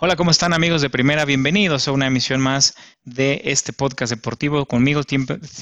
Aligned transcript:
Hola, 0.00 0.14
¿cómo 0.14 0.30
están 0.30 0.52
amigos 0.52 0.80
de 0.80 0.90
Primera? 0.90 1.24
Bienvenidos 1.24 1.88
a 1.88 1.92
una 1.92 2.06
emisión 2.06 2.40
más 2.40 2.74
de 3.02 3.42
este 3.46 3.72
podcast 3.72 4.10
deportivo. 4.12 4.64
Conmigo, 4.64 5.00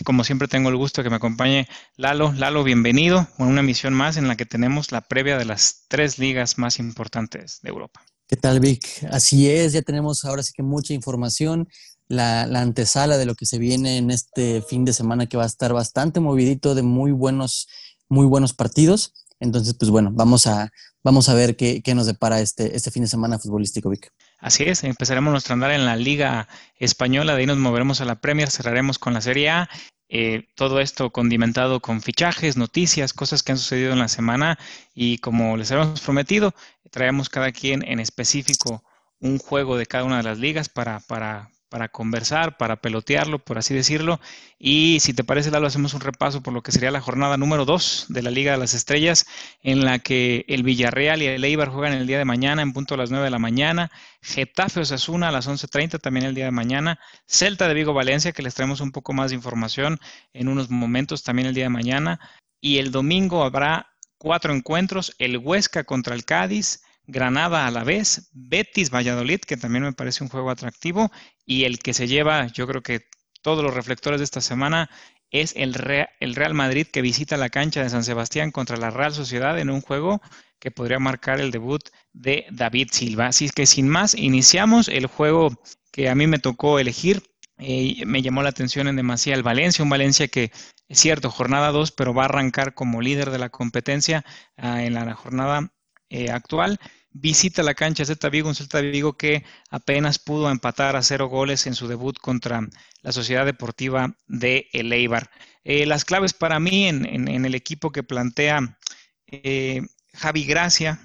como 0.05 0.25
siempre, 0.25 0.47
tengo 0.47 0.69
el 0.69 0.77
gusto 0.77 1.01
de 1.01 1.05
que 1.05 1.11
me 1.11 1.17
acompañe 1.17 1.67
Lalo. 1.97 2.35
Lalo, 2.35 2.63
bienvenido 2.63 3.21
a 3.39 3.45
una 3.45 3.61
emisión 3.61 3.95
más 3.95 4.19
en 4.19 4.29
la 4.29 4.37
que 4.37 4.45
tenemos 4.45 4.93
la 4.93 5.01
previa 5.01 5.39
de 5.39 5.47
las 5.47 5.87
tres 5.89 6.19
ligas 6.19 6.59
más 6.59 6.79
importantes 6.79 7.61
de 7.63 7.71
Europa. 7.71 8.05
¿Qué 8.29 8.37
tal, 8.37 8.61
Vic? 8.61 8.87
Así 9.11 9.49
es, 9.49 9.73
ya 9.73 9.81
tenemos 9.81 10.23
ahora 10.27 10.43
sí 10.43 10.53
que 10.55 10.63
mucha 10.63 10.93
información, 10.93 11.67
la, 12.07 12.43
antesala 12.43 13.17
de 13.17 13.25
lo 13.25 13.37
que 13.37 13.47
se 13.47 13.57
viene 13.59 13.97
en 13.97 14.11
este 14.11 14.61
fin 14.61 14.85
de 14.85 14.93
semana 14.93 15.25
que 15.25 15.39
va 15.39 15.45
a 15.45 15.47
estar 15.47 15.73
bastante 15.73 16.21
movidito 16.21 16.75
de 16.75 16.83
muy 16.83 17.11
buenos, 17.11 17.69
muy 18.11 18.27
buenos 18.27 18.53
partidos. 18.53 19.15
Entonces, 19.41 19.73
pues 19.79 19.91
bueno, 19.91 20.11
vamos 20.13 20.47
a, 20.47 20.71
vamos 21.03 21.31
a 21.31 21.35
ver 21.35 21.57
qué, 21.57 21.81
qué 21.81 21.95
nos 21.95 22.05
depara 22.05 22.41
este, 22.41 22.77
este 22.77 22.91
fin 22.91 23.03
de 23.03 23.09
semana 23.09 23.39
futbolístico, 23.39 23.89
Vic. 23.89 24.13
Así 24.39 24.65
es, 24.65 24.85
empezaremos 24.85 25.33
nuestro 25.33 25.55
andar 25.55 25.71
en 25.71 25.87
la 25.87 25.97
Liga 25.97 26.47
Española, 26.79 27.35
de 27.35 27.41
ahí 27.41 27.47
nos 27.47 27.57
moveremos 27.57 28.01
a 28.01 28.05
la 28.05 28.21
Premier, 28.21 28.51
cerraremos 28.51 28.99
con 28.99 29.15
la 29.15 29.21
Serie 29.21 29.51
A. 29.51 29.69
Eh, 30.09 30.47
todo 30.55 30.81
esto 30.81 31.11
condimentado 31.11 31.81
con 31.81 32.01
fichajes, 32.01 32.57
noticias, 32.57 33.13
cosas 33.13 33.43
que 33.43 33.53
han 33.53 33.59
sucedido 33.59 33.93
en 33.93 33.99
la 33.99 34.09
semana 34.09 34.59
y 34.95 35.19
como 35.19 35.57
les 35.57 35.73
habíamos 35.73 36.01
prometido, 36.01 36.55
traemos 36.91 37.29
cada 37.29 37.51
quien 37.51 37.83
en 37.83 37.99
específico 37.99 38.85
un 39.19 39.39
juego 39.39 39.77
de 39.77 39.87
cada 39.87 40.05
una 40.05 40.19
de 40.19 40.23
las 40.23 40.39
ligas 40.39 40.69
para, 40.69 41.01
para 41.01 41.51
para 41.69 41.89
conversar, 41.89 42.57
para 42.57 42.77
pelotearlo, 42.77 43.39
por 43.39 43.59
así 43.59 43.75
decirlo. 43.75 44.21
Y 44.59 44.99
si 45.01 45.15
te 45.15 45.25
parece, 45.25 45.51
Lalo, 45.51 45.67
hacemos 45.67 45.95
un 45.95 46.01
repaso 46.01 46.43
por 46.43 46.55
lo 46.55 46.63
que 46.63 46.73
sería 46.73 46.91
la 46.91 47.01
jornada 47.01 47.37
número 47.37 47.65
2 47.65 48.07
de 48.09 48.23
la 48.23 48.31
Liga 48.31 48.53
de 48.53 48.59
las 48.59 48.75
Estrellas, 48.75 49.27
en 49.63 49.85
la 49.85 49.99
que 49.99 50.45
el 50.49 50.63
Villarreal 50.63 51.23
y 51.23 51.27
el 51.27 51.45
Eibar 51.45 51.69
juegan 51.69 51.93
el 51.93 52.07
día 52.07 52.19
de 52.19 52.25
mañana 52.25 52.63
en 52.63 52.73
punto 52.73 52.95
a 52.95 52.97
las 52.97 53.11
9 53.11 53.25
de 53.25 53.31
la 53.31 53.39
mañana, 53.39 53.91
Getafe 54.23 54.81
Osasuna 54.81 55.29
a 55.29 55.33
las 55.33 55.49
11.30 55.49 56.01
también 56.01 56.27
el 56.27 56.35
día 56.35 56.47
de 56.47 56.51
mañana, 56.51 56.99
Celta 57.27 57.69
de 57.69 57.75
Vigo 57.75 57.93
Valencia, 57.93 58.33
que 58.33 58.43
les 58.43 58.55
traemos 58.55 58.81
un 58.81 58.93
poco 58.93 59.13
más 59.13 59.31
de 59.31 59.37
información 59.37 59.99
en 60.33 60.49
unos 60.49 60.71
momentos 60.71 61.23
también 61.23 61.49
el 61.49 61.55
día 61.55 61.65
de 61.65 61.71
mañana, 61.71 62.21
y 62.61 62.79
el 62.79 62.91
domingo 62.91 63.45
habrá 63.45 63.89
cuatro 64.19 64.55
encuentros, 64.55 65.15
el 65.19 65.39
Huesca 65.39 65.85
contra 65.85 66.15
el 66.15 66.25
Cádiz, 66.25 66.83
Granada 67.07 67.67
a 67.67 67.71
la 67.71 67.85
vez, 67.85 68.31
Betis 68.33 68.91
Valladolid, 68.91 69.41
que 69.41 69.57
también 69.57 69.85
me 69.85 69.93
parece 69.93 70.25
un 70.25 70.31
juego 70.31 70.51
atractivo, 70.51 71.11
y 71.45 71.65
el 71.65 71.79
que 71.79 71.95
se 71.95 72.09
lleva, 72.09 72.47
yo 72.49 72.67
creo 72.67 72.83
que 72.83 73.09
todos 73.43 73.63
los 73.63 73.75
reflectores 73.75 74.21
de 74.21 74.25
esta 74.25 74.41
semana, 74.41 74.91
es 75.31 75.55
el 75.57 75.75
Real, 75.75 76.55
Madrid 76.55 76.87
que 76.87 77.03
visita 77.03 77.37
la 77.37 77.51
cancha 77.51 77.83
de 77.83 77.91
San 77.91 78.05
Sebastián 78.05 78.51
contra 78.51 78.77
la 78.77 78.91
Real 78.91 79.13
Sociedad 79.13 79.59
en 79.59 79.71
un 79.71 79.81
juego 79.81 80.21
que 80.59 80.71
podría 80.71 80.99
marcar 80.99 81.41
el 81.41 81.51
debut 81.51 81.83
de 82.13 82.47
David 82.51 82.89
Silva. 82.93 83.27
Así 83.27 83.51
que 83.51 83.67
sin 83.67 83.89
más, 83.89 84.15
iniciamos 84.15 84.89
el 84.89 85.07
juego 85.07 85.51
que 85.91 86.09
a 86.09 86.15
mí 86.15 86.27
me 86.27 86.39
tocó 86.39 86.79
elegir. 86.79 87.23
Eh, 87.59 88.05
me 88.07 88.23
llamó 88.23 88.43
la 88.43 88.51
atención 88.51 88.87
en 88.87 88.97
demasía 88.97 89.35
el 89.35 89.43
Valencia, 89.43 89.83
un 89.83 89.91
Valencia 89.91 90.29
que 90.29 90.53
es 90.89 91.01
cierto, 91.01 91.31
jornada 91.31 91.73
2, 91.73 91.91
pero 91.93 92.15
va 92.15 92.23
a 92.23 92.27
arrancar 92.27 92.75
como 92.75 93.01
líder 93.01 93.31
de 93.31 93.39
la 93.39 93.49
competencia 93.49 94.25
ah, 94.57 94.85
en 94.85 94.95
la 94.95 95.15
jornada 95.15 95.73
eh, 96.11 96.31
actual 96.31 96.79
visita 97.11 97.63
la 97.63 97.75
cancha 97.75 98.05
Celta 98.05 98.29
Vigo, 98.29 98.49
un 98.49 98.55
Celta 98.55 98.81
Vigo 98.81 99.17
que 99.17 99.45
apenas 99.71 100.19
pudo 100.19 100.51
empatar 100.51 100.97
a 100.97 101.03
cero 101.03 101.29
goles 101.29 101.67
en 101.67 101.75
su 101.75 101.89
debut 101.89 102.19
contra 102.19 102.61
la 103.03 103.13
Sociedad 103.13 103.47
Deportiva 103.47 104.15
de 104.27 104.69
El 104.73 104.93
Eibar. 104.93 105.31
Eh, 105.65 105.87
las 105.87 106.05
claves 106.05 106.35
para 106.35 106.61
mí 106.61 106.87
en, 106.87 107.29
el 107.29 107.55
equipo 107.55 107.91
que 107.91 108.03
plantea 108.03 108.79
eh, 109.27 109.81
Javi 110.15 110.45
Gracia 110.45 111.01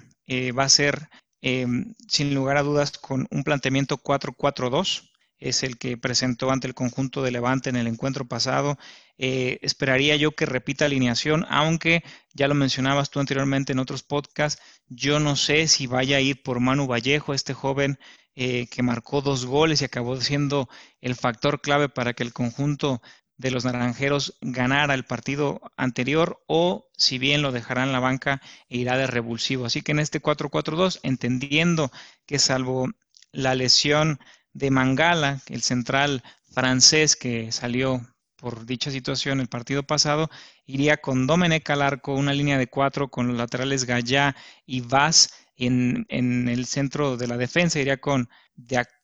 va 0.58 0.64
a 0.64 0.68
ser, 0.68 1.08
sin 1.40 2.34
lugar 2.34 2.56
a 2.56 2.62
dudas, 2.62 2.92
con 2.92 3.26
un 3.30 3.44
planteamiento 3.44 3.98
4-4-2 3.98 5.11
es 5.48 5.62
el 5.62 5.78
que 5.78 5.96
presentó 5.96 6.50
ante 6.50 6.66
el 6.66 6.74
conjunto 6.74 7.22
de 7.22 7.30
Levante 7.30 7.70
en 7.70 7.76
el 7.76 7.86
encuentro 7.86 8.26
pasado. 8.26 8.78
esperaría 9.18 10.16
yo 10.16 10.32
que 10.32 10.46
repita 10.46 10.86
alineación, 10.86 11.46
aunque 11.48 12.02
ya 12.32 12.48
lo 12.48 12.54
mencionabas 12.54 13.10
tú 13.10 13.20
anteriormente 13.20 13.72
en 13.72 13.78
otros 13.78 14.02
podcasts, 14.02 14.60
yo 14.88 15.20
no 15.20 15.36
sé 15.36 15.68
si 15.68 15.86
vaya 15.86 16.16
a 16.16 16.20
ir 16.20 16.42
por 16.42 16.60
Manu 16.60 16.86
Vallejo, 16.86 17.34
este 17.34 17.54
joven 17.54 17.98
eh, 18.34 18.66
que 18.68 18.82
marcó 18.82 19.20
dos 19.20 19.44
goles 19.44 19.82
y 19.82 19.84
acabó 19.84 20.18
siendo 20.18 20.68
el 21.02 21.14
factor 21.16 21.60
clave 21.60 21.90
para 21.90 22.14
que 22.14 22.22
el 22.22 22.32
conjunto 22.32 23.02
de 23.36 23.50
los 23.50 23.66
naranjeros 23.66 24.38
ganara 24.40 24.94
el 24.94 25.04
partido 25.04 25.60
anterior 25.76 26.42
o 26.46 26.88
si 26.96 27.18
bien 27.18 27.42
lo 27.42 27.52
dejará 27.52 27.82
en 27.82 27.92
la 27.92 28.00
banca 28.00 28.40
e 28.70 28.78
irá 28.78 28.96
de 28.96 29.06
revulsivo. 29.06 29.66
Así 29.66 29.82
que 29.82 29.92
en 29.92 29.98
este 29.98 30.22
4-4-2, 30.22 31.00
entendiendo 31.02 31.92
que 32.24 32.38
salvo 32.38 32.88
la 33.32 33.54
lesión 33.54 34.18
de 34.52 34.70
Mangala, 34.70 35.40
el 35.46 35.62
central 35.62 36.22
francés 36.50 37.16
que 37.16 37.52
salió 37.52 38.06
por 38.36 38.66
dicha 38.66 38.90
situación 38.90 39.40
el 39.40 39.48
partido 39.48 39.84
pasado, 39.84 40.28
iría 40.66 40.96
con 40.96 41.26
Domenech 41.26 41.70
al 41.70 41.82
arco, 41.82 42.14
una 42.14 42.34
línea 42.34 42.58
de 42.58 42.66
cuatro 42.66 43.08
con 43.08 43.28
los 43.28 43.36
laterales 43.36 43.84
Gallá 43.84 44.34
y 44.66 44.80
Vaz 44.80 45.30
en, 45.56 46.06
el 46.48 46.66
centro 46.66 47.16
de 47.16 47.28
la 47.28 47.36
defensa, 47.36 47.78
iría 47.78 47.98
con 47.98 48.28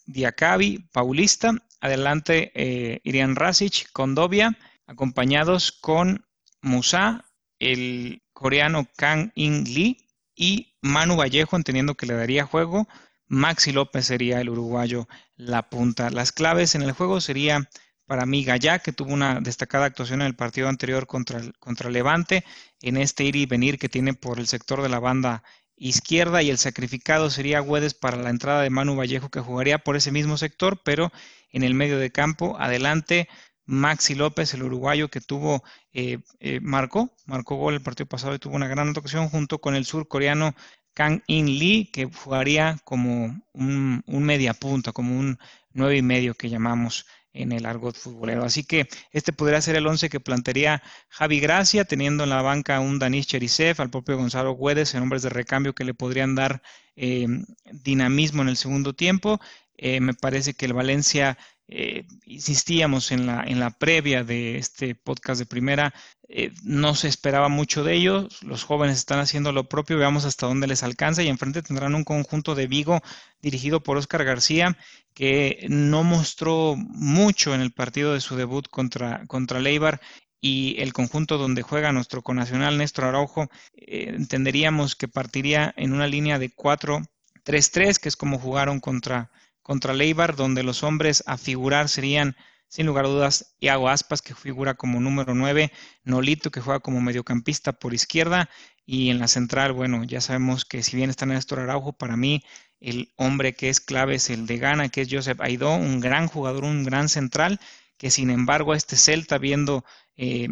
Diacabi, 0.07 0.89
Paulista, 0.93 1.53
adelante 1.81 2.51
eh, 2.55 3.01
irían 3.05 3.37
Rasic, 3.37 3.93
Condovia, 3.93 4.59
acompañados 4.89 5.71
con 5.71 6.27
Musa, 6.61 7.25
el 7.61 8.23
coreano 8.33 8.89
Kang 8.97 9.31
In 9.35 9.65
Lee 9.65 10.09
y 10.35 10.75
Manu 10.81 11.17
Vallejo, 11.17 11.57
entendiendo 11.57 11.95
que 11.95 12.07
le 12.07 12.15
daría 12.15 12.45
juego. 12.45 12.89
Maxi 13.29 13.73
López 13.73 14.07
sería 14.07 14.41
el 14.41 14.49
uruguayo 14.49 15.09
la 15.37 15.69
punta. 15.69 16.11
Las 16.11 16.33
claves 16.33 16.75
en 16.75 16.83
el 16.83 16.93
juego 16.93 17.21
sería 17.21 17.69
para 18.07 18.25
mí 18.25 18.43
Gallá, 18.43 18.79
que 18.79 18.93
tuvo 18.93 19.13
una 19.13 19.41
destacada 19.41 19.85
actuación 19.85 20.23
en 20.23 20.29
el 20.29 20.35
partido 20.35 20.69
anterior 20.69 21.07
contra, 21.07 21.43
contra 21.61 21.91
Levante, 21.91 22.43
en 22.81 22.97
este 22.97 23.25
ir 23.25 23.37
y 23.37 23.47
venir 23.47 23.79
que 23.79 23.91
tiene 23.91 24.15
por 24.15 24.39
el 24.39 24.47
sector 24.47 24.83
de 24.83 24.89
la 24.89 24.99
banda 24.99 25.43
izquierda 25.77 26.43
y 26.43 26.51
el 26.51 26.59
sacrificado 26.59 27.31
sería 27.31 27.61
Güedes 27.61 27.95
para 27.95 28.17
la 28.17 28.31
entrada 28.31 28.63
de 28.63 28.71
Manu 28.71 28.97
Vallejo 28.97 29.29
que 29.29 29.41
jugaría 29.41 29.79
por 29.79 29.95
ese 29.97 30.11
mismo 30.11 30.37
sector, 30.39 30.81
pero 30.83 31.13
en 31.51 31.63
el 31.63 31.75
medio 31.75 31.99
de 31.99 32.11
campo, 32.11 32.57
adelante 32.59 33.29
Maxi 33.67 34.15
López, 34.15 34.55
el 34.55 34.63
uruguayo 34.63 35.09
que 35.09 35.21
tuvo, 35.21 35.63
eh, 35.93 36.21
eh, 36.41 36.59
marcó, 36.63 37.15
marcó 37.27 37.57
gol 37.57 37.75
el 37.75 37.83
partido 37.83 38.07
pasado 38.07 38.35
y 38.35 38.39
tuvo 38.39 38.57
una 38.57 38.67
gran 38.67 38.89
actuación 38.89 39.29
junto 39.29 39.61
con 39.61 39.75
el 39.75 39.85
surcoreano 39.85 40.55
Kang 40.99 41.23
In 41.29 41.47
Lee, 41.61 41.89
que 41.93 42.07
jugaría 42.07 42.77
como 42.83 43.41
un, 43.53 44.03
un 44.05 44.25
media 44.25 44.53
punta, 44.53 44.91
como 44.91 45.17
un 45.17 45.39
nueve 45.73 45.97
y 45.99 46.03
medio 46.03 46.35
que 46.35 46.51
llamamos 46.51 47.07
en 47.33 47.53
el 47.53 47.67
argot 47.67 47.97
futbolero. 47.97 48.45
Así 48.45 48.65
que 48.65 48.89
este 49.13 49.33
podría 49.33 49.61
ser 49.61 49.77
el 49.77 49.87
11 49.87 50.09
que 50.09 50.19
plantearía 50.19 50.83
Javi 51.09 51.39
Gracia, 51.39 51.85
teniendo 51.85 52.25
en 52.25 52.31
la 52.31 52.43
banca 52.43 52.81
un 52.81 52.99
Danish 52.99 53.27
Cherisev, 53.27 53.81
al 53.81 53.91
propio 53.91 54.17
Gonzalo 54.17 54.57
Guedes, 54.57 54.93
en 54.97 55.03
hombres 55.03 55.23
de 55.23 55.29
recambio 55.29 55.73
que 55.73 55.85
le 55.85 55.95
podrían 55.95 56.35
dar 56.35 56.63
eh, 56.97 57.29
dinamismo 57.71 58.43
en 58.43 58.49
el 58.49 58.57
segundo 58.57 58.93
tiempo. 58.93 59.39
Eh, 59.77 60.01
me 60.01 60.15
parece 60.15 60.55
que 60.55 60.67
el 60.67 60.73
Valencia 60.73 61.39
eh, 61.69 62.07
insistíamos 62.25 63.13
en 63.13 63.27
la, 63.27 63.45
en 63.45 63.61
la 63.61 63.71
previa 63.71 64.25
de 64.25 64.57
este 64.57 64.95
podcast 64.95 65.39
de 65.39 65.47
primera, 65.47 65.95
eh, 66.29 66.53
no 66.63 66.95
se 66.95 67.09
esperaba 67.09 67.49
mucho 67.49 67.85
de 67.85 67.95
ellos, 67.95 68.43
los 68.43 68.65
jóvenes 68.65 68.97
están 68.99 69.19
haciendo 69.19 69.53
lo 69.53 69.69
propio, 69.69 69.99
veamos 69.99 70.25
hasta 70.25 70.47
dónde 70.47 70.67
les 70.67 70.83
alcanza 70.83 71.23
y 71.23 71.29
enfrente 71.29 71.63
tendrán 71.63 71.95
un 71.95 72.05
conjunto 72.05 72.55
de 72.55 72.67
Vigo 72.67 73.03
dirigido 73.43 73.83
por 73.83 73.99
Oscar 73.99 74.25
García 74.25 74.77
que 75.15 75.67
no 75.69 76.05
mostró 76.05 76.75
mucho 76.77 77.55
en 77.55 77.61
el 77.61 77.73
partido 77.73 78.15
de 78.15 78.21
su 78.21 78.37
debut 78.37 78.69
contra, 78.69 79.27
contra 79.27 79.61
Leibar 79.61 80.01
y 80.41 80.81
el 80.81 80.93
conjunto 80.93 81.39
donde 81.39 81.63
juega 81.63 81.93
nuestro 81.93 82.23
conacional 82.23 82.79
Néstor 82.79 83.07
Araujo, 83.07 83.49
eh, 83.75 84.13
entenderíamos 84.15 84.97
que 84.97 85.09
partiría 85.09 85.75
en 85.77 85.93
una 85.93 86.07
línea 86.07 86.39
de 86.39 86.51
4-3-3, 86.51 87.99
que 87.99 88.09
es 88.09 88.17
como 88.17 88.39
jugaron 88.39 88.81
contra 88.81 89.31
contra 89.69 89.93
Leibar, 89.93 90.35
donde 90.35 90.63
los 90.63 90.83
hombres 90.83 91.23
a 91.27 91.37
figurar 91.37 91.91
serían, 91.91 92.37
sin 92.69 92.87
lugar 92.87 93.05
a 93.05 93.09
dudas, 93.09 93.55
Iago 93.61 93.91
Aspas, 93.91 94.23
que 94.23 94.35
figura 94.35 94.73
como 94.73 94.99
número 94.99 95.35
9, 95.35 95.71
Nolito, 96.05 96.51
que 96.51 96.63
juega 96.63 96.81
como 96.81 97.03
mediocampista 97.03 97.75
por 97.75 97.93
izquierda, 97.93 98.49
y 98.87 99.11
en 99.11 99.19
la 99.19 99.29
central, 99.29 99.75
bueno, 99.75 100.05
ya 100.05 100.23
sabemos 100.23 100.65
que 100.65 100.83
si 100.83 100.97
bien 100.97 101.11
está 101.11 101.27
Néstor 101.27 101.61
Araujo, 101.61 101.93
para 101.93 102.17
mí 102.17 102.43
el 102.81 103.13
hombre 103.17 103.53
que 103.53 103.69
es 103.69 103.81
clave 103.81 104.15
es 104.15 104.31
el 104.31 104.47
de 104.47 104.57
Gana, 104.57 104.89
que 104.89 105.03
es 105.03 105.09
Joseph 105.11 105.43
Aidó, 105.43 105.75
un 105.77 106.01
gran 106.01 106.29
jugador, 106.29 106.65
un 106.65 106.83
gran 106.83 107.11
central, 107.11 107.61
que 107.99 108.11
sin 108.11 108.31
embargo 108.31 108.73
a 108.73 108.77
este 108.79 108.97
Celta, 108.97 109.37
viendo 109.37 109.85
eh, 110.17 110.49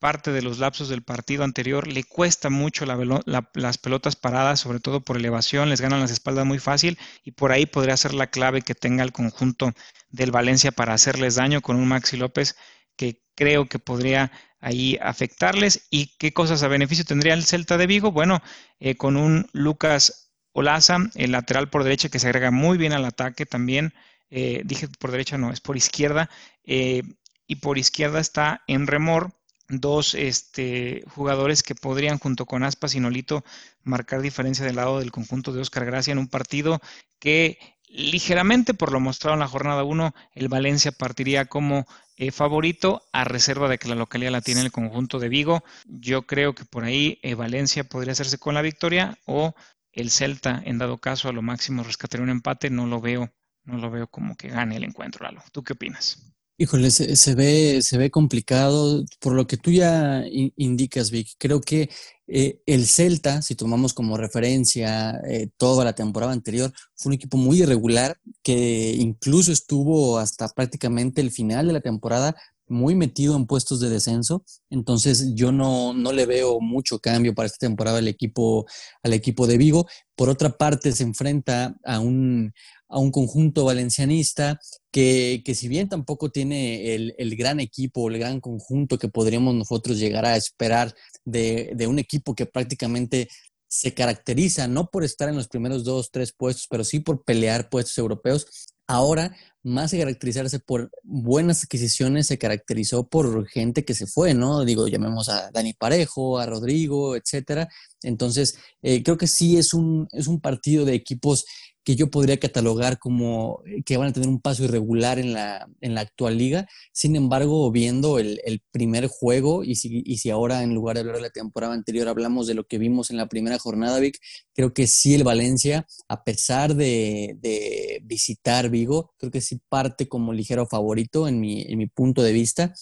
parte 0.00 0.32
de 0.32 0.42
los 0.42 0.58
lapsos 0.58 0.88
del 0.88 1.02
partido 1.02 1.44
anterior, 1.44 1.86
le 1.86 2.02
cuesta 2.02 2.50
mucho 2.50 2.84
las 2.86 3.78
pelotas 3.78 4.16
paradas, 4.16 4.58
sobre 4.58 4.80
todo 4.80 5.02
por 5.02 5.16
elevación, 5.16 5.68
les 5.68 5.80
ganan 5.80 6.00
las 6.00 6.10
espaldas 6.10 6.46
muy 6.46 6.58
fácil 6.58 6.98
y 7.22 7.32
por 7.32 7.52
ahí 7.52 7.66
podría 7.66 7.96
ser 7.96 8.14
la 8.14 8.28
clave 8.28 8.62
que 8.62 8.74
tenga 8.74 9.04
el 9.04 9.12
conjunto 9.12 9.72
del 10.08 10.32
Valencia 10.32 10.72
para 10.72 10.94
hacerles 10.94 11.36
daño 11.36 11.60
con 11.60 11.76
un 11.76 11.86
Maxi 11.86 12.16
López 12.16 12.56
que 12.96 13.22
creo 13.36 13.68
que 13.68 13.78
podría 13.78 14.32
ahí 14.60 14.98
afectarles. 15.02 15.86
¿Y 15.90 16.16
qué 16.18 16.32
cosas 16.32 16.62
a 16.62 16.68
beneficio 16.68 17.04
tendría 17.04 17.34
el 17.34 17.44
Celta 17.44 17.76
de 17.76 17.86
Vigo? 17.86 18.10
Bueno, 18.10 18.42
eh, 18.78 18.96
con 18.96 19.16
un 19.16 19.48
Lucas 19.52 20.32
Olaza, 20.52 20.98
el 21.14 21.32
lateral 21.32 21.70
por 21.70 21.84
derecha 21.84 22.08
que 22.08 22.18
se 22.18 22.26
agrega 22.26 22.50
muy 22.50 22.78
bien 22.78 22.92
al 22.92 23.04
ataque 23.04 23.46
también. 23.46 23.94
Eh, 24.30 24.62
dije 24.64 24.88
por 24.98 25.10
derecha, 25.10 25.38
no, 25.38 25.52
es 25.52 25.60
por 25.60 25.76
izquierda. 25.76 26.30
Eh, 26.64 27.02
y 27.46 27.56
por 27.56 27.78
izquierda 27.78 28.20
está 28.20 28.62
en 28.66 28.86
remor 28.86 29.39
dos 29.70 30.14
este, 30.14 31.04
jugadores 31.14 31.62
que 31.62 31.74
podrían, 31.74 32.18
junto 32.18 32.44
con 32.44 32.64
Aspas 32.64 32.94
y 32.94 33.00
Nolito, 33.00 33.44
marcar 33.82 34.20
diferencia 34.20 34.64
del 34.64 34.76
lado 34.76 34.98
del 34.98 35.12
conjunto 35.12 35.52
de 35.52 35.60
Oscar 35.60 35.84
Gracia 35.84 36.12
en 36.12 36.18
un 36.18 36.28
partido 36.28 36.80
que 37.18 37.58
ligeramente, 37.90 38.74
por 38.74 38.92
lo 38.92 39.00
mostrado 39.00 39.34
en 39.34 39.40
la 39.40 39.48
jornada 39.48 39.84
1, 39.84 40.14
el 40.34 40.48
Valencia 40.48 40.92
partiría 40.92 41.46
como 41.46 41.86
eh, 42.16 42.30
favorito 42.30 43.02
a 43.12 43.24
reserva 43.24 43.68
de 43.68 43.78
que 43.78 43.88
la 43.88 43.94
localidad 43.94 44.32
la 44.32 44.40
tiene 44.40 44.60
el 44.60 44.72
conjunto 44.72 45.18
de 45.18 45.28
Vigo. 45.28 45.64
Yo 45.86 46.22
creo 46.22 46.54
que 46.54 46.64
por 46.64 46.84
ahí 46.84 47.18
eh, 47.22 47.34
Valencia 47.34 47.84
podría 47.84 48.12
hacerse 48.12 48.38
con 48.38 48.54
la 48.54 48.62
victoria 48.62 49.18
o 49.26 49.54
el 49.92 50.10
Celta, 50.10 50.62
en 50.64 50.78
dado 50.78 50.98
caso, 50.98 51.28
a 51.28 51.32
lo 51.32 51.42
máximo 51.42 51.82
rescataría 51.82 52.22
un 52.22 52.30
empate. 52.30 52.70
No 52.70 52.86
lo 52.86 53.00
veo, 53.00 53.32
no 53.64 53.78
lo 53.78 53.90
veo 53.90 54.06
como 54.06 54.36
que 54.36 54.48
gane 54.48 54.76
el 54.76 54.84
encuentro, 54.84 55.24
Lalo. 55.24 55.42
¿Tú 55.52 55.64
qué 55.64 55.72
opinas? 55.72 56.30
Híjole, 56.62 56.90
se, 56.90 57.34
ve, 57.34 57.80
se 57.80 57.96
ve 57.96 58.10
complicado 58.10 59.02
por 59.18 59.32
lo 59.32 59.46
que 59.46 59.56
tú 59.56 59.70
ya 59.70 60.22
indicas, 60.28 61.10
Vic. 61.10 61.28
Creo 61.38 61.62
que 61.62 61.88
eh, 62.26 62.60
el 62.66 62.86
Celta, 62.86 63.40
si 63.40 63.54
tomamos 63.54 63.94
como 63.94 64.18
referencia 64.18 65.18
eh, 65.26 65.48
toda 65.56 65.86
la 65.86 65.94
temporada 65.94 66.32
anterior, 66.32 66.70
fue 66.96 67.08
un 67.08 67.14
equipo 67.14 67.38
muy 67.38 67.62
irregular 67.62 68.18
que 68.42 68.94
incluso 68.98 69.52
estuvo 69.52 70.18
hasta 70.18 70.48
prácticamente 70.50 71.22
el 71.22 71.30
final 71.30 71.66
de 71.66 71.72
la 71.72 71.80
temporada 71.80 72.36
muy 72.68 72.94
metido 72.94 73.36
en 73.36 73.46
puestos 73.46 73.80
de 73.80 73.88
descenso. 73.88 74.44
Entonces 74.68 75.34
yo 75.34 75.52
no, 75.52 75.94
no 75.94 76.12
le 76.12 76.26
veo 76.26 76.60
mucho 76.60 76.98
cambio 76.98 77.34
para 77.34 77.46
esta 77.46 77.66
temporada 77.66 77.98
al 77.98 78.08
equipo, 78.08 78.66
al 79.02 79.14
equipo 79.14 79.46
de 79.46 79.56
Vigo. 79.56 79.86
Por 80.14 80.28
otra 80.28 80.50
parte, 80.50 80.92
se 80.92 81.04
enfrenta 81.04 81.74
a 81.84 82.00
un, 82.00 82.52
a 82.90 82.98
un 82.98 83.12
conjunto 83.12 83.64
valencianista 83.64 84.60
que, 84.90 85.42
si 85.54 85.68
bien 85.68 85.88
tampoco 85.88 86.30
tiene 86.30 86.94
el, 86.94 87.36
gran 87.36 87.60
equipo, 87.60 88.10
el 88.10 88.18
gran 88.18 88.40
conjunto 88.40 88.98
que 88.98 89.08
podríamos 89.08 89.54
nosotros 89.54 89.98
llegar 89.98 90.26
a 90.26 90.36
esperar 90.36 90.94
de, 91.24 91.86
un 91.88 91.98
equipo 91.98 92.34
que 92.34 92.46
prácticamente 92.46 93.28
se 93.68 93.94
caracteriza 93.94 94.66
no 94.66 94.90
por 94.90 95.04
estar 95.04 95.28
en 95.28 95.36
los 95.36 95.46
primeros 95.46 95.84
dos, 95.84 96.10
tres 96.10 96.32
puestos, 96.32 96.66
pero 96.68 96.82
sí 96.82 96.98
por 96.98 97.22
pelear 97.24 97.68
puestos 97.70 97.96
europeos, 97.98 98.46
ahora 98.88 99.36
más 99.62 99.92
que 99.92 99.98
caracterizarse 99.98 100.58
por 100.58 100.90
buenas 101.04 101.62
adquisiciones, 101.62 102.26
se 102.26 102.38
caracterizó 102.38 103.06
por 103.06 103.46
gente 103.46 103.84
que 103.84 103.94
se 103.94 104.06
fue, 104.06 104.34
¿no? 104.34 104.64
Digo, 104.64 104.88
llamemos 104.88 105.28
a 105.28 105.50
Dani 105.52 105.74
Parejo, 105.74 106.38
a 106.38 106.46
Rodrigo, 106.46 107.14
etcétera. 107.14 107.68
Entonces, 108.02 108.58
eh, 108.82 109.02
creo 109.02 109.16
que 109.16 109.26
sí 109.26 109.56
es 109.56 109.74
un, 109.74 110.08
es 110.12 110.26
un 110.26 110.40
partido 110.40 110.84
de 110.84 110.94
equipos 110.94 111.44
que 111.82 111.96
yo 111.96 112.10
podría 112.10 112.38
catalogar 112.38 112.98
como 112.98 113.62
eh, 113.66 113.82
que 113.84 113.96
van 113.96 114.08
a 114.08 114.12
tener 114.12 114.28
un 114.28 114.40
paso 114.40 114.64
irregular 114.64 115.18
en 115.18 115.32
la, 115.32 115.68
en 115.80 115.94
la 115.94 116.02
actual 116.02 116.36
liga. 116.36 116.68
Sin 116.92 117.16
embargo, 117.16 117.70
viendo 117.70 118.18
el, 118.18 118.62
primer 118.70 119.06
juego, 119.06 119.64
y 119.64 119.76
si, 119.76 120.02
y 120.04 120.18
si, 120.18 120.30
ahora 120.30 120.62
en 120.62 120.74
lugar 120.74 120.96
de 120.96 121.00
hablar 121.00 121.16
de 121.16 121.22
la 121.22 121.30
temporada 121.30 121.74
anterior 121.74 122.08
hablamos 122.08 122.46
de 122.46 122.54
lo 122.54 122.64
que 122.64 122.78
vimos 122.78 123.10
en 123.10 123.16
la 123.16 123.28
primera 123.28 123.58
jornada, 123.58 123.98
Vic, 123.98 124.18
creo 124.54 124.74
que 124.74 124.86
sí 124.86 125.14
el 125.14 125.24
Valencia, 125.24 125.86
a 126.08 126.22
pesar 126.24 126.74
de, 126.74 127.36
de 127.40 128.00
visitar 128.04 128.68
Vigo, 128.70 129.14
creo 129.18 129.32
que 129.32 129.40
sí 129.40 129.60
parte 129.68 130.08
como 130.08 130.32
ligero 130.32 130.66
favorito 130.66 131.28
en 131.28 131.40
mi, 131.40 131.62
en 131.62 131.78
mi 131.78 131.86
punto 131.86 132.22
de 132.22 132.32
vista 132.32 132.74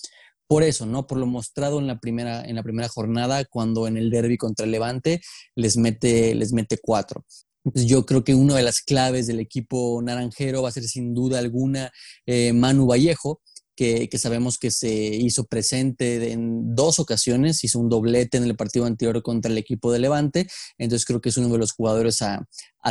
por 0.49 0.63
eso, 0.63 0.87
¿no? 0.87 1.07
Por 1.07 1.19
lo 1.19 1.27
mostrado 1.27 1.79
en 1.79 1.87
la 1.87 2.01
primera, 2.01 2.43
en 2.43 2.57
la 2.57 2.63
primera 2.63 2.89
jornada, 2.89 3.45
cuando 3.45 3.87
en 3.87 3.97
el 3.97 4.11
derby 4.11 4.39
contra 4.39 4.65
el 4.65 4.73
Levante 4.73 5.21
les 5.55 5.77
mete, 5.77 6.35
les 6.35 6.53
mete 6.53 6.79
cuatro. 6.83 7.25
Pues, 7.63 7.87
yo 7.87 8.07
creo 8.07 8.25
que 8.25 8.35
una 8.35 8.57
de 8.57 8.63
las 8.63 8.81
claves 8.81 9.27
del 9.27 9.41
equipo 9.41 10.01
naranjero 10.03 10.63
va 10.63 10.71
a 10.71 10.73
ser 10.73 10.85
sin 10.85 11.15
duda 11.15 11.39
alguna 11.39 11.93
eh, 12.27 12.53
Manu 12.53 12.87
Vallejo, 12.87 13.43
que, 13.79 14.19
sabemos 14.19 14.59
que 14.59 14.73
se 14.73 14.93
hizo 14.93 15.45
presente 15.45 16.33
en 16.33 16.75
dos 16.75 16.99
ocasiones, 16.99 17.63
hizo 17.63 17.79
un 17.79 17.89
doblete 17.89 18.37
en 18.37 18.43
el 18.43 18.57
partido 18.57 18.87
anterior 18.87 19.23
contra 19.23 19.53
el 19.53 19.57
equipo 19.57 19.93
de 19.93 20.01
Levante, 20.01 20.49
entonces 20.79 21.07
creo 21.07 21.21
que 21.21 21.29
es 21.29 21.37
uno 21.37 21.49
de 21.49 21.59
los 21.59 21.71
jugadores 21.71 22.21
a, 22.23 22.45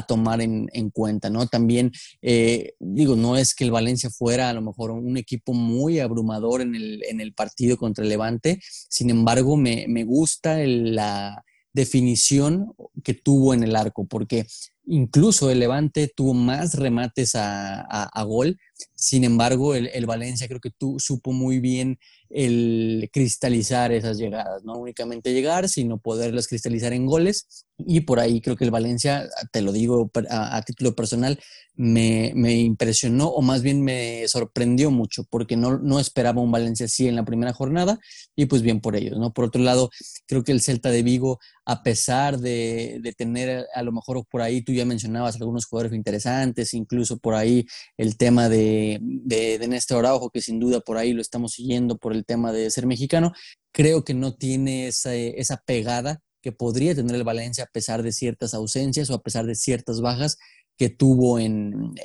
tomar 0.07 0.42
en, 0.42 0.89
cuenta, 0.92 1.30
¿no? 1.31 1.48
También, 1.48 1.92
eh, 2.22 2.75
digo, 2.80 3.16
no 3.16 3.36
es 3.36 3.56
que 3.56 3.63
el 3.63 3.72
Valencia 3.72 4.12
fuera 4.12 4.50
a 4.50 4.54
lo 4.54 4.62
mejor 4.62 4.92
un 4.92 5.18
equipo 5.18 5.54
muy 5.54 6.00
abrumador 6.00 6.62
en 6.62 6.75
el, 6.75 7.04
en 7.10 7.19
el 7.19 7.33
partido 7.33 7.78
contra 7.78 8.06
Levante, 8.06 8.60
sin 8.90 9.10
embargo, 9.10 9.57
me, 9.57 9.88
me 9.90 10.04
gusta 10.04 10.60
la 10.60 11.44
definición 11.74 12.74
que 13.04 13.13
tuvo 13.13 13.54
en 13.54 13.63
el 13.63 13.75
arco, 13.75 14.06
porque 14.06 14.45
incluso 14.88 15.51
el 15.51 15.60
Levante 15.60 16.12
tuvo 16.13 16.33
más 16.33 16.74
remates 16.75 17.33
a, 17.36 18.24
gol, 18.25 18.57
sin 18.95 19.24
embargo 19.24 19.75
el, 19.75 19.88
el, 19.94 20.06
Valencia 20.06 20.47
creo 20.47 20.59
que 20.59 20.71
tú, 20.71 21.00
supo 21.00 21.31
muy 21.31 21.59
bien 21.59 22.00
el 22.29 23.09
cristalizar 23.13 23.91
esas 23.91 24.18
llegadas, 24.18 24.63
no 24.63 24.77
únicamente 24.77 25.33
llegar, 25.33 25.69
sino 25.69 25.97
poderlas 25.97 26.47
cristalizar 26.47 26.94
en 26.94 27.06
goles. 27.06 27.65
Y 27.79 28.01
por 28.01 28.19
ahí 28.19 28.41
creo 28.41 28.56
que 28.56 28.65
el 28.65 28.71
Valencia, 28.71 29.29
te 29.51 29.62
lo 29.62 29.71
digo 29.71 30.09
a, 30.29 30.62
título 30.63 30.95
personal, 30.95 31.39
me, 31.75 32.31
impresionó 32.59 33.27
o 33.27 33.44
más 33.44 33.62
bien 33.62 33.83
me 33.83 34.27
sorprendió 34.27 34.89
mucho 34.89 35.25
porque 35.30 35.56
no, 35.56 35.77
no, 35.77 36.00
esperaba 36.00 36.41
un 36.41 36.51
Valencia 36.51 36.88
así 36.88 37.07
en 37.07 37.15
la 37.15 37.23
primera 37.23 37.53
jornada 37.53 38.00
y 38.35 38.47
pues 38.47 38.63
bien 38.63 38.81
por 38.81 38.95
ellos, 38.95 39.19
¿no? 39.19 39.31
Por 39.31 39.45
otro 39.45 39.62
lado, 39.62 39.91
creo 40.25 40.44
que 40.44 40.51
el 40.51 40.62
Celta 40.62 40.89
de 40.89 41.03
Vigo, 41.03 41.39
a 41.65 41.83
pesar 41.83 42.39
de, 42.39 43.00
tener 43.15 43.68
a 43.75 43.83
lo 43.83 43.91
mejor 43.91 44.25
por 44.25 44.41
ahí, 44.41 44.63
tú 44.63 44.73
ya 44.73 44.85
mencionabas 44.85 45.35
algunos 45.35 45.65
jugadores 45.68 45.95
interesantes, 45.95 46.73
incluso 46.73 47.19
por 47.19 47.35
ahí 47.35 47.68
el 47.95 48.18
tema 48.18 48.50
de, 48.50 48.67
de, 48.69 49.58
de 49.60 49.68
Néstor 49.68 50.06
Araujo, 50.06 50.30
que 50.30 50.42
sin 50.42 50.60
duda 50.60 50.80
por 50.80 50.98
ahí 50.98 51.14
lo 51.14 51.22
estamos 51.22 51.54
siguiendo 51.54 51.98
por 51.98 52.14
el 52.14 52.25
tema 52.25 52.52
de 52.52 52.69
ser 52.69 52.86
mexicano, 52.86 53.34
creo 53.72 54.04
que 54.04 54.14
no 54.14 54.36
tiene 54.36 54.88
esa, 54.88 55.14
esa 55.16 55.62
pegada 55.66 56.19
que 56.42 56.52
podría 56.52 56.96
tener 56.96 57.16
el 57.16 57.24
Valencia 57.24 57.66
a 57.66 57.72
pesar 57.72 58.04
de 58.04 58.12
ciertas 58.12 58.54
ausencias 58.54 59.10
o 59.10 59.16
a 59.16 59.22
pesar 59.22 59.46
de 59.46 59.56
ciertas 59.56 60.02
bajas 60.02 60.38
que 60.77 60.89
tuvo 60.89 61.39
en, 61.39 61.95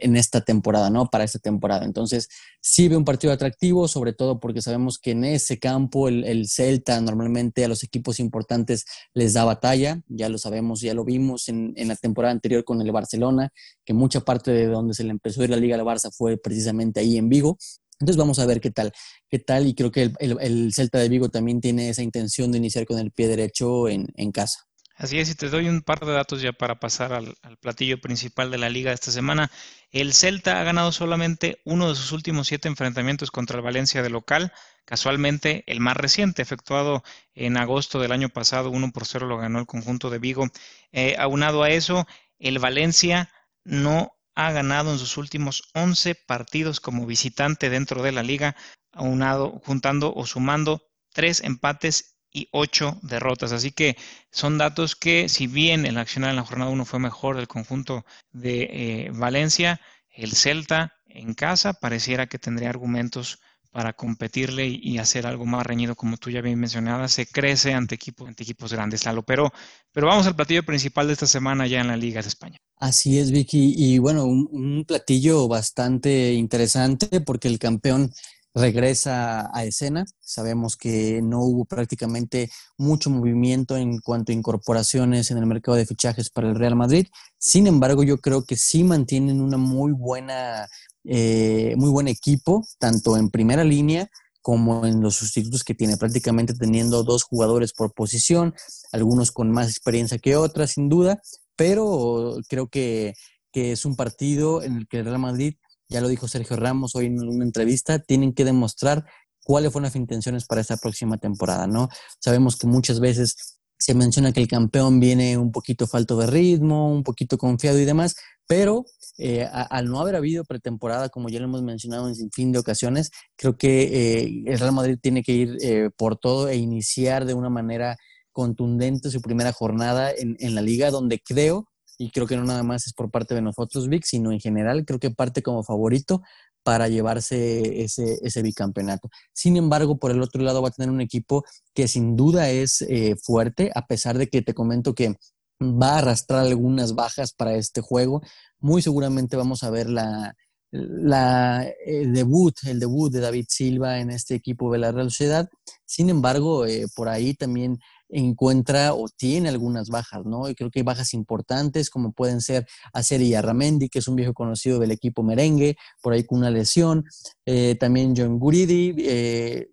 esta 0.00 0.42
temporada, 0.42 0.90
¿no? 0.90 1.06
Para 1.06 1.24
esta 1.24 1.38
temporada. 1.38 1.84
Entonces, 1.84 2.28
sí 2.60 2.88
ve 2.88 2.96
un 2.96 3.04
partido 3.04 3.32
atractivo, 3.32 3.88
sobre 3.88 4.12
todo 4.12 4.40
porque 4.40 4.62
sabemos 4.62 4.98
que 4.98 5.12
en 5.12 5.24
ese 5.24 5.58
campo 5.58 6.08
el, 6.08 6.48
Celta 6.48 7.00
normalmente 7.00 7.64
a 7.64 7.68
los 7.68 7.82
equipos 7.82 8.20
importantes 8.20 8.84
les 9.14 9.32
da 9.32 9.44
batalla, 9.44 10.02
ya 10.08 10.28
lo 10.28 10.38
sabemos, 10.38 10.80
ya 10.80 10.94
lo 10.94 11.04
vimos 11.04 11.48
en, 11.48 11.74
la 11.76 11.96
temporada 11.96 12.32
anterior 12.32 12.64
con 12.64 12.80
el 12.82 12.92
Barcelona, 12.92 13.50
que 13.84 13.94
mucha 13.94 14.20
parte 14.20 14.50
de 14.50 14.66
donde 14.66 14.94
se 14.94 15.04
le 15.04 15.10
empezó 15.10 15.40
a 15.40 15.44
ir 15.44 15.50
la 15.50 15.56
Liga 15.56 15.76
al 15.76 15.82
Barça 15.82 16.10
fue 16.12 16.36
precisamente 16.36 17.00
ahí 17.00 17.16
en 17.16 17.28
Vigo. 17.28 17.56
Entonces 18.00 18.16
vamos 18.16 18.38
a 18.38 18.46
ver 18.46 18.60
qué 18.60 18.70
tal, 18.70 18.92
qué 19.28 19.38
tal, 19.40 19.66
y 19.66 19.74
creo 19.74 19.90
que 19.90 20.12
el, 20.20 20.72
Celta 20.72 20.98
de 20.98 21.08
Vigo 21.08 21.30
también 21.30 21.60
tiene 21.60 21.88
esa 21.88 22.02
intención 22.02 22.52
de 22.52 22.58
iniciar 22.58 22.86
con 22.86 22.98
el 22.98 23.10
pie 23.10 23.26
derecho 23.26 23.88
en, 23.88 24.06
casa. 24.30 24.67
Así 24.98 25.20
es, 25.20 25.30
y 25.30 25.36
te 25.36 25.48
doy 25.48 25.68
un 25.68 25.82
par 25.82 26.04
de 26.04 26.12
datos 26.12 26.42
ya 26.42 26.52
para 26.52 26.80
pasar 26.80 27.12
al, 27.12 27.36
platillo 27.60 28.00
principal 28.00 28.50
de 28.50 28.58
la 28.58 28.68
liga 28.68 28.92
esta 28.92 29.12
semana. 29.12 29.48
El 29.92 30.12
Celta 30.12 30.60
ha 30.60 30.64
ganado 30.64 30.90
solamente 30.90 31.60
uno 31.64 31.88
de 31.88 31.94
sus 31.94 32.10
últimos 32.10 32.48
siete 32.48 32.66
enfrentamientos 32.66 33.30
contra 33.30 33.58
el 33.58 33.62
Valencia 33.62 34.02
de 34.02 34.10
local. 34.10 34.52
Casualmente, 34.84 35.62
el 35.68 35.78
más 35.78 35.96
reciente, 35.96 36.42
efectuado 36.42 37.04
en 37.34 37.56
agosto 37.58 38.00
del 38.00 38.10
año 38.10 38.28
pasado, 38.28 38.70
uno 38.70 38.90
por 38.90 39.06
cero 39.06 39.28
lo 39.28 39.38
ganó 39.38 39.60
el 39.60 39.66
conjunto 39.66 40.10
de 40.10 40.18
Vigo. 40.18 40.48
Eh, 40.90 41.14
aunado 41.16 41.62
a 41.62 41.70
eso, 41.70 42.04
el 42.40 42.58
Valencia 42.58 43.30
no 43.62 44.18
ha 44.34 44.50
ganado 44.50 44.90
en 44.90 44.98
sus 44.98 45.16
últimos 45.16 45.62
11 45.74 46.16
partidos 46.16 46.80
como 46.80 47.06
visitante 47.06 47.70
dentro 47.70 48.02
de 48.02 48.10
la 48.10 48.24
liga, 48.24 48.56
aunado, 48.90 49.60
juntando 49.64 50.12
o 50.12 50.26
sumando 50.26 50.82
tres 51.12 51.40
empates 51.44 52.17
y 52.32 52.48
ocho 52.52 52.98
derrotas. 53.02 53.52
Así 53.52 53.72
que 53.72 53.96
son 54.30 54.58
datos 54.58 54.96
que, 54.96 55.28
si 55.28 55.46
bien 55.46 55.86
el 55.86 55.98
accionar 55.98 56.30
en 56.30 56.36
la 56.36 56.44
jornada 56.44 56.70
1 56.70 56.84
fue 56.84 56.98
mejor 56.98 57.36
del 57.36 57.48
conjunto 57.48 58.04
de 58.32 58.68
eh, 58.70 59.10
Valencia, 59.12 59.80
el 60.10 60.32
Celta 60.32 60.92
en 61.06 61.34
casa 61.34 61.72
pareciera 61.72 62.26
que 62.26 62.38
tendría 62.38 62.70
argumentos 62.70 63.38
para 63.70 63.92
competirle 63.92 64.66
y, 64.66 64.98
hacer 64.98 65.26
algo 65.26 65.44
más 65.44 65.66
reñido, 65.66 65.94
como 65.94 66.16
tú 66.16 66.30
ya 66.30 66.40
bien 66.40 66.58
mencionabas, 66.58 67.12
se 67.12 67.26
crece 67.26 67.74
ante 67.74 67.98
ante 68.26 68.42
equipos 68.42 68.72
grandes, 68.72 69.04
Lalo. 69.04 69.22
Pero, 69.22 69.52
pero 69.92 70.06
vamos 70.06 70.26
al 70.26 70.34
platillo 70.34 70.64
principal 70.64 71.06
de 71.06 71.12
esta 71.12 71.26
semana 71.26 71.66
ya 71.66 71.80
en 71.80 71.88
la 71.88 71.96
Liga 71.96 72.22
de 72.22 72.28
España. 72.28 72.58
Así 72.76 73.18
es, 73.18 73.30
Vicky. 73.30 73.74
Y 73.76 73.98
bueno, 73.98 74.24
un, 74.24 74.84
platillo 74.86 75.48
bastante 75.48 76.32
interesante 76.32 77.20
porque 77.20 77.48
el 77.48 77.58
campeón 77.58 78.12
regresa 78.54 79.50
a 79.52 79.64
escena. 79.64 80.04
Sabemos 80.20 80.76
que 80.76 81.20
no 81.22 81.42
hubo 81.42 81.64
prácticamente 81.64 82.50
mucho 82.76 83.10
movimiento 83.10 83.76
en 83.76 83.98
cuanto 84.00 84.32
a 84.32 84.34
incorporaciones 84.34 85.30
en 85.30 85.38
el 85.38 85.46
mercado 85.46 85.76
de 85.76 85.86
fichajes 85.86 86.30
para 86.30 86.48
el 86.48 86.56
Real 86.56 86.76
Madrid. 86.76 87.06
Sin 87.38 87.66
embargo, 87.66 88.02
yo 88.02 88.18
creo 88.18 88.44
que 88.44 88.56
sí 88.56 88.84
mantienen 88.84 89.40
una 89.40 89.56
muy 89.56 89.92
buena 89.92 90.66
eh, 91.10 91.74
muy 91.78 91.88
buen 91.88 92.06
equipo, 92.06 92.66
tanto 92.78 93.16
en 93.16 93.30
primera 93.30 93.64
línea 93.64 94.10
como 94.42 94.84
en 94.86 95.00
los 95.00 95.16
sustitutos 95.16 95.64
que 95.64 95.74
tiene, 95.74 95.96
prácticamente 95.96 96.54
teniendo 96.54 97.02
dos 97.02 97.22
jugadores 97.22 97.72
por 97.72 97.94
posición, 97.94 98.54
algunos 98.92 99.32
con 99.32 99.50
más 99.50 99.70
experiencia 99.70 100.18
que 100.18 100.36
otras, 100.36 100.72
sin 100.72 100.88
duda, 100.88 101.20
pero 101.56 102.36
creo 102.48 102.68
que, 102.68 103.14
que 103.52 103.72
es 103.72 103.84
un 103.84 103.96
partido 103.96 104.62
en 104.62 104.76
el 104.76 104.88
que 104.88 104.98
el 104.98 105.06
Real 105.06 105.18
Madrid, 105.18 105.54
ya 105.88 106.00
lo 106.00 106.08
dijo 106.08 106.28
Sergio 106.28 106.56
Ramos 106.56 106.94
hoy 106.94 107.06
en 107.06 107.20
una 107.20 107.44
entrevista, 107.44 107.98
tienen 107.98 108.32
que 108.32 108.44
demostrar 108.44 109.04
cuáles 109.42 109.72
fueron 109.72 109.84
las 109.84 109.96
intenciones 109.96 110.44
para 110.44 110.60
esta 110.60 110.76
próxima 110.76 111.16
temporada, 111.16 111.66
¿no? 111.66 111.88
Sabemos 112.20 112.56
que 112.56 112.66
muchas 112.66 113.00
veces 113.00 113.58
se 113.78 113.94
menciona 113.94 114.32
que 114.32 114.40
el 114.40 114.48
campeón 114.48 115.00
viene 115.00 115.38
un 115.38 115.52
poquito 115.52 115.86
falto 115.86 116.18
de 116.18 116.26
ritmo, 116.26 116.92
un 116.92 117.02
poquito 117.02 117.38
confiado 117.38 117.78
y 117.78 117.84
demás, 117.84 118.16
pero 118.46 118.84
eh, 119.18 119.48
al 119.50 119.86
no 119.86 120.00
haber 120.00 120.16
habido 120.16 120.44
pretemporada, 120.44 121.08
como 121.08 121.28
ya 121.28 121.38
lo 121.38 121.46
hemos 121.46 121.62
mencionado 121.62 122.08
en 122.08 122.14
sin 122.14 122.30
fin 122.30 122.52
de 122.52 122.58
ocasiones, 122.58 123.10
creo 123.36 123.56
que 123.56 123.82
eh, 123.82 124.42
el 124.46 124.58
Real 124.58 124.72
Madrid 124.72 124.98
tiene 125.00 125.22
que 125.22 125.32
ir 125.32 125.56
eh, 125.62 125.90
por 125.96 126.16
todo 126.16 126.48
e 126.48 126.56
iniciar 126.56 127.24
de 127.24 127.34
una 127.34 127.50
manera 127.50 127.96
contundente 128.32 129.10
su 129.10 129.20
primera 129.20 129.52
jornada 129.52 130.10
en, 130.10 130.36
en 130.40 130.54
la 130.54 130.62
liga, 130.62 130.90
donde 130.90 131.20
creo 131.20 131.68
y 131.98 132.10
creo 132.10 132.26
que 132.26 132.36
no 132.36 132.44
nada 132.44 132.62
más 132.62 132.86
es 132.86 132.92
por 132.94 133.10
parte 133.10 133.34
de 133.34 133.42
nosotros, 133.42 133.88
Vic, 133.88 134.04
sino 134.04 134.32
en 134.32 134.40
general, 134.40 134.84
creo 134.86 135.00
que 135.00 135.10
parte 135.10 135.42
como 135.42 135.64
favorito 135.64 136.22
para 136.62 136.88
llevarse 136.88 137.82
ese, 137.82 138.18
ese 138.22 138.42
bicampeonato. 138.42 139.08
Sin 139.32 139.56
embargo, 139.56 139.98
por 139.98 140.10
el 140.10 140.22
otro 140.22 140.42
lado 140.42 140.62
va 140.62 140.68
a 140.68 140.72
tener 140.72 140.90
un 140.90 141.00
equipo 141.00 141.44
que 141.74 141.88
sin 141.88 142.14
duda 142.16 142.50
es 142.50 142.82
eh, 142.82 143.16
fuerte, 143.20 143.70
a 143.74 143.86
pesar 143.86 144.16
de 144.16 144.28
que 144.28 144.42
te 144.42 144.54
comento 144.54 144.94
que 144.94 145.16
va 145.60 145.94
a 145.94 145.98
arrastrar 145.98 146.40
algunas 146.40 146.94
bajas 146.94 147.32
para 147.32 147.54
este 147.54 147.80
juego. 147.80 148.22
Muy 148.60 148.82
seguramente 148.82 149.36
vamos 149.36 149.64
a 149.64 149.70
ver 149.70 149.88
la, 149.88 150.34
la 150.70 151.66
el 151.84 152.12
debut, 152.12 152.54
el 152.64 152.78
debut 152.78 153.12
de 153.12 153.20
David 153.20 153.46
Silva 153.48 153.98
en 153.98 154.10
este 154.10 154.34
equipo 154.34 154.70
de 154.72 154.78
la 154.78 154.92
Real 154.92 155.10
Sociedad. 155.10 155.48
Sin 155.84 156.10
embargo, 156.10 156.66
eh, 156.66 156.86
por 156.94 157.08
ahí 157.08 157.34
también 157.34 157.78
encuentra 158.08 158.94
o 158.94 159.08
tiene 159.08 159.48
algunas 159.48 159.88
bajas, 159.88 160.24
¿no? 160.24 160.48
Y 160.48 160.54
creo 160.54 160.70
que 160.70 160.80
hay 160.80 160.84
bajas 160.84 161.14
importantes 161.14 161.90
como 161.90 162.12
pueden 162.12 162.40
ser 162.40 162.66
Acer 162.92 163.20
Arramendi, 163.36 163.88
que 163.88 163.98
es 163.98 164.08
un 164.08 164.16
viejo 164.16 164.34
conocido 164.34 164.78
del 164.78 164.90
equipo 164.90 165.22
merengue, 165.22 165.76
por 166.02 166.12
ahí 166.12 166.24
con 166.24 166.38
una 166.38 166.50
lesión, 166.50 167.04
eh, 167.46 167.76
también 167.78 168.14
John 168.16 168.38
Guridi, 168.38 168.94
eh, 168.98 169.68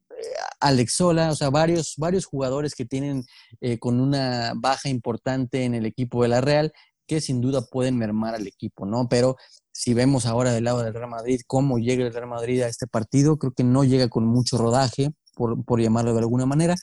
Alex 0.60 0.94
Sola, 0.94 1.32
o 1.32 1.36
sea, 1.36 1.50
varios, 1.50 1.96
varios 1.98 2.26
jugadores 2.26 2.74
que 2.76 2.86
tienen 2.86 3.24
eh, 3.62 3.78
con 3.80 4.00
una 4.00 4.54
baja 4.56 4.90
importante 4.90 5.64
en 5.64 5.76
el 5.76 5.86
equipo 5.86 6.24
de 6.24 6.30
la 6.30 6.42
Real, 6.42 6.74
que 7.08 7.22
sin 7.22 7.42
duda 7.42 7.62
pueden 7.62 7.98
mermar 7.98 8.36
al 8.36 8.48
equipo, 8.48 8.86
¿no? 8.86 9.08
Pero 9.10 9.36
si 9.72 9.94
vemos 9.94 10.26
ahora 10.26 10.52
del 10.52 10.64
lado 10.64 10.82
del 10.82 10.94
Real 10.94 11.10
Madrid 11.10 11.42
cómo 11.46 11.78
llega 11.78 12.06
el 12.06 12.14
Real 12.14 12.28
Madrid 12.28 12.62
a 12.62 12.68
este 12.68 12.88
partido, 12.88 13.38
creo 13.38 13.54
que 13.54 13.64
no 13.64 13.84
llega 13.84 14.10
con 14.10 14.26
mucho 14.26 14.58
rodaje, 14.58 15.12
por, 15.36 15.64
por 15.66 15.82
llamarlo 15.82 16.14
de 16.14 16.20
alguna 16.20 16.46
manera. 16.46 16.76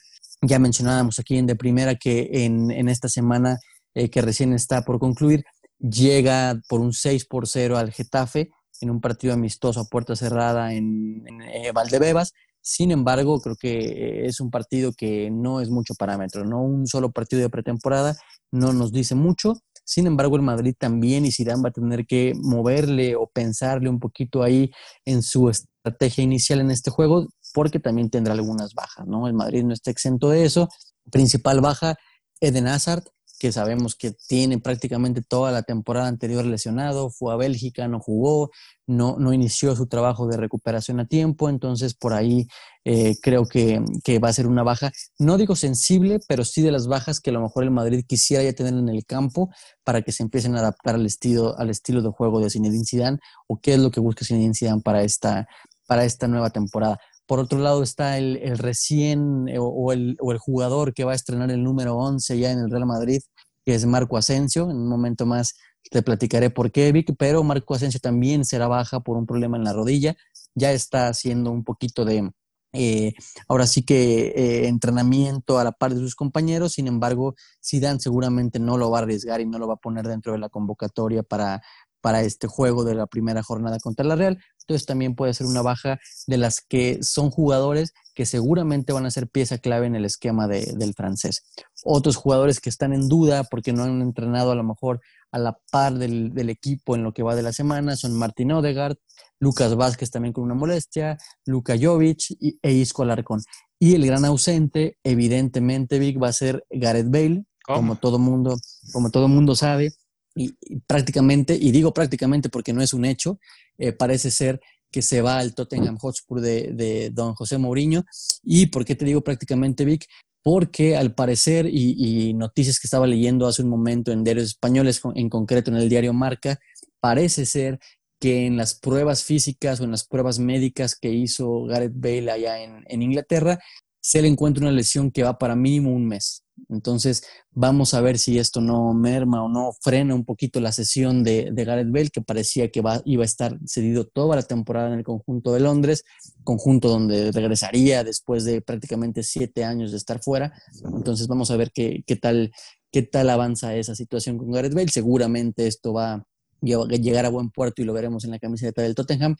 Ya 0.45 0.59
mencionábamos 0.59 1.19
aquí 1.19 1.37
en 1.37 1.47
de 1.47 1.55
primera 1.55 1.95
que 1.95 2.29
en, 2.31 2.69
en 2.69 2.89
esta 2.89 3.07
semana 3.07 3.59
eh, 3.95 4.09
que 4.09 4.21
recién 4.21 4.53
está 4.53 4.83
por 4.83 4.99
concluir, 4.99 5.45
llega 5.79 6.59
por 6.67 6.81
un 6.81 6.93
6 6.93 7.25
por 7.25 7.47
0 7.47 7.77
al 7.77 7.91
Getafe 7.91 8.49
en 8.81 8.89
un 8.89 8.99
partido 8.99 9.33
amistoso 9.33 9.79
a 9.79 9.85
puerta 9.85 10.15
cerrada 10.15 10.73
en, 10.73 11.23
eh, 11.53 11.71
Valdebebas. 11.73 12.33
Sin 12.61 12.91
embargo, 12.91 13.39
creo 13.39 13.55
que 13.55 13.77
eh, 13.79 14.25
es 14.25 14.39
un 14.39 14.49
partido 14.49 14.91
que 14.93 15.29
no 15.31 15.61
es 15.61 15.69
mucho 15.69 15.93
parámetro, 15.95 16.43
¿no? 16.43 16.61
Un 16.61 16.87
solo 16.87 17.11
partido 17.11 17.41
de 17.41 17.49
pretemporada 17.49 18.15
no 18.51 18.73
nos 18.73 18.91
dice 18.91 19.15
mucho. 19.15 19.53
Sin 19.85 20.07
embargo, 20.07 20.35
el 20.37 20.41
Madrid 20.41 20.75
también 20.77 21.25
y 21.25 21.31
Zidane 21.31 21.61
va 21.61 21.69
a 21.69 21.73
tener 21.73 22.05
que 22.05 22.33
moverle 22.41 23.15
o 23.15 23.27
pensarle 23.27 23.89
un 23.89 23.99
poquito 23.99 24.43
ahí 24.43 24.71
en 25.05 25.21
su 25.21 25.49
estrategia 25.49 26.23
inicial 26.23 26.61
en 26.61 26.71
este 26.71 26.89
juego, 26.89 27.27
porque 27.53 27.79
también 27.79 28.09
tendrá 28.09 28.33
algunas 28.33 28.73
bajas, 28.73 29.07
¿no? 29.07 29.27
El 29.27 29.33
Madrid 29.33 29.63
no 29.63 29.73
está 29.73 29.91
exento 29.91 30.29
de 30.29 30.45
eso. 30.45 30.69
Principal 31.11 31.61
baja, 31.61 31.95
Eden 32.41 32.67
Hazard, 32.67 33.03
que 33.43 33.51
sabemos 33.51 33.95
que 33.95 34.11
tiene 34.11 34.57
prácticamente 34.57 35.21
toda 35.21 35.51
la 35.51 35.63
temporada 35.63 36.07
anterior 36.07 36.45
lesionado, 36.45 37.09
fue 37.09 37.33
a 37.33 37.35
Bélgica, 37.35 37.89
no 37.89 37.99
jugó, 37.99 38.51
no, 38.87 39.17
no 39.19 39.33
inició 39.33 39.75
su 39.75 39.87
trabajo 39.87 40.27
de 40.27 40.37
recuperación 40.37 41.01
a 41.01 41.07
tiempo, 41.07 41.49
entonces 41.49 41.93
por 41.93 42.13
ahí 42.13 42.47
eh, 42.85 43.15
creo 43.21 43.45
que, 43.45 43.83
que, 44.01 44.19
va 44.19 44.29
a 44.29 44.33
ser 44.33 44.47
una 44.47 44.63
baja, 44.63 44.93
no 45.19 45.37
digo 45.37 45.57
sensible, 45.57 46.21
pero 46.25 46.45
sí 46.45 46.61
de 46.61 46.71
las 46.71 46.87
bajas 46.87 47.19
que 47.19 47.31
a 47.31 47.33
lo 47.33 47.41
mejor 47.41 47.65
el 47.65 47.71
Madrid 47.71 48.05
quisiera 48.07 48.43
ya 48.43 48.53
tener 48.53 48.75
en 48.75 48.87
el 48.87 49.05
campo 49.05 49.49
para 49.83 50.01
que 50.03 50.13
se 50.13 50.23
empiecen 50.23 50.55
a 50.55 50.59
adaptar 50.59 50.95
al 50.95 51.05
estilo, 51.05 51.57
al 51.57 51.69
estilo 51.69 52.01
de 52.01 52.11
juego 52.11 52.39
de 52.39 52.49
Zinedine 52.49 52.85
Zidane 52.85 53.19
o 53.47 53.59
qué 53.59 53.73
es 53.73 53.79
lo 53.79 53.91
que 53.91 53.99
busca 53.99 54.23
Zinedine 54.23 54.53
Zidane 54.53 54.81
para 54.81 55.03
esta, 55.03 55.47
para 55.85 56.05
esta 56.05 56.29
nueva 56.29 56.49
temporada. 56.49 56.97
Por 57.33 57.39
otro 57.39 57.57
lado 57.57 57.81
está 57.81 58.19
el, 58.19 58.59
recién 58.59 59.47
eh, 59.47 59.57
o, 59.57 59.91
el, 59.91 60.17
jugador 60.37 60.93
que 60.93 61.03
va 61.03 61.13
a 61.13 61.15
estrenar 61.15 61.49
el 61.49 61.63
número 61.63 61.97
11 61.97 62.37
ya 62.37 62.51
en 62.51 62.59
el 62.59 62.69
Real 62.69 62.85
Madrid, 62.85 63.23
que 63.65 63.73
es 63.73 63.87
Marco 63.87 64.17
Asensio. 64.17 64.69
En 64.69 64.77
un 64.77 64.87
momento 64.87 65.25
más 65.25 65.55
te 65.89 66.03
platicaré 66.03 66.51
por 66.51 66.71
qué, 66.71 66.91
Vic, 66.91 67.15
pero 67.17 67.43
Marco 67.43 67.73
Asensio 67.73 67.99
también 67.99 68.45
será 68.45 68.67
baja 68.67 68.99
por 68.99 69.17
un 69.17 69.25
problema 69.25 69.57
en 69.57 69.63
la 69.63 69.73
rodilla. 69.73 70.15
Ya 70.53 70.73
está 70.73 71.07
haciendo 71.07 71.49
un 71.49 71.63
poquito 71.63 72.05
de, 72.05 72.29
eh, 72.71 73.15
ahora 73.47 73.65
sí 73.65 73.81
que 73.81 74.27
eh, 74.27 74.67
entrenamiento 74.67 75.57
a 75.57 75.63
la 75.63 75.71
par 75.71 75.95
de 75.95 76.01
sus 76.01 76.13
compañeros, 76.13 76.73
sin 76.73 76.85
embargo, 76.85 77.33
Zidane 77.65 77.99
seguramente 77.99 78.59
no 78.59 78.77
lo 78.77 78.91
va 78.91 78.99
a 78.99 79.01
arriesgar 79.01 79.41
y 79.41 79.47
no 79.47 79.57
lo 79.57 79.67
va 79.67 79.73
a 79.73 79.77
poner 79.77 80.05
dentro 80.05 80.33
de 80.33 80.37
la 80.37 80.49
convocatoria 80.49 81.23
para, 81.23 81.63
para 82.03 82.21
este 82.21 82.47
juego 82.47 82.83
de 82.83 82.95
la 82.95 83.07
primera 83.07 83.43
jornada 83.43 83.79
contra 83.79 84.05
la 84.05 84.17
Real. 84.17 84.37
Entonces 84.59 84.85
también 84.85 85.15
puede 85.15 85.33
ser 85.33 85.47
una 85.47 85.61
baja 85.61 86.01
de 86.27 86.35
las 86.35 86.59
que 86.59 87.01
son 87.01 87.31
jugadores 87.31 87.93
que 88.13 88.25
seguramente 88.25 88.91
van 88.91 89.05
a 89.05 89.11
ser 89.11 89.29
pieza 89.29 89.57
clave 89.57 89.87
en 89.87 89.95
el 89.95 90.03
esquema 90.03 90.49
del 90.49 90.93
francés. 90.95 91.45
Otros 91.85 92.17
jugadores 92.17 92.59
que 92.59 92.69
están 92.69 92.91
en 92.91 93.07
duda 93.07 93.45
porque 93.45 93.71
no 93.71 93.85
han 93.85 94.01
entrenado 94.01 94.51
a 94.51 94.55
lo 94.55 94.65
mejor 94.65 94.99
a 95.31 95.39
la 95.39 95.57
par 95.71 95.93
del, 95.93 96.49
equipo 96.49 96.95
en 96.95 97.03
lo 97.03 97.13
que 97.13 97.23
va 97.23 97.37
de 97.37 97.41
la 97.41 97.53
semana 97.53 97.95
son 97.95 98.13
Martín 98.17 98.51
Odegaard, 98.51 98.97
Lucas 99.39 99.73
Vázquez 99.75 100.11
también 100.11 100.33
con 100.33 100.43
una 100.43 100.55
molestia, 100.55 101.17
Luka 101.45 101.75
Jovic 101.81 102.35
e 102.61 102.71
Isco 102.73 103.03
Alarcón. 103.03 103.41
Y 103.79 103.95
el 103.95 104.05
gran 104.05 104.25
ausente, 104.25 104.97
evidentemente, 105.05 105.99
Vic, 105.99 106.21
va 106.21 106.27
a 106.27 106.33
ser 106.33 106.65
Gareth 106.69 107.09
Bale, 107.09 107.45
como 107.65 107.95
todo 107.95 108.19
mundo, 108.19 108.57
como 108.91 109.09
todo 109.09 109.29
mundo 109.29 109.55
sabe 109.55 109.93
y, 110.35 110.55
prácticamente, 110.87 111.57
y 111.59 111.71
digo 111.71 111.93
prácticamente 111.93 112.49
porque 112.49 112.73
no 112.73 112.81
es 112.81 112.93
un 112.93 113.05
hecho, 113.05 113.39
eh, 113.77 113.91
parece 113.91 114.31
ser 114.31 114.61
que 114.91 115.01
se 115.01 115.21
va 115.21 115.39
al 115.39 115.55
Tottenham 115.55 115.97
Hotspur 115.97 116.39
de, 116.39 117.09
don 117.11 117.33
José 117.33 117.57
Mourinho. 117.57 118.05
¿Y 118.43 118.67
por 118.67 118.85
qué 118.85 118.95
te 118.95 119.05
digo 119.05 119.21
prácticamente, 119.21 119.85
Vic? 119.85 120.05
Porque 120.43 120.95
al 120.95 121.15
parecer, 121.15 121.67
y, 121.67 122.33
noticias 122.35 122.79
que 122.79 122.87
estaba 122.87 123.07
leyendo 123.07 123.47
hace 123.47 123.63
un 123.63 123.69
momento 123.69 124.11
en 124.11 124.23
diarios 124.23 124.47
españoles, 124.47 125.01
en 125.15 125.29
concreto 125.29 125.71
en 125.71 125.77
el 125.77 125.89
diario 125.89 126.13
Marca, 126.13 126.59
parece 126.99 127.45
ser 127.45 127.79
que 128.19 128.45
en 128.45 128.55
las 128.55 128.75
pruebas 128.75 129.23
físicas 129.23 129.81
o 129.81 129.83
en 129.83 129.91
las 129.91 130.05
pruebas 130.05 130.39
médicas 130.39 130.95
que 130.95 131.09
hizo 131.09 131.65
Gareth 131.65 131.93
Bale 131.95 132.31
allá 132.31 132.63
en, 132.63 132.83
en 132.87 133.01
Inglaterra, 133.01 133.59
se 133.99 134.21
le 134.21 134.27
encuentra 134.27 134.61
una 134.61 134.71
lesión 134.71 135.11
que 135.11 135.23
va 135.23 135.37
para 135.37 135.55
mínimo 135.55 135.91
un 135.91 136.05
mes. 136.05 136.43
Entonces, 136.69 137.23
vamos 137.51 137.93
a 137.93 138.01
ver 138.01 138.17
si 138.17 138.39
esto 138.39 138.61
no 138.61 138.93
merma 138.93 139.43
o 139.43 139.49
no 139.49 139.71
frena 139.81 140.15
un 140.15 140.25
poquito 140.25 140.59
la 140.59 140.71
sesión 140.71 141.23
de, 141.23 141.51
Gareth 141.53 141.91
Bale, 141.91 142.09
que 142.09 142.21
parecía 142.21 142.69
que 142.71 142.81
iba 143.05 143.23
a 143.23 143.25
estar 143.25 143.57
cedido 143.65 144.05
toda 144.05 144.35
la 144.35 144.43
temporada 144.43 144.87
en 144.91 144.99
el 144.99 145.03
conjunto 145.03 145.53
de 145.53 145.59
Londres, 145.59 146.03
conjunto 146.43 146.89
donde 146.89 147.31
regresaría 147.31 148.03
después 148.03 148.45
de 148.45 148.61
prácticamente 148.61 149.23
siete 149.23 149.63
años 149.63 149.91
de 149.91 149.97
estar 149.97 150.21
fuera. 150.21 150.53
Entonces, 150.95 151.27
vamos 151.27 151.51
a 151.51 151.57
ver 151.57 151.71
qué, 151.71 152.03
tal, 152.21 152.51
qué 152.91 153.03
tal 153.03 153.29
avanza 153.29 153.75
esa 153.75 153.95
situación 153.95 154.37
con 154.37 154.51
Gareth 154.51 154.73
Bale. 154.73 154.89
Seguramente 154.89 155.67
esto 155.67 155.93
va 155.93 156.13
a 156.13 156.25
llegar 156.61 157.25
a 157.25 157.29
buen 157.29 157.49
puerto 157.49 157.81
y 157.81 157.85
lo 157.85 157.93
veremos 157.93 158.23
en 158.23 158.31
la 158.31 158.39
camiseta 158.39 158.81
del 158.81 158.95
Tottenham. 158.95 159.35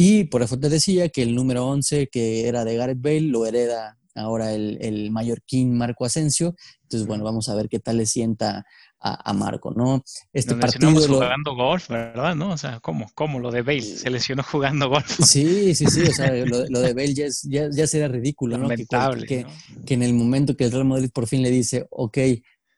Y 0.00 0.24
por 0.24 0.42
eso 0.42 0.58
te 0.58 0.68
decía 0.68 1.08
que 1.08 1.22
el 1.22 1.34
número 1.34 1.66
11, 1.66 2.06
que 2.06 2.46
era 2.46 2.64
de 2.64 2.76
Gareth 2.76 3.00
Bale, 3.00 3.22
lo 3.22 3.46
hereda 3.46 3.97
ahora 4.18 4.52
el, 4.52 4.78
el 4.80 5.10
mallorquín 5.10 5.76
Marco 5.76 6.04
Asensio. 6.04 6.54
Entonces, 6.82 7.06
bueno, 7.06 7.24
vamos 7.24 7.48
a 7.48 7.54
ver 7.54 7.68
qué 7.68 7.78
tal 7.78 7.98
le 7.98 8.06
sienta 8.06 8.64
a, 9.00 9.32
Marco, 9.32 9.72
¿no? 9.72 10.02
Este 10.32 10.54
partido. 10.54 10.90
jugando 10.90 11.54
golf, 11.54 11.88
¿verdad? 11.88 12.34
¿No? 12.34 12.50
O 12.50 12.58
sea, 12.58 12.80
¿cómo? 12.80 13.06
¿Cómo 13.14 13.38
lo 13.38 13.50
de 13.50 13.62
Bale? 13.62 13.82
Se 13.82 14.10
lesionó 14.10 14.42
jugando 14.42 14.88
golf. 14.88 15.06
Sí, 15.24 15.74
sí, 15.74 15.86
sí. 15.86 16.02
O 16.02 16.12
sea, 16.12 16.32
lo, 16.44 16.80
de 16.80 16.94
Bale 16.94 17.14
ya, 17.14 17.26
ya, 17.44 17.68
ya 17.70 17.86
será 17.86 18.08
ridículo, 18.08 18.58
¿no? 18.58 18.68
Que, 18.68 18.86
que, 19.26 19.46
que, 19.86 19.94
en 19.94 20.02
el 20.02 20.14
momento 20.14 20.56
que 20.56 20.64
el 20.64 20.72
Real 20.72 20.84
Madrid 20.84 21.10
por 21.12 21.26
fin 21.26 21.42
le 21.42 21.50
dice, 21.50 21.86
ok, 21.90 22.18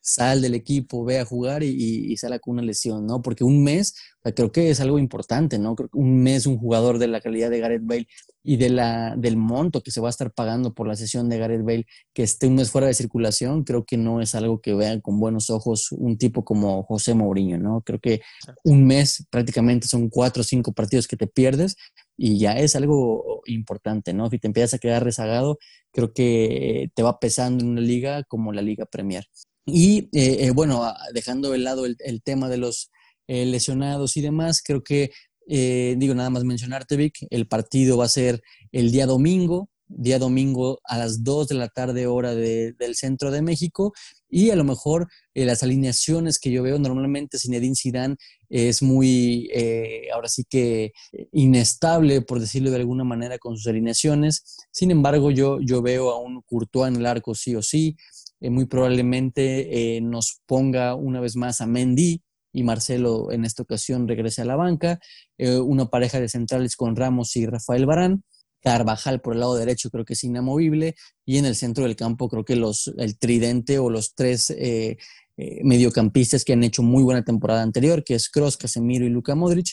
sal 0.01 0.41
del 0.41 0.55
equipo, 0.55 1.05
ve 1.05 1.19
a 1.19 1.25
jugar 1.25 1.63
y, 1.63 1.69
y, 2.13 2.17
sale 2.17 2.41
con 2.41 2.55
una 2.55 2.63
lesión, 2.63 3.07
¿no? 3.07 3.23
Porque 3.23 3.45
un 3.45 3.63
mes, 3.63 3.95
creo 4.35 4.51
que 4.51 4.71
es 4.71 4.81
algo 4.81 4.99
importante, 4.99 5.59
¿no? 5.59 5.75
Creo 5.77 5.89
que 5.89 5.99
un 5.99 6.23
mes 6.23 6.47
un 6.47 6.59
jugador 6.59 6.99
de 6.99 7.09
la 7.09 7.21
calidad 7.21 7.51
de 7.51 7.61
Gareth 7.61 7.85
Bale 7.85 8.09
y 8.43 8.57
de 8.57 8.71
la, 8.71 9.15
del 9.17 9.37
monto 9.37 9.83
que 9.83 9.91
se 9.91 10.01
va 10.01 10.09
a 10.09 10.11
estar 10.11 10.33
pagando 10.33 10.75
por 10.75 10.89
la 10.89 10.97
sesión 10.97 11.29
de 11.29 11.39
Gareth 11.39 11.63
Bale, 11.63 11.87
que 12.15 12.23
esté 12.23 12.47
un 12.47 12.55
mes 12.57 12.71
fuera 12.71 12.87
de 12.87 12.95
circulación, 12.95 13.65
creo 13.65 13.85
que 13.85 13.97
no 13.97 14.21
es 14.21 14.35
algo 14.35 14.61
que 14.61 14.75
vean 14.75 15.01
con 15.01 15.21
buenos 15.21 15.51
ojos 15.51 15.93
un 15.93 16.17
tipo 16.17 16.45
como 16.45 16.83
José 16.85 17.15
Mourinho, 17.15 17.59
¿no? 17.59 17.83
Creo 17.83 18.01
que 18.01 18.23
un 18.65 18.87
mes 18.87 19.27
prácticamente 19.31 19.87
son 19.87 20.09
cuatro 20.09 20.41
o 20.41 20.45
cinco 20.45 20.73
partidos 20.73 21.07
que 21.07 21.17
te 21.17 21.27
pierdes 21.27 21.77
y 22.17 22.39
ya 22.39 22.59
es 22.59 22.77
algo 22.77 23.43
importante, 23.47 24.13
¿no? 24.15 24.31
Si 24.31 24.39
te 24.39 24.47
empiezas 24.47 24.75
a 24.75 24.79
quedar 24.79 25.05
rezagado, 25.05 25.59
creo 25.93 26.13
que 26.13 26.91
te 26.95 27.03
va 27.03 27.19
pesando 27.19 27.65
en 27.65 27.71
una 27.71 27.81
liga 27.81 28.25
como 28.25 28.53
la 28.53 28.63
Liga 28.63 28.87
Premier. 28.87 29.27
Y 29.73 30.09
eh, 30.13 30.51
bueno, 30.53 30.93
dejando 31.15 31.51
de 31.51 31.59
lado 31.59 31.87
el, 31.87 32.23
tema 32.23 32.49
de 32.49 32.59
los 32.59 32.91
lesionados 33.27 34.17
y 34.17 34.23
demás, 34.23 34.63
creo 34.63 34.83
que, 34.83 35.13
digo, 35.47 36.15
nada 36.15 36.31
más 36.31 36.45
mencionarte, 36.45 36.97
Vic, 36.97 37.27
el 37.31 37.47
partido 37.47 37.97
va 37.97 38.07
a 38.07 38.09
ser 38.09 38.43
el 38.73 38.91
día 38.91 39.07
domingo, 39.07 39.71
día 39.91 40.19
domingo 40.19 40.81
a 40.85 40.99
las 40.99 41.25
2 41.25 41.49
de 41.49 41.55
la 41.57 41.69
tarde 41.69 42.07
hora 42.07 42.35
del 42.35 42.95
centro 42.95 43.31
de 43.31 43.43
México. 43.43 43.93
Y 44.29 44.51
a 44.51 44.57
lo 44.57 44.63
mejor 44.63 45.09
eh, 45.35 45.45
las 45.45 45.63
alineaciones 45.63 46.39
que 46.39 46.53
yo 46.53 46.63
veo 46.63 46.79
normalmente 46.79 47.39
Zinedine 47.39 47.75
Zidane 47.75 48.17
es 48.49 48.81
muy 48.81 49.51
eh, 49.53 50.09
ahora 50.15 50.29
sí 50.29 50.45
que 50.49 50.93
inestable 51.33 52.21
por 52.23 52.39
decirlo 52.39 52.71
de 52.71 52.77
alguna 52.77 53.03
manera 53.03 53.39
con 53.39 53.57
sus 53.57 53.67
alineaciones. 53.67 54.57
Sin 54.71 54.93
embargo 54.93 55.33
yo, 55.33 55.59
yo 55.61 55.83
veo 55.83 56.11
a 56.11 56.21
un 56.21 56.43
Courtois 56.43 56.89
en 56.89 57.01
el 57.01 57.07
arco 57.07 57.35
sí 57.35 57.57
o 57.57 57.63
sí 57.63 57.97
eh, 58.41 58.51
muy 58.51 58.67
probablemente 58.67 60.01
nos 60.03 60.41
ponga 60.47 60.95
una 60.95 61.21
vez 61.21 61.37
más 61.37 61.61
a 61.61 61.67
Mendy 61.67 62.23
y 62.53 62.63
Marcelo 62.63 63.31
en 63.31 63.45
esta 63.45 63.63
ocasión 63.63 64.09
regrese 64.09 64.43
a 64.43 64.45
la 64.45 64.57
banca, 64.57 64.99
una 65.39 65.87
pareja 65.87 66.19
de 66.19 66.29
centrales 66.29 66.75
con 66.75 66.97
Ramos 66.97 67.37
y 67.37 67.47
Rafael 67.47 67.87
Barán, 67.87 68.25
Carvajal 68.61 69.21
por 69.21 69.35
el 69.35 69.41
lado 69.41 69.55
derecho 69.55 69.91
creo 69.91 70.05
que 70.05 70.13
es 70.13 70.25
inamovible 70.25 70.95
y 71.25 71.39
en 71.39 71.47
el 71.47 71.57
centro 71.57 71.85
del 71.85 71.97
campo 71.97 72.29
creo 72.29 72.45
que 72.45 72.57
los, 72.57 72.93
el 72.99 73.19
tridente 73.19 73.79
o 73.79 73.91
los 73.91 74.15
tres 74.15 74.51
eh, 74.51 74.99
eh, 75.37 75.61
mediocampistas 75.65 76.45
que 76.45 76.53
han 76.53 76.65
hecho 76.65 76.83
muy 76.83 77.03
buena 77.03 77.25
temporada 77.25 77.63
anterior, 77.63 78.05
que 78.05 78.15
es 78.15 78.29
Kroos, 78.29 78.57
Casemiro 78.57 79.07
y 79.07 79.09
Luka 79.09 79.35
Modric, 79.35 79.69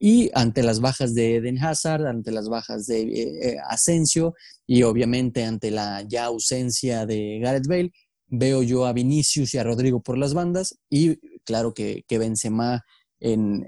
y 0.00 0.30
ante 0.34 0.62
las 0.62 0.80
bajas 0.80 1.14
de 1.14 1.36
Eden 1.36 1.62
Hazard, 1.62 2.06
ante 2.06 2.32
las 2.32 2.48
bajas 2.48 2.86
de 2.86 3.02
eh, 3.02 3.56
Asensio 3.68 4.34
y 4.66 4.82
obviamente 4.82 5.44
ante 5.44 5.70
la 5.70 6.02
ya 6.02 6.24
ausencia 6.24 7.06
de 7.06 7.38
Gareth 7.40 7.68
Bale, 7.68 7.92
veo 8.26 8.62
yo 8.62 8.86
a 8.86 8.92
Vinicius 8.92 9.54
y 9.54 9.58
a 9.58 9.64
Rodrigo 9.64 10.00
por 10.00 10.18
las 10.18 10.34
bandas 10.34 10.78
y 10.90 11.16
claro 11.44 11.74
que, 11.74 12.04
que 12.08 12.18
Benzema 12.18 12.84
en, 13.20 13.66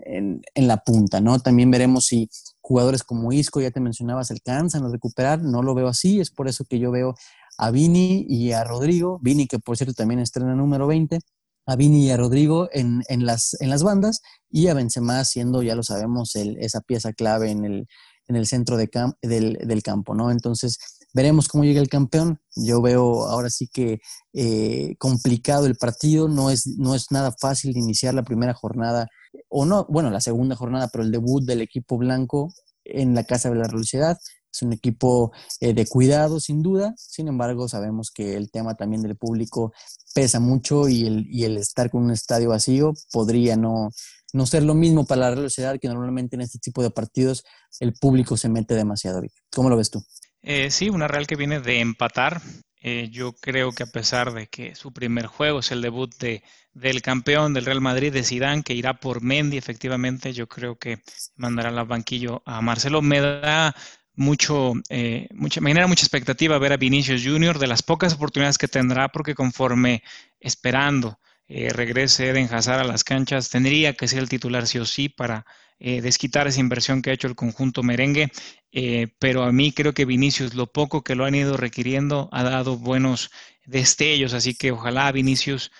en, 0.54 0.68
la 0.68 0.78
punta, 0.78 1.20
¿no? 1.20 1.38
También 1.38 1.70
veremos 1.70 2.06
si 2.06 2.28
jugadores 2.60 3.02
como 3.02 3.32
Isco, 3.32 3.60
ya 3.60 3.70
te 3.70 3.80
mencionabas, 3.80 4.30
alcanzan 4.30 4.84
a 4.84 4.90
recuperar, 4.90 5.42
no 5.42 5.62
lo 5.62 5.74
veo 5.74 5.88
así, 5.88 6.20
es 6.20 6.30
por 6.30 6.46
eso 6.46 6.64
que 6.68 6.78
yo 6.78 6.90
veo 6.90 7.14
a 7.56 7.70
Vini 7.70 8.26
y 8.28 8.52
a 8.52 8.64
Rodrigo, 8.64 9.18
Vini 9.22 9.46
que 9.46 9.58
por 9.58 9.76
cierto 9.78 9.94
también 9.94 10.20
estrena 10.20 10.54
número 10.54 10.86
20, 10.86 11.20
a 11.66 11.76
Vini 11.76 12.06
y 12.06 12.10
a 12.10 12.16
Rodrigo 12.18 12.68
en, 12.72 13.02
en, 13.08 13.24
las, 13.24 13.56
en 13.60 13.70
las 13.70 13.82
bandas 13.82 14.20
y 14.50 14.68
a 14.68 14.74
Benzema 14.74 15.24
siendo, 15.24 15.62
ya 15.62 15.74
lo 15.74 15.82
sabemos, 15.82 16.36
esa 16.36 16.80
pieza 16.80 17.12
clave 17.14 17.50
en 17.50 17.64
el, 17.64 17.86
en 18.28 18.36
el 18.36 18.46
centro 18.46 18.76
de 18.76 18.90
del, 19.22 19.54
del, 19.54 19.82
campo, 19.82 20.14
¿no? 20.14 20.30
Entonces, 20.30 20.78
veremos 21.16 21.48
cómo 21.48 21.64
llega 21.64 21.80
el 21.80 21.88
campeón. 21.88 22.38
Yo 22.54 22.82
veo 22.82 23.24
ahora 23.24 23.48
sí 23.48 23.68
que 23.72 24.00
eh, 24.34 24.96
complicado 24.98 25.64
el 25.64 25.76
partido, 25.76 26.28
no 26.28 26.50
es, 26.50 26.66
no 26.66 26.94
es 26.94 27.06
nada 27.10 27.34
fácil 27.40 27.74
iniciar 27.74 28.12
la 28.12 28.22
primera 28.22 28.52
jornada 28.52 29.08
o 29.48 29.64
no, 29.64 29.86
bueno, 29.88 30.10
la 30.10 30.20
segunda 30.20 30.56
jornada, 30.56 30.88
pero 30.92 31.02
el 31.02 31.10
debut 31.10 31.42
del 31.42 31.62
equipo 31.62 31.96
blanco 31.96 32.52
en 32.84 33.14
la 33.14 33.24
Casa 33.24 33.48
de 33.48 33.56
la 33.56 33.66
Real 33.66 33.82
Es 33.82 34.62
un 34.62 34.74
equipo 34.74 35.32
eh, 35.60 35.72
de 35.72 35.86
cuidado, 35.86 36.38
sin 36.38 36.62
duda. 36.62 36.92
Sin 36.98 37.28
embargo, 37.28 37.66
sabemos 37.66 38.10
que 38.10 38.36
el 38.36 38.50
tema 38.50 38.74
también 38.74 39.00
del 39.00 39.16
público 39.16 39.72
pesa 40.14 40.38
mucho 40.38 40.86
y 40.86 41.06
el, 41.06 41.26
y 41.30 41.44
el 41.44 41.56
estar 41.56 41.90
con 41.90 42.02
un 42.02 42.10
estadio 42.10 42.50
vacío 42.50 42.92
podría 43.10 43.56
no, 43.56 43.88
no 44.34 44.44
ser 44.44 44.64
lo 44.64 44.74
mismo 44.74 45.06
para 45.06 45.22
la 45.22 45.30
Real 45.30 45.48
Sociedad 45.48 45.78
que 45.80 45.88
normalmente 45.88 46.36
en 46.36 46.42
este 46.42 46.58
tipo 46.58 46.82
de 46.82 46.90
partidos 46.90 47.42
el 47.80 47.94
público 47.94 48.36
se 48.36 48.50
mete 48.50 48.74
demasiado. 48.74 49.22
¿Cómo 49.50 49.70
lo 49.70 49.78
ves 49.78 49.90
tú? 49.90 50.04
Eh, 50.48 50.70
sí, 50.70 50.88
una 50.88 51.08
Real 51.08 51.26
que 51.26 51.36
viene 51.36 51.60
de 51.60 51.80
empatar 51.80 52.40
eh, 52.88 53.08
yo 53.10 53.32
creo 53.32 53.72
que 53.72 53.82
a 53.82 53.86
pesar 53.86 54.32
de 54.32 54.46
que 54.46 54.76
su 54.76 54.92
primer 54.92 55.26
juego 55.26 55.58
es 55.58 55.72
el 55.72 55.82
debut 55.82 56.14
de, 56.18 56.44
del 56.72 57.02
campeón 57.02 57.52
del 57.52 57.64
Real 57.64 57.80
Madrid, 57.80 58.12
de 58.12 58.22
Zidane, 58.22 58.62
que 58.62 58.74
irá 58.74 59.00
por 59.00 59.22
Mendy, 59.22 59.56
efectivamente, 59.56 60.32
yo 60.32 60.46
creo 60.46 60.78
que 60.78 61.00
mandará 61.34 61.70
al 61.70 61.86
banquillo 61.86 62.44
a 62.46 62.60
Marcelo. 62.60 63.02
Me 63.02 63.20
da 63.20 63.74
mucho, 64.14 64.74
eh, 64.88 65.26
mucha, 65.34 65.60
me 65.60 65.70
genera 65.70 65.88
mucha 65.88 66.04
expectativa 66.04 66.58
ver 66.58 66.74
a 66.74 66.76
Vinicius 66.76 67.24
Junior 67.24 67.58
de 67.58 67.66
las 67.66 67.82
pocas 67.82 68.14
oportunidades 68.14 68.56
que 68.56 68.68
tendrá, 68.68 69.08
porque 69.08 69.34
conforme 69.34 70.04
esperando 70.38 71.18
eh, 71.48 71.70
regrese 71.70 72.28
Eden 72.28 72.48
Hazard 72.52 72.80
a 72.80 72.84
las 72.84 73.04
canchas, 73.04 73.50
tendría 73.50 73.94
que 73.94 74.08
ser 74.08 74.18
el 74.18 74.28
titular 74.28 74.66
sí 74.66 74.78
o 74.78 74.84
sí 74.84 75.08
para 75.08 75.46
eh, 75.78 76.00
desquitar 76.00 76.46
esa 76.48 76.60
inversión 76.60 77.02
que 77.02 77.10
ha 77.10 77.12
hecho 77.12 77.28
el 77.28 77.36
conjunto 77.36 77.82
merengue, 77.82 78.32
eh, 78.72 79.08
pero 79.18 79.44
a 79.44 79.52
mí 79.52 79.72
creo 79.72 79.94
que 79.94 80.04
Vinicius, 80.04 80.54
lo 80.54 80.66
poco 80.72 81.04
que 81.04 81.14
lo 81.14 81.24
han 81.24 81.34
ido 81.34 81.56
requiriendo, 81.56 82.28
ha 82.32 82.42
dado 82.42 82.78
buenos 82.78 83.30
destellos, 83.64 84.34
así 84.34 84.54
que 84.54 84.72
ojalá 84.72 85.10
Vinicius 85.12 85.70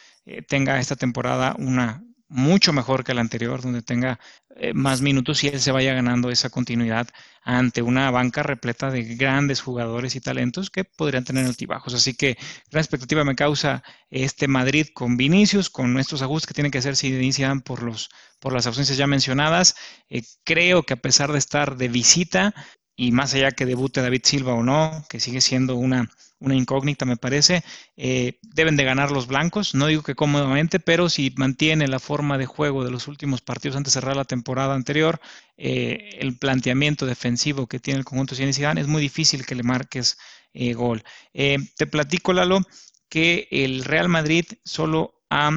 tenga 0.49 0.81
esta 0.81 0.97
temporada 0.97 1.55
una 1.57 2.06
mucho 2.29 2.73
mejor 2.73 3.05
que 3.05 3.15
la 3.15 3.21
anterior, 3.21 3.63
donde 3.63 3.83
tenga 3.83 4.19
eh, 4.57 4.73
más 4.75 5.01
minutos 5.03 5.45
y 5.45 5.49
él 5.49 5.61
se 5.61 5.73
vaya 5.73 5.95
ganando 5.95 6.31
esa 6.31 6.51
continuidad 6.51 7.09
ante 7.43 7.83
una 7.83 8.11
banca 8.11 8.43
repleta 8.43 8.91
de 8.91 9.03
grandes 9.03 9.61
jugadores 9.61 10.17
y 10.17 10.21
talentos 10.21 10.71
que 10.71 10.85
podrían 10.85 11.25
tener 11.25 11.47
altibajos. 11.47 11.95
Así 11.95 12.15
que 12.15 12.37
gran 12.71 12.83
expectativa 12.83 13.25
me 13.25 13.37
causa 13.37 13.83
este 14.11 14.49
Madrid 14.49 14.89
con 14.95 15.17
Vinicius, 15.17 15.71
con 15.71 15.99
estos 15.99 16.23
ajustes 16.23 16.49
que 16.49 16.55
tienen 16.55 16.73
que 16.73 16.79
hacer 16.79 16.97
si 16.97 17.09
inician 17.09 17.61
por, 17.61 17.83
los, 17.83 18.11
por 18.41 18.53
las 18.53 18.67
ausencias 18.67 18.99
ya 18.99 19.07
mencionadas. 19.07 19.77
Eh, 20.09 20.23
creo 20.45 20.83
que 20.83 20.95
a 20.95 21.01
pesar 21.01 21.33
de 21.33 21.39
estar 21.39 21.77
de 21.77 21.89
visita, 21.89 22.55
y 22.97 23.13
más 23.13 23.35
allá 23.35 23.53
que 23.53 23.67
debute 23.67 24.01
David 24.01 24.23
Silva 24.25 24.55
o 24.55 24.63
no, 24.63 25.05
que 25.09 25.21
sigue 25.21 25.43
siendo 25.43 25.77
una, 25.77 26.11
una 26.39 26.55
incógnita 26.55 27.05
me 27.05 27.17
parece, 27.17 27.65
eh, 27.97 28.39
deben 28.43 28.77
de 28.77 28.85
ganar 28.85 29.11
los 29.11 29.27
blancos, 29.27 29.75
no 29.75 29.87
digo 29.87 30.03
que 30.03 30.15
cómodamente, 30.15 30.81
pero 30.81 31.09
si 31.09 31.33
mantiene 31.37 31.89
la 31.89 31.99
forma 31.99 32.39
de 32.39 32.47
juego 32.47 32.85
de 32.85 32.91
los 32.91 33.09
últimos 33.09 33.41
partidos 33.41 33.77
antes 33.77 33.95
de 33.95 34.01
cerrar 34.01 34.17
la 34.17 34.25
temporada 34.25 34.75
anterior, 34.75 35.21
eh, 35.57 36.11
el 36.19 36.39
planteamiento 36.39 37.07
defensivo 37.07 37.67
que 37.67 37.81
tiene 37.81 37.99
el 37.99 38.05
conjunto 38.05 38.35
de 38.35 38.53
Zidane 38.53 38.81
es 38.81 38.87
muy 38.87 39.01
difícil 39.01 39.47
que 39.47 39.55
le 39.55 39.63
marques 39.63 40.19
eh, 40.53 40.75
gol. 40.75 41.03
te 41.33 41.87
platico, 41.87 42.33
Lalo, 42.33 42.61
que 43.09 43.49
el 43.51 43.85
Real 43.85 44.09
Madrid 44.09 44.45
solo 44.65 45.23
ha 45.31 45.51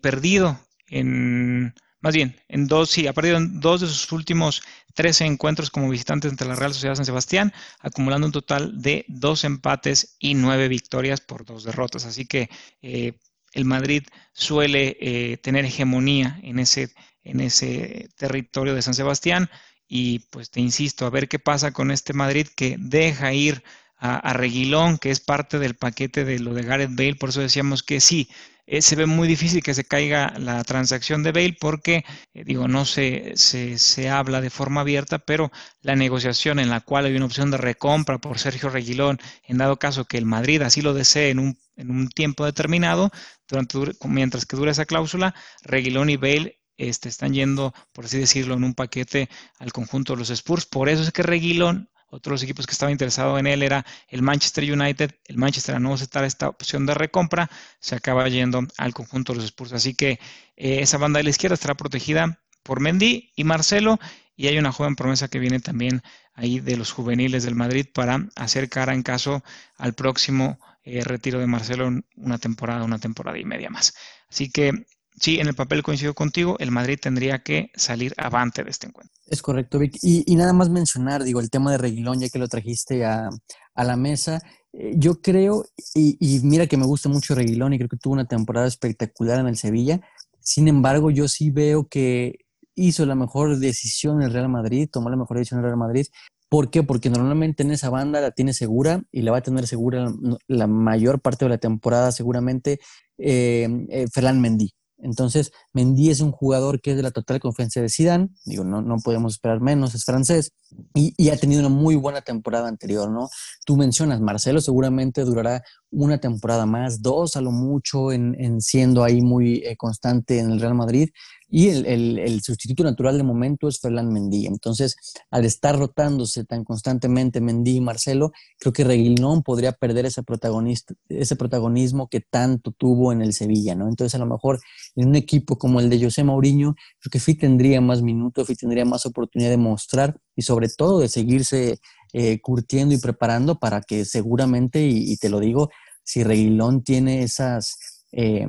perdido 0.00 0.60
en 0.88 1.74
más 2.00 2.14
bien, 2.14 2.40
en 2.48 2.66
dos, 2.66 2.90
sí, 2.90 3.06
ha 3.06 3.12
perdido 3.12 3.36
en 3.36 3.60
dos 3.60 3.82
de 3.82 3.86
sus 3.86 4.10
últimos 4.12 4.62
13 4.94 5.26
encuentros 5.26 5.70
como 5.70 5.88
visitante 5.88 6.28
ante 6.28 6.44
la 6.44 6.54
Real 6.54 6.72
Sociedad 6.72 6.94
San 6.94 7.04
Sebastián, 7.04 7.52
acumulando 7.80 8.26
un 8.26 8.32
total 8.32 8.80
de 8.80 9.04
dos 9.08 9.44
empates 9.44 10.16
y 10.18 10.34
nueve 10.34 10.68
victorias 10.68 11.20
por 11.20 11.44
dos 11.44 11.64
derrotas. 11.64 12.06
Así 12.06 12.26
que 12.26 12.48
eh, 12.82 13.12
el 13.52 13.64
Madrid 13.64 14.04
suele 14.32 14.96
eh, 15.00 15.36
tener 15.38 15.64
hegemonía 15.64 16.40
en 16.42 16.58
ese, 16.58 16.92
en 17.22 17.40
ese 17.40 18.08
territorio 18.16 18.74
de 18.74 18.82
San 18.82 18.94
Sebastián. 18.94 19.50
Y 19.86 20.20
pues 20.30 20.50
te 20.50 20.60
insisto, 20.60 21.04
a 21.04 21.10
ver 21.10 21.28
qué 21.28 21.38
pasa 21.38 21.72
con 21.72 21.90
este 21.90 22.12
Madrid 22.12 22.46
que 22.54 22.76
deja 22.78 23.32
ir 23.32 23.62
a, 24.00 24.32
Reguilón, 24.32 24.96
que 24.96 25.10
es 25.10 25.20
parte 25.20 25.58
del 25.58 25.76
paquete 25.76 26.24
de 26.24 26.38
lo 26.38 26.54
de 26.54 26.62
Gareth 26.62 26.94
Bale. 26.94 27.16
Por 27.16 27.28
eso 27.28 27.40
decíamos 27.40 27.82
que 27.82 28.00
sí, 28.00 28.30
eh, 28.70 28.82
se 28.82 28.94
ve 28.94 29.06
muy 29.06 29.26
difícil 29.26 29.64
que 29.64 29.74
se 29.74 29.82
caiga 29.84 30.32
la 30.38 30.62
transacción 30.62 31.24
de 31.24 31.32
Bale 31.32 31.56
porque, 31.60 32.04
eh, 32.34 32.44
digo, 32.44 32.68
no 32.68 32.84
se, 32.84 33.32
se, 33.36 34.08
habla 34.08 34.40
de 34.40 34.48
forma 34.48 34.82
abierta, 34.82 35.18
pero 35.18 35.50
la 35.82 35.96
negociación 35.96 36.60
en 36.60 36.70
la 36.70 36.80
cual 36.80 37.06
hay 37.06 37.16
una 37.16 37.24
opción 37.24 37.50
de 37.50 37.56
recompra 37.56 38.18
por 38.18 38.38
Sergio 38.38 38.70
Reguilón, 38.70 39.18
en 39.42 39.58
dado 39.58 39.80
caso 39.80 40.04
que 40.04 40.18
el 40.18 40.24
Madrid 40.24 40.62
así 40.62 40.82
lo 40.82 40.94
desee 40.94 41.30
en 41.30 41.40
un, 41.40 41.58
en 41.74 41.90
un 41.90 42.08
tiempo 42.10 42.44
determinado, 42.44 43.10
durante, 43.48 43.76
mientras 44.04 44.46
que 44.46 44.56
dura 44.56 44.70
esa 44.70 44.86
cláusula, 44.86 45.34
Reguilón 45.62 46.08
y 46.08 46.16
Bale 46.16 46.60
este, 46.76 47.08
están 47.08 47.34
yendo, 47.34 47.74
por 47.92 48.04
así 48.04 48.18
decirlo, 48.18 48.54
en 48.54 48.62
un 48.62 48.74
paquete 48.74 49.28
al 49.58 49.72
conjunto 49.72 50.12
de 50.12 50.20
los 50.20 50.30
Spurs. 50.30 50.64
Por 50.66 50.88
eso 50.88 51.02
es 51.02 51.10
que 51.10 51.24
Reguilón 51.24 51.89
otros 52.10 52.42
equipos 52.42 52.66
que 52.66 52.72
estaban 52.72 52.92
interesados 52.92 53.38
en 53.38 53.46
él 53.46 53.62
era 53.62 53.86
el 54.08 54.22
Manchester 54.22 54.70
United. 54.70 55.12
El 55.26 55.38
Manchester, 55.38 55.80
no 55.80 55.94
aceptar 55.94 56.24
esta 56.24 56.48
opción 56.48 56.84
de 56.84 56.94
recompra, 56.94 57.50
se 57.78 57.94
acaba 57.94 58.28
yendo 58.28 58.66
al 58.76 58.92
conjunto 58.92 59.32
de 59.32 59.38
los 59.38 59.46
Spurs. 59.46 59.72
Así 59.72 59.94
que 59.94 60.18
eh, 60.56 60.80
esa 60.80 60.98
banda 60.98 61.18
de 61.18 61.24
la 61.24 61.30
izquierda 61.30 61.54
estará 61.54 61.74
protegida 61.74 62.40
por 62.62 62.80
Mendy 62.80 63.32
y 63.36 63.44
Marcelo. 63.44 63.98
Y 64.36 64.48
hay 64.48 64.58
una 64.58 64.72
joven 64.72 64.96
promesa 64.96 65.28
que 65.28 65.38
viene 65.38 65.60
también 65.60 66.02
ahí 66.34 66.60
de 66.60 66.76
los 66.76 66.92
juveniles 66.92 67.44
del 67.44 67.54
Madrid 67.54 67.86
para 67.92 68.26
hacer 68.36 68.68
cara 68.68 68.94
en 68.94 69.02
caso 69.02 69.44
al 69.76 69.92
próximo 69.92 70.58
eh, 70.82 71.04
retiro 71.04 71.38
de 71.38 71.46
Marcelo 71.46 71.88
en 71.88 72.06
una 72.16 72.38
temporada, 72.38 72.84
una 72.84 72.98
temporada 72.98 73.38
y 73.38 73.44
media 73.44 73.70
más. 73.70 73.94
Así 74.30 74.50
que 74.50 74.86
sí, 75.20 75.38
en 75.38 75.48
el 75.48 75.54
papel 75.54 75.82
coincido 75.82 76.14
contigo, 76.14 76.56
el 76.58 76.70
Madrid 76.70 76.98
tendría 77.00 77.42
que 77.42 77.70
salir 77.74 78.14
avante 78.16 78.64
de 78.64 78.70
este 78.70 78.86
encuentro. 78.86 79.19
Es 79.30 79.42
correcto, 79.42 79.78
Vic. 79.78 79.96
Y, 80.02 80.34
nada 80.34 80.52
más 80.52 80.70
mencionar, 80.70 81.22
digo, 81.22 81.38
el 81.38 81.50
tema 81.50 81.70
de 81.70 81.78
Reguilón, 81.78 82.18
ya 82.18 82.28
que 82.28 82.40
lo 82.40 82.48
trajiste 82.48 83.04
a, 83.04 83.30
la 83.76 83.96
mesa. 83.96 84.42
Eh, 84.72 84.94
yo 84.96 85.22
creo, 85.22 85.64
y, 85.94 86.40
mira 86.42 86.66
que 86.66 86.76
me 86.76 86.84
gusta 86.84 87.08
mucho 87.08 87.36
Reguilón 87.36 87.72
y 87.72 87.78
creo 87.78 87.88
que 87.88 87.96
tuvo 87.96 88.14
una 88.14 88.26
temporada 88.26 88.66
espectacular 88.66 89.38
en 89.38 89.46
el 89.46 89.56
Sevilla. 89.56 90.00
Sin 90.40 90.66
embargo, 90.66 91.12
yo 91.12 91.28
sí 91.28 91.50
veo 91.50 91.86
que 91.86 92.40
hizo 92.74 93.06
la 93.06 93.14
mejor 93.14 93.58
decisión 93.58 94.20
el 94.20 94.32
Real 94.32 94.48
Madrid, 94.48 94.88
tomó 94.90 95.10
la 95.10 95.16
mejor 95.16 95.36
decisión 95.36 95.60
el 95.60 95.66
Real 95.66 95.76
Madrid. 95.76 96.06
¿Por 96.48 96.70
qué? 96.70 96.82
Porque 96.82 97.08
normalmente 97.08 97.62
en 97.62 97.70
esa 97.70 97.88
banda 97.88 98.20
la 98.20 98.32
tiene 98.32 98.52
segura 98.52 99.04
y 99.12 99.22
la 99.22 99.30
va 99.30 99.38
a 99.38 99.42
tener 99.42 99.68
segura 99.68 100.12
la 100.48 100.66
mayor 100.66 101.20
parte 101.20 101.44
de 101.44 101.50
la 101.50 101.58
temporada 101.58 102.10
seguramente 102.10 102.80
eh, 103.16 104.08
Ferland 104.12 104.40
Mendy. 104.40 104.72
Entonces, 105.02 105.52
Mendy 105.72 106.10
es 106.10 106.20
un 106.20 106.32
jugador 106.32 106.80
que 106.80 106.90
es 106.92 106.96
de 106.96 107.02
la 107.02 107.10
total 107.10 107.40
confianza 107.40 107.80
de 107.80 107.88
Zidane, 107.88 108.28
digo, 108.44 108.64
no, 108.64 108.82
no 108.82 108.96
podemos 109.02 109.34
esperar 109.34 109.60
menos, 109.60 109.94
es 109.94 110.04
francés, 110.04 110.52
y, 110.94 111.28
ha 111.30 111.36
tenido 111.36 111.60
una 111.60 111.68
muy 111.68 111.96
buena 111.96 112.20
temporada 112.20 112.68
anterior, 112.68 113.10
¿no? 113.10 113.28
Tú 113.64 113.76
mencionas, 113.76 114.20
Marcelo 114.20 114.60
seguramente 114.60 115.24
durará 115.24 115.62
una 115.90 116.18
temporada 116.18 116.66
más, 116.66 117.02
dos 117.02 117.36
a 117.36 117.40
lo 117.40 117.50
mucho, 117.50 118.12
en, 118.12 118.60
siendo 118.60 119.02
ahí 119.02 119.20
muy 119.20 119.62
eh, 119.64 119.76
constante 119.76 120.38
en 120.38 120.50
el 120.50 120.60
Real 120.60 120.74
Madrid, 120.74 121.10
y 121.52 121.68
el, 121.68 122.40
sustituto 122.42 122.84
natural 122.84 123.16
de 123.16 123.24
momento 123.24 123.66
es 123.66 123.80
Ferland 123.80 124.12
Mendy. 124.12 124.46
Entonces, 124.46 124.94
al 125.32 125.44
estar 125.44 125.76
rotándose 125.76 126.44
tan 126.44 126.62
constantemente 126.62 127.40
Mendy 127.40 127.76
y 127.76 127.80
Marcelo, 127.80 128.30
creo 128.58 128.72
que 128.72 128.84
Reguilón 128.84 129.42
podría 129.42 129.72
perder 129.72 130.06
ese, 130.06 130.22
protagonista, 130.22 130.94
ese 131.08 131.34
protagonismo 131.34 132.08
que 132.08 132.20
tanto 132.20 132.70
tuvo 132.70 133.10
en 133.10 133.20
el 133.20 133.32
Sevilla, 133.32 133.74
¿no? 133.74 133.88
Entonces, 133.88 134.14
a 134.14 134.18
lo 134.18 134.26
mejor 134.26 134.60
en 134.94 135.08
un 135.08 135.16
equipo 135.16 135.58
como 135.58 135.80
el 135.80 135.90
de 135.90 136.00
José 136.04 136.22
Mourinho, 136.22 136.76
creo 137.00 137.10
que 137.10 137.18
sí 137.18 137.34
tendría 137.34 137.80
más 137.80 138.00
minutos, 138.00 138.46
sí 138.46 138.54
tendría 138.54 138.84
más 138.84 139.04
oportunidad 139.04 139.50
de 139.50 139.56
mostrar 139.56 140.16
y 140.40 140.42
sobre 140.42 140.70
todo 140.70 141.00
de 141.00 141.08
seguirse 141.10 141.80
eh, 142.14 142.40
curtiendo 142.40 142.94
y 142.94 142.98
preparando 142.98 143.58
para 143.58 143.82
que 143.82 144.06
seguramente, 144.06 144.80
y, 144.82 145.14
te 145.18 145.28
lo 145.28 145.38
digo, 145.38 145.68
si 146.02 146.24
Reguilón 146.24 146.82
tiene 146.82 147.22
esas... 147.22 147.76
Eh, 148.12 148.46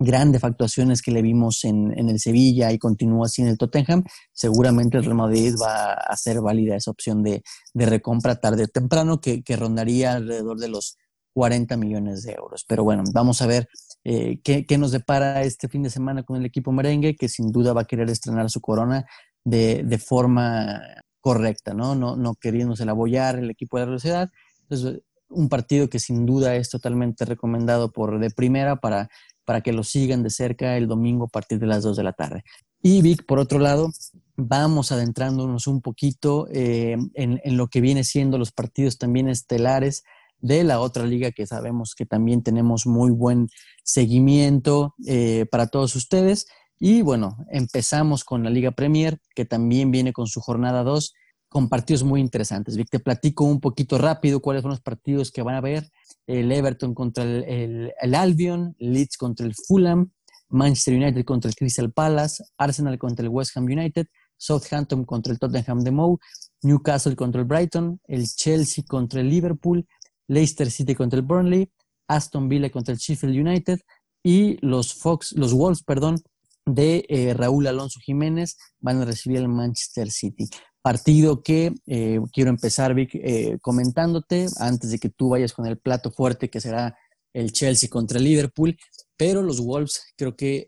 grandes 0.00 0.44
actuaciones 0.44 1.02
que 1.02 1.10
le 1.10 1.22
vimos 1.22 1.64
en, 1.64 1.92
el 1.98 2.20
Sevilla 2.20 2.70
y 2.70 2.78
continúa 2.78 3.26
así 3.26 3.42
en 3.42 3.48
el 3.48 3.58
Tottenham, 3.58 4.04
seguramente 4.32 4.96
el 4.96 5.02
Real 5.02 5.16
Madrid 5.16 5.56
va 5.60 5.94
a 5.94 5.94
hacer 5.94 6.40
válida 6.40 6.76
esa 6.76 6.92
opción 6.92 7.24
de, 7.24 7.42
recompra 7.74 8.36
tarde 8.36 8.62
o 8.62 8.68
temprano 8.68 9.20
que, 9.20 9.42
rondaría 9.56 10.12
alrededor 10.12 10.60
de 10.60 10.68
los 10.68 10.98
40 11.34 11.76
millones 11.76 12.22
de 12.22 12.34
euros. 12.34 12.64
Pero 12.68 12.84
bueno, 12.84 13.02
vamos 13.12 13.42
a 13.42 13.48
ver 13.48 13.68
eh, 14.04 14.38
qué, 14.44 14.78
nos 14.78 14.92
depara 14.92 15.42
este 15.42 15.66
fin 15.66 15.82
de 15.82 15.90
semana 15.90 16.22
con 16.22 16.36
el 16.36 16.46
equipo 16.46 16.70
merengue, 16.70 17.16
que 17.16 17.28
sin 17.28 17.50
duda 17.50 17.72
va 17.72 17.80
a 17.80 17.86
querer 17.86 18.08
estrenar 18.08 18.50
su 18.50 18.60
corona 18.60 19.04
de, 19.44 19.98
forma 19.98 20.80
correcta, 21.28 21.74
¿no? 21.74 21.94
No, 21.94 22.16
no 22.16 22.34
queriéndose 22.34 22.84
la 22.84 22.92
apoyar 22.92 23.38
el 23.38 23.50
equipo 23.50 23.78
de 23.78 23.86
la 23.86 23.92
sociedad. 23.92 24.30
Entonces, 24.62 25.02
un 25.28 25.48
partido 25.48 25.90
que 25.90 25.98
sin 25.98 26.24
duda 26.24 26.56
es 26.56 26.70
totalmente 26.70 27.24
recomendado 27.26 27.92
por 27.92 28.18
de 28.18 28.30
primera 28.30 28.76
para 28.76 29.10
para 29.48 29.62
que 29.62 29.72
lo 29.72 29.82
sigan 29.82 30.22
de 30.22 30.28
cerca 30.28 30.76
el 30.76 30.88
domingo 30.88 31.24
a 31.24 31.28
partir 31.28 31.58
de 31.58 31.66
las 31.66 31.82
2 31.82 31.96
de 31.96 32.02
la 32.02 32.12
tarde. 32.12 32.44
Y 32.82 33.00
Vic, 33.00 33.24
por 33.24 33.38
otro 33.38 33.58
lado, 33.58 33.90
vamos 34.36 34.92
adentrándonos 34.92 35.66
un 35.66 35.80
poquito 35.80 36.46
eh, 36.52 36.98
en, 37.14 37.56
lo 37.56 37.68
que 37.68 37.80
viene 37.80 38.04
siendo 38.04 38.36
los 38.36 38.52
partidos 38.52 38.98
también 38.98 39.26
estelares 39.26 40.04
de 40.40 40.64
la 40.64 40.80
otra 40.80 41.06
liga 41.06 41.30
que 41.30 41.46
sabemos 41.46 41.94
que 41.94 42.04
también 42.04 42.42
tenemos 42.42 42.86
muy 42.86 43.10
buen 43.10 43.48
seguimiento 43.82 44.94
eh, 45.06 45.46
para 45.50 45.68
todos 45.68 45.96
ustedes. 45.96 46.46
Y 46.78 47.02
bueno, 47.02 47.36
empezamos 47.50 48.24
con 48.24 48.44
la 48.44 48.50
Liga 48.50 48.70
Premier, 48.70 49.18
que 49.34 49.44
también 49.44 49.90
viene 49.90 50.12
con 50.12 50.26
su 50.26 50.40
jornada 50.40 50.84
2 50.84 51.12
con 51.48 51.68
partidos 51.68 52.04
muy 52.04 52.20
interesantes. 52.20 52.76
Vic, 52.76 52.88
te 52.90 53.00
platico 53.00 53.44
un 53.44 53.60
poquito 53.60 53.98
rápido 53.98 54.40
cuáles 54.40 54.62
son 54.62 54.70
los 54.70 54.80
partidos 54.80 55.30
que 55.30 55.42
van 55.42 55.54
a 55.54 55.60
ver. 55.60 55.90
El 56.26 56.52
Everton 56.52 56.94
contra 56.94 57.24
el, 57.24 57.92
Albion, 58.14 58.76
Leeds 58.78 59.16
contra 59.16 59.46
el 59.46 59.54
Fulham, 59.54 60.10
Manchester 60.50 60.94
United 60.94 61.24
contra 61.24 61.48
el 61.48 61.56
Crystal 61.56 61.90
Palace, 61.90 62.44
Arsenal 62.58 62.98
contra 62.98 63.24
el 63.24 63.30
West 63.30 63.56
Ham 63.56 63.64
United, 63.64 64.06
Southampton 64.36 65.04
contra 65.04 65.32
el 65.32 65.38
Tottenham 65.38 65.80
de 65.80 65.90
Moe, 65.90 66.18
Newcastle 66.62 67.16
contra 67.16 67.40
el 67.40 67.46
Brighton, 67.46 68.00
el 68.04 68.26
Chelsea 68.26 68.84
contra 68.86 69.20
el 69.20 69.28
Liverpool, 69.28 69.86
Leicester 70.26 70.70
City 70.70 70.94
contra 70.94 71.18
el 71.18 71.24
Burnley, 71.24 71.70
Aston 72.08 72.48
Villa 72.48 72.70
contra 72.70 72.92
el 72.92 73.00
Sheffield 73.00 73.36
United 73.36 73.80
y 74.22 74.58
los 74.64 74.94
Fox, 74.94 75.32
los 75.32 75.54
Wolves, 75.54 75.82
perdón, 75.82 76.20
de 76.68 77.04
eh, 77.08 77.34
Raúl 77.34 77.66
Alonso 77.66 78.00
Jiménez 78.00 78.56
van 78.80 79.00
a 79.02 79.04
recibir 79.04 79.38
al 79.38 79.48
Manchester 79.48 80.10
City. 80.10 80.48
Partido 80.82 81.42
que 81.42 81.74
eh, 81.86 82.20
quiero 82.32 82.50
empezar, 82.50 82.94
Vic, 82.94 83.14
eh, 83.14 83.58
comentándote 83.60 84.46
antes 84.58 84.90
de 84.90 84.98
que 84.98 85.08
tú 85.08 85.30
vayas 85.30 85.52
con 85.52 85.66
el 85.66 85.78
plato 85.78 86.10
fuerte 86.10 86.48
que 86.48 86.60
será 86.60 86.96
el 87.32 87.52
Chelsea 87.52 87.88
contra 87.88 88.18
el 88.18 88.24
Liverpool, 88.24 88.76
pero 89.16 89.42
los 89.42 89.60
Wolves 89.60 90.02
creo 90.16 90.36
que 90.36 90.66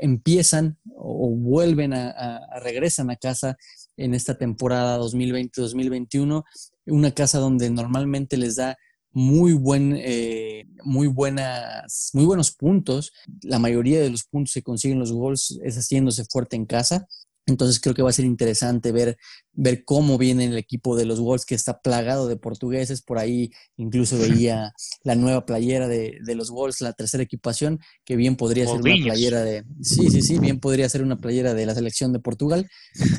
empiezan 0.00 0.78
o, 0.94 1.30
vuelven 1.30 1.94
a, 1.94 2.40
regresan 2.60 3.10
a 3.10 3.16
casa 3.16 3.56
en 3.96 4.14
esta 4.14 4.36
temporada 4.36 4.98
2020-2021, 4.98 6.44
una 6.86 7.10
casa 7.12 7.38
donde 7.38 7.70
normalmente 7.70 8.36
les 8.36 8.56
da 8.56 8.76
muy 9.16 9.54
buen, 9.54 9.96
eh, 9.96 10.66
muy 10.84 11.06
buenas, 11.06 12.10
muy 12.12 12.26
buenos 12.26 12.54
puntos. 12.54 13.14
La 13.40 13.58
mayoría 13.58 13.98
de 13.98 14.10
los 14.10 14.24
puntos 14.24 14.52
que 14.52 14.62
consiguen 14.62 14.98
los 14.98 15.10
Wolves 15.10 15.58
es 15.64 15.76
haciéndose 15.76 16.26
fuerte 16.26 16.54
en 16.54 16.66
casa. 16.66 17.06
Entonces 17.46 17.80
creo 17.80 17.94
que 17.94 18.02
va 18.02 18.10
a 18.10 18.12
ser 18.12 18.26
interesante 18.26 18.92
ver, 18.92 19.16
ver 19.56 19.84
cómo 19.84 20.18
viene 20.18 20.44
el 20.44 20.56
equipo 20.56 20.96
de 20.96 21.04
los 21.04 21.20
Wolves 21.20 21.44
que 21.44 21.54
está 21.54 21.80
plagado 21.80 22.28
de 22.28 22.36
portugueses. 22.36 23.02
Por 23.02 23.18
ahí 23.18 23.50
incluso 23.76 24.18
veía 24.18 24.72
la 25.02 25.14
nueva 25.14 25.44
playera 25.44 25.88
de, 25.88 26.20
los 26.34 26.50
Wolves, 26.50 26.80
la 26.80 26.92
tercera 26.92 27.22
equipación, 27.22 27.80
que 28.04 28.16
bien 28.16 28.36
podría 28.36 28.66
ser 28.66 28.80
una 28.80 28.94
playera 29.04 29.42
de... 29.42 29.64
Sí, 29.82 30.10
sí, 30.10 30.22
sí, 30.22 30.38
bien 30.38 30.60
podría 30.60 30.88
ser 30.88 31.02
una 31.02 31.18
playera 31.18 31.54
de 31.54 31.66
la 31.66 31.74
selección 31.74 32.12
de 32.12 32.20
Portugal. 32.20 32.68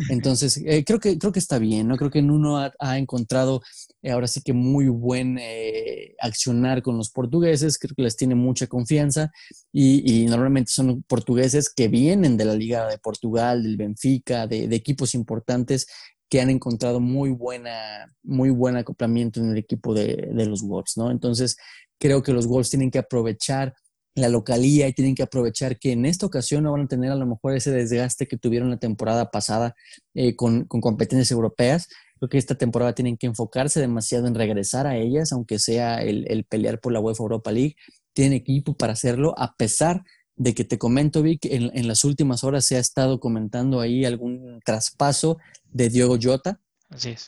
Entonces 0.09 0.61
eh, 0.65 0.83
creo, 0.85 0.99
que, 0.99 1.17
creo 1.17 1.31
que 1.31 1.39
está 1.39 1.59
bien, 1.59 1.87
¿no? 1.87 1.97
Creo 1.97 2.11
que 2.11 2.21
Nuno 2.21 2.57
ha, 2.57 2.73
ha 2.79 2.97
encontrado 2.97 3.61
eh, 4.01 4.11
ahora 4.11 4.27
sí 4.27 4.41
que 4.41 4.53
muy 4.53 4.87
buen 4.87 5.37
eh, 5.39 6.15
accionar 6.21 6.81
con 6.81 6.97
los 6.97 7.09
portugueses. 7.09 7.77
Creo 7.77 7.95
que 7.95 8.03
les 8.03 8.15
tiene 8.15 8.35
mucha 8.35 8.67
confianza 8.67 9.31
y, 9.73 10.23
y 10.23 10.25
normalmente 10.27 10.71
son 10.71 11.03
portugueses 11.03 11.69
que 11.73 11.87
vienen 11.87 12.37
de 12.37 12.45
la 12.45 12.55
Liga 12.55 12.87
de 12.87 12.97
Portugal, 12.99 13.63
del 13.63 13.77
Benfica 13.77 14.47
de, 14.47 14.75
equipos 14.75 15.15
importantes 15.15 15.87
que 16.29 16.41
han 16.41 16.49
encontrado 16.49 16.99
muy 16.99 17.29
buena, 17.29 18.13
muy 18.23 18.49
buen 18.49 18.75
acoplamiento 18.75 19.39
en 19.39 19.51
el 19.51 19.57
equipo 19.57 19.93
de, 19.93 20.29
los 20.33 20.61
Wolves, 20.61 20.97
¿no? 20.97 21.11
Entonces, 21.11 21.57
creo 21.99 22.21
que 22.21 22.33
los 22.33 22.47
Wolves 22.47 22.69
tienen 22.69 22.91
que 22.91 22.99
aprovechar 22.99 23.73
la 24.15 24.29
localía 24.29 24.87
y 24.87 24.93
tienen 24.93 25.15
que 25.15 25.23
aprovechar 25.23 25.77
que 25.77 25.91
en 25.91 26.05
esta 26.05 26.25
ocasión 26.25 26.63
no 26.63 26.71
van 26.71 26.81
a 26.81 26.87
tener 26.87 27.11
a 27.11 27.15
lo 27.15 27.27
mejor 27.27 27.55
ese 27.55 27.71
desgaste 27.71 28.27
que 28.27 28.37
tuvieron 28.37 28.69
la 28.69 28.77
temporada 28.77 29.29
pasada 29.29 29.75
eh, 30.15 30.35
con, 30.35 30.65
competencias 30.65 31.31
europeas. 31.31 31.87
Creo 32.17 32.29
que 32.29 32.39
esta 32.39 32.55
temporada 32.55 32.95
tienen 32.95 33.15
que 33.15 33.27
enfocarse 33.27 33.79
demasiado 33.79 34.27
en 34.27 34.33
regresar 34.33 34.87
a 34.87 34.97
ellas, 34.97 35.31
aunque 35.31 35.59
sea 35.59 36.01
el, 36.01 36.25
el 36.29 36.45
pelear 36.45 36.79
por 36.79 36.91
la 36.91 36.99
UEFA 36.99 37.23
Europa 37.23 37.51
League. 37.51 37.75
Tienen 38.13 38.33
equipo 38.33 38.75
para 38.75 38.93
hacerlo, 38.93 39.35
a 39.37 39.55
pesar 39.55 40.03
de 40.37 40.53
que 40.53 40.63
te 40.63 40.77
comento, 40.77 41.21
Vic, 41.21 41.45
en, 41.45 41.71
en 41.73 41.87
las 41.87 42.03
últimas 42.03 42.43
horas 42.43 42.65
se 42.65 42.77
ha 42.77 42.79
estado 42.79 43.19
comentando 43.19 43.79
ahí 43.79 44.05
algún 44.05 44.59
traspaso 44.63 45.37
de 45.71 45.89
Diogo 45.89 46.17
Jota 46.21 46.61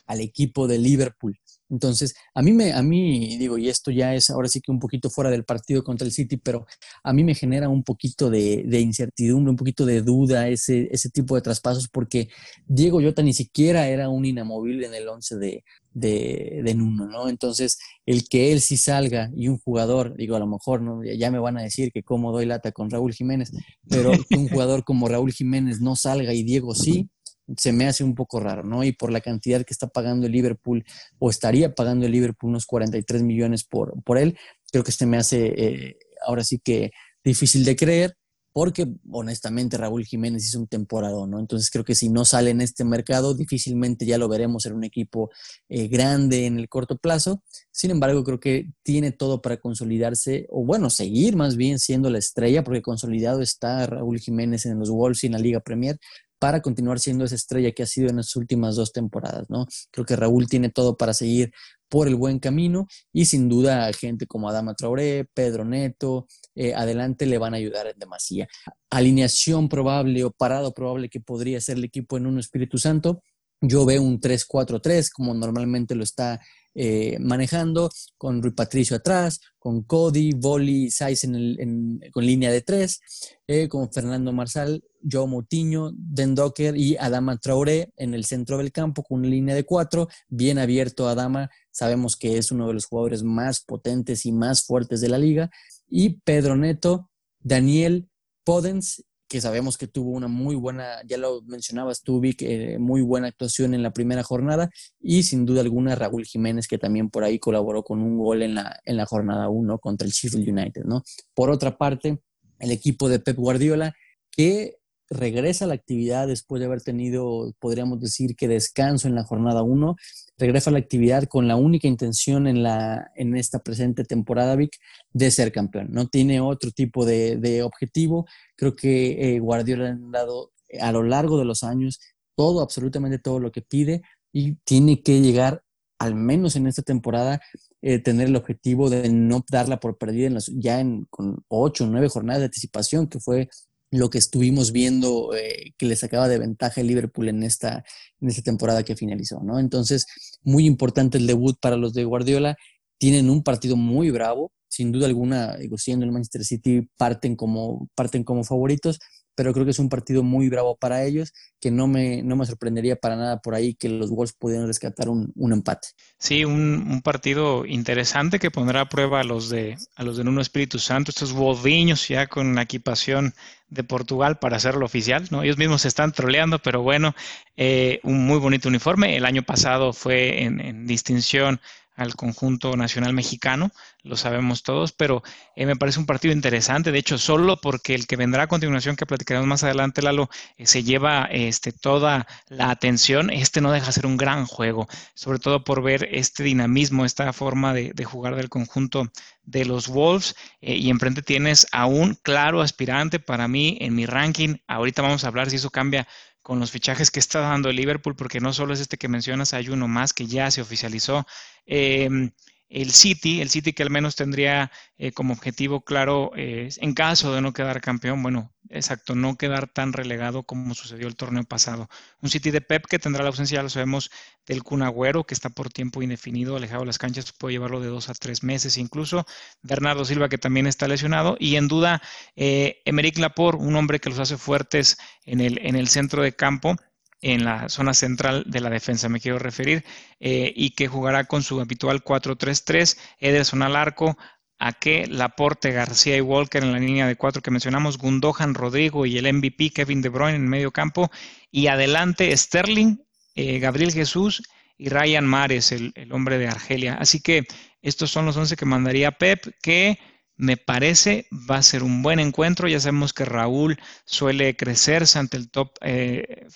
al 0.07 0.21
equipo 0.21 0.67
de 0.67 0.77
Liverpool. 0.77 1.37
Entonces, 1.69 2.15
a 2.33 2.41
mí 2.41 2.51
me, 2.51 2.73
a 2.73 2.81
mí, 2.81 3.37
digo, 3.37 3.57
y 3.57 3.69
esto 3.69 3.91
ya 3.91 4.15
es 4.15 4.29
ahora 4.31 4.47
sí 4.47 4.59
que 4.59 4.71
un 4.71 4.79
poquito 4.79 5.09
fuera 5.09 5.29
del 5.29 5.43
partido 5.43 5.83
contra 5.83 6.05
el 6.05 6.11
City, 6.11 6.37
pero 6.37 6.65
a 7.03 7.13
mí 7.13 7.23
me 7.23 7.35
genera 7.35 7.69
un 7.69 7.83
poquito 7.83 8.29
de, 8.29 8.65
incertidumbre, 8.79 9.51
un 9.51 9.55
poquito 9.55 9.85
de 9.85 10.01
duda 10.01 10.47
ese, 10.47 10.87
ese 10.91 11.09
tipo 11.09 11.35
de 11.35 11.41
traspasos, 11.41 11.87
porque 11.87 12.29
Diego 12.65 13.01
Jota 13.01 13.21
ni 13.21 13.33
siquiera 13.33 13.87
era 13.87 14.09
un 14.09 14.25
inamovible 14.25 14.87
en 14.87 14.95
el 14.95 15.07
11 15.07 15.35
de, 15.37 15.63
de, 15.93 16.61
de, 16.63 16.75
Nuno, 16.75 17.07
¿no? 17.07 17.29
Entonces, 17.29 17.79
el 18.05 18.27
que 18.27 18.51
él 18.51 18.61
sí 18.61 18.77
salga 18.77 19.29
y 19.35 19.47
un 19.47 19.57
jugador, 19.57 20.15
digo, 20.15 20.35
a 20.35 20.39
lo 20.39 20.47
mejor, 20.47 20.81
¿no? 20.81 21.03
Ya 21.03 21.31
me 21.31 21.39
van 21.39 21.57
a 21.57 21.63
decir 21.63 21.91
que 21.91 22.03
cómo 22.03 22.31
doy 22.31 22.45
lata 22.45 22.71
con 22.71 22.89
Raúl 22.89 23.13
Jiménez, 23.13 23.51
pero 23.89 24.11
que 24.29 24.37
un 24.37 24.49
jugador 24.49 24.83
como 24.83 25.07
Raúl 25.07 25.31
Jiménez 25.31 25.81
no 25.81 25.95
salga 25.95 26.33
y 26.33 26.43
Diego 26.43 26.75
sí, 26.75 27.09
se 27.57 27.71
me 27.71 27.87
hace 27.87 28.03
un 28.03 28.15
poco 28.15 28.39
raro, 28.39 28.63
¿no? 28.63 28.83
Y 28.83 28.91
por 28.91 29.11
la 29.11 29.21
cantidad 29.21 29.63
que 29.63 29.73
está 29.73 29.87
pagando 29.87 30.27
el 30.27 30.31
Liverpool, 30.31 30.85
o 31.17 31.29
estaría 31.29 31.73
pagando 31.73 32.05
el 32.05 32.11
Liverpool 32.11 32.51
unos 32.51 32.65
43 32.65 33.23
millones 33.23 33.63
por, 33.63 34.01
por 34.03 34.17
él, 34.17 34.37
creo 34.71 34.83
que 34.83 34.91
este 34.91 35.05
me 35.05 35.17
hace 35.17 35.53
eh, 35.57 35.97
ahora 36.25 36.43
sí 36.43 36.59
que 36.63 36.91
difícil 37.23 37.65
de 37.65 37.75
creer, 37.75 38.15
porque 38.51 38.87
honestamente 39.11 39.77
Raúl 39.77 40.05
Jiménez 40.05 40.43
hizo 40.45 40.59
un 40.59 40.67
temporada, 40.67 41.25
¿no? 41.27 41.39
Entonces 41.39 41.69
creo 41.69 41.85
que 41.85 41.95
si 41.95 42.09
no 42.09 42.25
sale 42.25 42.49
en 42.51 42.61
este 42.61 42.83
mercado, 42.83 43.33
difícilmente 43.33 44.05
ya 44.05 44.17
lo 44.17 44.27
veremos 44.27 44.65
en 44.65 44.73
un 44.73 44.83
equipo 44.83 45.29
eh, 45.69 45.87
grande 45.87 46.45
en 46.45 46.57
el 46.59 46.67
corto 46.67 46.97
plazo. 46.97 47.43
Sin 47.71 47.91
embargo, 47.91 48.23
creo 48.23 48.39
que 48.39 48.71
tiene 48.83 49.11
todo 49.11 49.41
para 49.41 49.57
consolidarse, 49.57 50.47
o 50.49 50.65
bueno, 50.65 50.89
seguir 50.89 51.35
más 51.35 51.55
bien 51.55 51.79
siendo 51.79 52.09
la 52.09 52.17
estrella, 52.17 52.63
porque 52.63 52.81
consolidado 52.81 53.41
está 53.41 53.85
Raúl 53.85 54.19
Jiménez 54.19 54.65
en 54.65 54.79
los 54.79 54.89
Wolves 54.89 55.23
y 55.23 55.27
en 55.27 55.33
la 55.33 55.39
Liga 55.39 55.59
Premier, 55.59 55.99
para 56.39 56.61
continuar 56.61 56.99
siendo 56.99 57.25
esa 57.25 57.35
estrella 57.35 57.73
que 57.73 57.83
ha 57.83 57.85
sido 57.85 58.09
en 58.09 58.15
las 58.15 58.35
últimas 58.35 58.75
dos 58.77 58.93
temporadas, 58.93 59.45
¿no? 59.49 59.67
Creo 59.91 60.05
que 60.05 60.15
Raúl 60.15 60.47
tiene 60.47 60.69
todo 60.69 60.95
para 60.97 61.13
seguir 61.13 61.51
por 61.89 62.07
el 62.07 62.15
buen 62.15 62.39
camino 62.39 62.87
y 63.11 63.25
sin 63.25 63.49
duda 63.49 63.91
gente 63.93 64.27
como 64.27 64.49
Adama 64.49 64.75
Traoré, 64.75 65.25
Pedro 65.33 65.65
Neto, 65.65 66.27
eh, 66.55 66.73
adelante 66.73 67.25
le 67.25 67.37
van 67.37 67.53
a 67.53 67.57
ayudar 67.57 67.87
en 67.87 67.97
demasía. 67.97 68.47
Alineación 68.89 69.67
probable 69.67 70.23
o 70.23 70.31
parado 70.31 70.73
probable 70.73 71.09
que 71.09 71.19
podría 71.19 71.59
ser 71.59 71.77
el 71.77 71.83
equipo 71.83 72.17
en 72.17 72.27
un 72.27 72.39
Espíritu 72.39 72.77
Santo. 72.77 73.21
Yo 73.61 73.85
veo 73.85 74.01
un 74.01 74.21
3-4-3 74.21 75.09
como 75.11 75.33
normalmente 75.33 75.95
lo 75.95 76.03
está 76.03 76.39
eh, 76.75 77.17
manejando, 77.19 77.89
con 78.17 78.41
Rui 78.41 78.51
Patricio 78.51 78.95
atrás, 78.95 79.41
con 79.57 79.83
Cody, 79.83 80.31
Boli, 80.33 80.91
Saiz 80.91 81.23
en 81.23 81.99
con 82.11 82.25
línea 82.25 82.51
de 82.51 82.61
tres, 82.61 83.01
eh, 83.47 83.67
con 83.67 83.91
Fernando 83.91 84.31
Marsal, 84.31 84.81
Joe 85.09 85.27
Moutinho, 85.27 85.91
Den 85.93 86.35
Docker 86.35 86.75
y 86.75 86.97
Adama 86.97 87.37
Traoré 87.37 87.91
en 87.97 88.13
el 88.13 88.25
centro 88.25 88.57
del 88.57 88.71
campo 88.71 89.03
con 89.03 89.19
una 89.19 89.29
línea 89.29 89.55
de 89.55 89.63
cuatro, 89.63 90.07
bien 90.27 90.57
abierto 90.57 91.07
Adama, 91.07 91.49
sabemos 91.71 92.15
que 92.15 92.37
es 92.37 92.51
uno 92.51 92.67
de 92.67 92.73
los 92.73 92.85
jugadores 92.85 93.23
más 93.23 93.61
potentes 93.61 94.25
y 94.25 94.31
más 94.31 94.65
fuertes 94.65 95.01
de 95.01 95.09
la 95.09 95.17
liga, 95.17 95.49
y 95.87 96.19
Pedro 96.21 96.55
Neto, 96.55 97.09
Daniel 97.39 98.09
Podens 98.43 99.03
que 99.29 99.39
sabemos 99.39 99.77
que 99.77 99.87
tuvo 99.87 100.09
una 100.09 100.27
muy 100.27 100.55
buena, 100.55 101.03
ya 101.05 101.17
lo 101.17 101.43
mencionabas 101.43 102.01
tú, 102.01 102.19
Vic, 102.19 102.41
eh, 102.41 102.79
muy 102.79 103.01
buena 103.01 103.27
actuación 103.27 103.75
en 103.75 103.83
la 103.83 103.93
primera 103.93 104.23
jornada 104.23 104.71
y 104.99 105.21
sin 105.21 105.45
duda 105.45 105.61
alguna 105.61 105.93
Raúl 105.93 106.25
Jiménez 106.25 106.67
que 106.67 106.79
también 106.79 107.11
por 107.11 107.23
ahí 107.23 107.37
colaboró 107.37 107.83
con 107.83 108.01
un 108.01 108.17
gol 108.17 108.41
en 108.41 108.55
la, 108.55 108.79
en 108.85 108.97
la 108.97 109.05
jornada 109.05 109.47
1 109.47 109.77
contra 109.77 110.07
el 110.07 110.13
Sheffield 110.13 110.49
United, 110.49 110.83
¿no? 110.83 111.03
Por 111.35 111.51
otra 111.51 111.77
parte, 111.77 112.19
el 112.57 112.71
equipo 112.71 113.07
de 113.07 113.19
Pep 113.19 113.37
Guardiola 113.37 113.93
que 114.31 114.78
regresa 115.09 115.65
a 115.65 115.67
la 115.67 115.73
actividad 115.73 116.27
después 116.27 116.59
de 116.59 116.67
haber 116.67 116.81
tenido, 116.81 117.53
podríamos 117.59 117.99
decir 117.99 118.35
que 118.35 118.47
descanso 118.47 119.07
en 119.07 119.15
la 119.15 119.23
jornada 119.23 119.63
1, 119.63 119.95
regresa 120.37 120.69
a 120.69 120.73
la 120.73 120.79
actividad 120.79 121.23
con 121.23 121.47
la 121.47 121.55
única 121.55 121.87
intención 121.87 122.47
en, 122.47 122.63
la, 122.63 123.11
en 123.15 123.35
esta 123.35 123.59
presente 123.59 124.03
temporada, 124.03 124.55
Vic, 124.55 124.77
de 125.11 125.31
ser 125.31 125.51
campeón. 125.51 125.87
No 125.91 126.07
tiene 126.07 126.41
otro 126.41 126.71
tipo 126.71 127.05
de, 127.05 127.61
objetivo. 127.63 128.27
Creo 128.55 128.75
que 128.75 129.35
eh, 129.35 129.39
Guardiola 129.39 129.89
ha 129.89 129.97
dado 130.11 130.51
eh, 130.67 130.79
a 130.79 130.91
lo 130.91 131.03
largo 131.03 131.37
de 131.37 131.45
los 131.45 131.63
años 131.63 131.99
todo, 132.35 132.61
absolutamente 132.61 133.19
todo 133.19 133.39
lo 133.39 133.51
que 133.51 133.61
pide 133.61 134.01
y 134.31 134.55
tiene 134.63 135.01
que 135.01 135.19
llegar, 135.21 135.63
al 135.97 136.15
menos 136.15 136.55
en 136.55 136.67
esta 136.67 136.83
temporada, 136.83 137.41
eh, 137.81 137.99
tener 137.99 138.27
el 138.27 138.35
objetivo 138.35 138.89
de 138.89 139.09
no 139.09 139.43
darla 139.49 139.79
por 139.79 139.97
perdida 139.97 140.27
en 140.27 140.37
ya 140.61 140.79
en, 140.79 141.05
con 141.09 141.43
ocho 141.47 141.83
o 141.83 141.87
nueve 141.87 142.09
jornadas 142.09 142.39
de 142.39 142.45
anticipación, 142.45 143.07
que 143.07 143.19
fue 143.19 143.49
lo 143.91 144.09
que 144.09 144.17
estuvimos 144.17 144.71
viendo 144.71 145.33
eh, 145.35 145.73
que 145.77 145.85
le 145.85 145.95
sacaba 145.95 146.27
de 146.27 146.37
ventaja 146.37 146.81
el 146.81 146.87
Liverpool 146.87 147.29
en 147.29 147.43
esta, 147.43 147.83
en 148.21 148.29
esta 148.29 148.41
temporada 148.41 148.83
que 148.83 148.95
finalizó, 148.95 149.41
¿no? 149.43 149.59
Entonces, 149.59 150.05
muy 150.43 150.65
importante 150.65 151.17
el 151.17 151.27
debut 151.27 151.57
para 151.59 151.77
los 151.77 151.93
de 151.93 152.05
Guardiola. 152.05 152.55
Tienen 152.99 153.29
un 153.29 153.43
partido 153.43 153.75
muy 153.75 154.11
bravo, 154.11 154.51
sin 154.67 154.91
duda 154.91 155.07
alguna, 155.07 155.57
siendo 155.77 156.05
el 156.05 156.11
Manchester 156.11 156.45
City, 156.45 156.87
parten 156.97 157.35
como, 157.35 157.89
parten 157.95 158.23
como 158.23 158.43
favoritos, 158.43 158.99
pero 159.39 159.53
creo 159.53 159.63
que 159.63 159.71
es 159.71 159.79
un 159.79 159.87
partido 159.87 160.21
muy 160.21 160.49
bravo 160.49 160.75
para 160.75 161.05
ellos, 161.05 161.33
que 161.61 161.71
no 161.71 161.87
me, 161.87 162.21
no 162.23 162.35
me 162.35 162.45
sorprendería 162.45 162.97
para 162.97 163.15
nada 163.15 163.41
por 163.41 163.55
ahí 163.55 163.73
que 163.73 163.87
los 163.87 164.09
Wolves 164.09 164.33
pudieran 164.33 164.67
rescatar 164.67 165.07
un, 165.07 165.31
empate. 165.53 165.87
Sí, 166.17 166.43
un, 166.43 167.01
partido 167.01 167.65
interesante 167.65 168.37
que 168.37 168.51
pondrá 168.51 168.81
a 168.81 168.89
prueba 168.89 169.21
a 169.21 169.23
los 169.23 169.49
de 169.49 169.77
a 169.95 170.03
los 170.03 170.17
de 170.17 170.25
Nuno 170.25 170.41
Espíritu 170.41 170.77
Santo, 170.77 171.11
estos 171.11 171.31
boviños 171.31 172.05
ya 172.09 172.27
con 172.27 172.53
la 172.53 172.63
equipación 172.63 173.33
de 173.69 173.85
Portugal 173.85 174.39
para 174.39 174.57
hacerlo 174.57 174.85
oficial, 174.85 175.25
¿no? 175.31 175.41
Ellos 175.41 175.57
mismos 175.57 175.83
se 175.83 175.87
están 175.87 176.11
troleando, 176.11 176.59
pero 176.59 176.81
bueno, 176.81 177.15
eh, 177.55 178.01
un 178.03 178.25
muy 178.25 178.39
bonito 178.39 178.67
uniforme. 178.67 179.15
El 179.15 179.23
año 179.23 179.43
pasado 179.43 179.93
fue 179.93 180.43
en 180.43 180.85
distinción 180.85 181.61
al 181.99 182.15
conjunto 182.15 182.77
nacional 182.77 183.13
mexicano, 183.13 183.71
lo 184.03 184.15
sabemos 184.15 184.63
todos, 184.63 184.93
pero 184.93 185.21
eh, 185.55 185.65
me 185.65 185.75
parece 185.75 185.99
un 185.99 186.05
partido 186.05 186.33
interesante, 186.33 186.93
de 186.93 186.97
hecho, 186.97 187.17
solo 187.17 187.59
porque 187.59 187.93
el 187.93 188.07
que 188.07 188.15
vendrá 188.15 188.43
a 188.43 188.47
continuación, 188.47 188.95
que 188.95 189.05
platicaremos 189.05 189.47
más 189.47 189.63
adelante, 189.65 190.01
Lalo, 190.01 190.29
eh, 190.57 190.65
se 190.65 190.83
lleva 190.83 191.27
este, 191.29 191.73
toda 191.73 192.25
la 192.47 192.71
atención, 192.71 193.29
este 193.29 193.59
no 193.59 193.73
deja 193.73 193.87
de 193.87 193.91
ser 193.91 194.05
un 194.05 194.15
gran 194.15 194.45
juego, 194.45 194.87
sobre 195.13 195.39
todo 195.39 195.65
por 195.65 195.83
ver 195.83 196.07
este 196.09 196.43
dinamismo, 196.43 197.03
esta 197.03 197.33
forma 197.33 197.73
de, 197.73 197.93
jugar 198.05 198.35
del 198.37 198.47
conjunto 198.47 199.11
de 199.43 199.65
los 199.65 199.89
Wolves, 199.89 200.35
eh, 200.61 200.75
y 200.77 200.89
enfrente 200.89 201.21
tienes 201.21 201.67
a 201.73 201.85
un 201.85 202.15
claro 202.15 202.61
aspirante 202.61 203.19
para 203.19 203.49
mí 203.49 203.77
en 203.81 203.93
mi 203.93 204.05
ranking, 204.05 204.55
ahorita 204.67 205.01
vamos 205.01 205.25
a 205.25 205.27
hablar 205.27 205.49
si 205.49 205.57
eso 205.57 205.69
cambia 205.69 206.07
con 206.49 206.59
los 206.59 206.71
fichajes 206.71 207.11
que 207.11 207.19
está 207.19 207.41
dando 207.41 207.71
Liverpool, 207.71 208.15
porque 208.15 208.39
no 208.39 208.53
solo 208.53 208.73
es 208.73 208.79
este 208.79 208.97
que 208.97 209.07
mencionas, 209.07 209.53
hay 209.53 209.69
uno 209.69 209.87
más 209.87 210.13
que 210.13 210.25
ya 210.25 210.49
se 210.49 210.61
oficializó. 210.61 211.27
Em, 211.71 212.31
el 212.69 212.91
City, 212.91 213.41
el 213.41 213.49
City 213.49 213.73
que 213.73 213.83
al 213.83 213.89
menos 213.91 214.15
tendría 214.15 214.71
eh, 214.97 215.11
como 215.11 215.33
objetivo 215.33 215.81
claro, 215.81 216.31
eh, 216.35 216.69
en 216.77 216.93
caso 216.93 217.33
de 217.33 217.41
no 217.41 217.53
quedar 217.53 217.79
campeón, 217.81 218.23
bueno, 218.23 218.53
exacto, 218.69 219.15
no 219.15 219.37
quedar 219.37 219.67
tan 219.67 219.93
relegado 219.93 220.43
como 220.43 220.73
sucedió 220.73 221.07
el 221.07 221.15
torneo 221.15 221.43
pasado. 221.43 221.89
Un 222.21 222.29
City 222.29 222.49
de 222.51 222.61
Pep 222.61 222.85
que 222.87 222.97
tendrá 222.99 223.23
la 223.23 223.29
ausencia, 223.29 223.61
lo 223.61 223.69
sabemos, 223.69 224.09
del 224.47 224.63
Cunagüero, 224.63 225.25
que 225.25 225.35
está 225.35 225.49
por 225.49 225.69
tiempo 225.69 226.01
indefinido, 226.01 226.55
alejado 226.55 226.81
de 226.81 226.87
las 226.87 226.97
canchas, 226.97 227.31
puede 227.33 227.53
llevarlo 227.53 227.81
de 227.81 227.87
dos 227.87 228.09
a 228.09 228.13
tres 228.15 228.43
meses 228.43 228.77
incluso. 228.77 229.25
Bernardo 229.61 230.05
Silva, 230.05 230.29
que 230.29 230.39
también 230.39 230.65
está 230.65 230.87
lesionado. 230.87 231.37
Y 231.39 231.55
en 231.55 231.67
duda, 231.67 232.01
eh, 232.35 232.81
Emerick 232.85 233.19
Laporte, 233.19 233.63
un 233.63 233.75
hombre 233.75 233.99
que 233.99 234.09
los 234.09 234.19
hace 234.19 234.37
fuertes 234.37 234.97
en 235.23 235.41
el, 235.41 235.59
en 235.59 235.75
el 235.75 235.87
centro 235.87 236.23
de 236.23 236.35
campo 236.35 236.75
en 237.21 237.43
la 237.45 237.69
zona 237.69 237.93
central 237.93 238.43
de 238.47 238.61
la 238.61 238.69
defensa, 238.69 239.09
me 239.09 239.19
quiero 239.19 239.39
referir, 239.39 239.83
eh, 240.19 240.53
y 240.55 240.71
que 240.71 240.87
jugará 240.87 241.25
con 241.25 241.43
su 241.43 241.59
habitual 241.59 242.03
4-3-3, 242.03 242.97
Ederson 243.19 243.61
al 243.61 243.75
arco, 243.75 244.17
a 244.57 244.73
que 244.73 245.07
Laporte, 245.07 245.71
García 245.71 246.17
y 246.17 246.21
Walker 246.21 246.63
en 246.63 246.73
la 246.73 246.79
línea 246.79 247.07
de 247.07 247.15
cuatro 247.15 247.41
que 247.41 247.51
mencionamos, 247.51 247.97
Gundogan, 247.97 248.53
Rodrigo 248.53 249.05
y 249.05 249.17
el 249.17 249.31
MVP 249.33 249.71
Kevin 249.71 250.01
De 250.01 250.09
Bruyne 250.09 250.35
en 250.35 250.47
medio 250.47 250.71
campo, 250.71 251.09
y 251.49 251.67
adelante 251.67 252.35
Sterling, 252.35 252.97
eh, 253.35 253.59
Gabriel 253.59 253.93
Jesús 253.93 254.43
y 254.77 254.89
Ryan 254.89 255.25
Mares, 255.25 255.71
el, 255.71 255.93
el, 255.95 256.11
hombre 256.11 256.37
de 256.37 256.47
Argelia. 256.47 256.95
Así 256.95 257.21
que 257.21 257.45
estos 257.81 258.11
son 258.11 258.25
los 258.25 258.35
11 258.35 258.55
que 258.55 258.65
mandaría 258.65 259.11
Pep, 259.11 259.45
que 259.61 259.97
me 260.39 260.55
parece 260.55 261.27
va 261.31 261.57
a 261.57 261.61
ser 261.61 261.83
un 261.83 262.01
buen 262.01 262.17
encuentro. 262.17 262.69
Ya 262.69 262.79
sabemos 262.79 263.11
que 263.11 263.25
Raúl 263.25 263.77
suele 264.05 264.55
crecerse 264.55 265.19
ante 265.19 265.35
el 265.35 265.51
top 265.51 265.73
5 265.81 265.81
eh, 265.81 266.47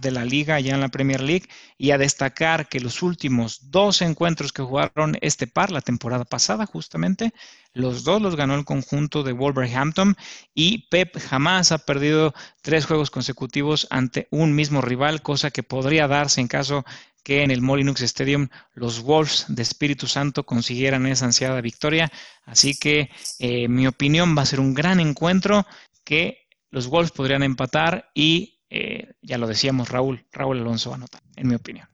de 0.00 0.10
la 0.10 0.24
liga 0.24 0.58
ya 0.58 0.74
en 0.74 0.80
la 0.80 0.88
Premier 0.88 1.22
League 1.22 1.48
y 1.78 1.92
a 1.92 1.98
destacar 1.98 2.68
que 2.68 2.80
los 2.80 3.00
últimos 3.00 3.70
dos 3.70 4.02
encuentros 4.02 4.52
que 4.52 4.62
jugaron 4.62 5.16
este 5.20 5.46
par 5.46 5.70
la 5.70 5.82
temporada 5.82 6.24
pasada 6.24 6.66
justamente, 6.66 7.32
los 7.78 8.02
dos 8.02 8.20
los 8.20 8.34
ganó 8.34 8.56
el 8.56 8.64
conjunto 8.64 9.22
de 9.22 9.32
Wolverhampton 9.32 10.16
y 10.52 10.88
Pep 10.88 11.16
jamás 11.18 11.70
ha 11.70 11.78
perdido 11.78 12.34
tres 12.60 12.86
juegos 12.86 13.10
consecutivos 13.10 13.86
ante 13.90 14.26
un 14.32 14.54
mismo 14.54 14.80
rival, 14.80 15.22
cosa 15.22 15.52
que 15.52 15.62
podría 15.62 16.08
darse 16.08 16.40
en 16.40 16.48
caso 16.48 16.84
que 17.22 17.44
en 17.44 17.52
el 17.52 17.62
Molinux 17.62 18.00
Stadium 18.02 18.48
los 18.74 19.02
Wolves 19.02 19.46
de 19.48 19.62
Espíritu 19.62 20.08
Santo 20.08 20.44
consiguieran 20.44 21.06
esa 21.06 21.26
ansiada 21.26 21.60
victoria. 21.60 22.10
Así 22.44 22.74
que 22.74 23.10
eh, 23.38 23.68
mi 23.68 23.86
opinión 23.86 24.36
va 24.36 24.42
a 24.42 24.46
ser 24.46 24.58
un 24.58 24.74
gran 24.74 24.98
encuentro 24.98 25.64
que 26.04 26.48
los 26.70 26.88
Wolves 26.88 27.12
podrían 27.12 27.44
empatar 27.44 28.10
y 28.12 28.60
eh, 28.70 29.12
ya 29.22 29.38
lo 29.38 29.46
decíamos 29.46 29.88
Raúl, 29.88 30.26
Raúl 30.32 30.58
Alonso 30.58 30.90
va 30.90 30.96
a 30.96 30.98
anotar, 30.98 31.22
en 31.36 31.46
mi 31.46 31.54
opinión. 31.54 31.88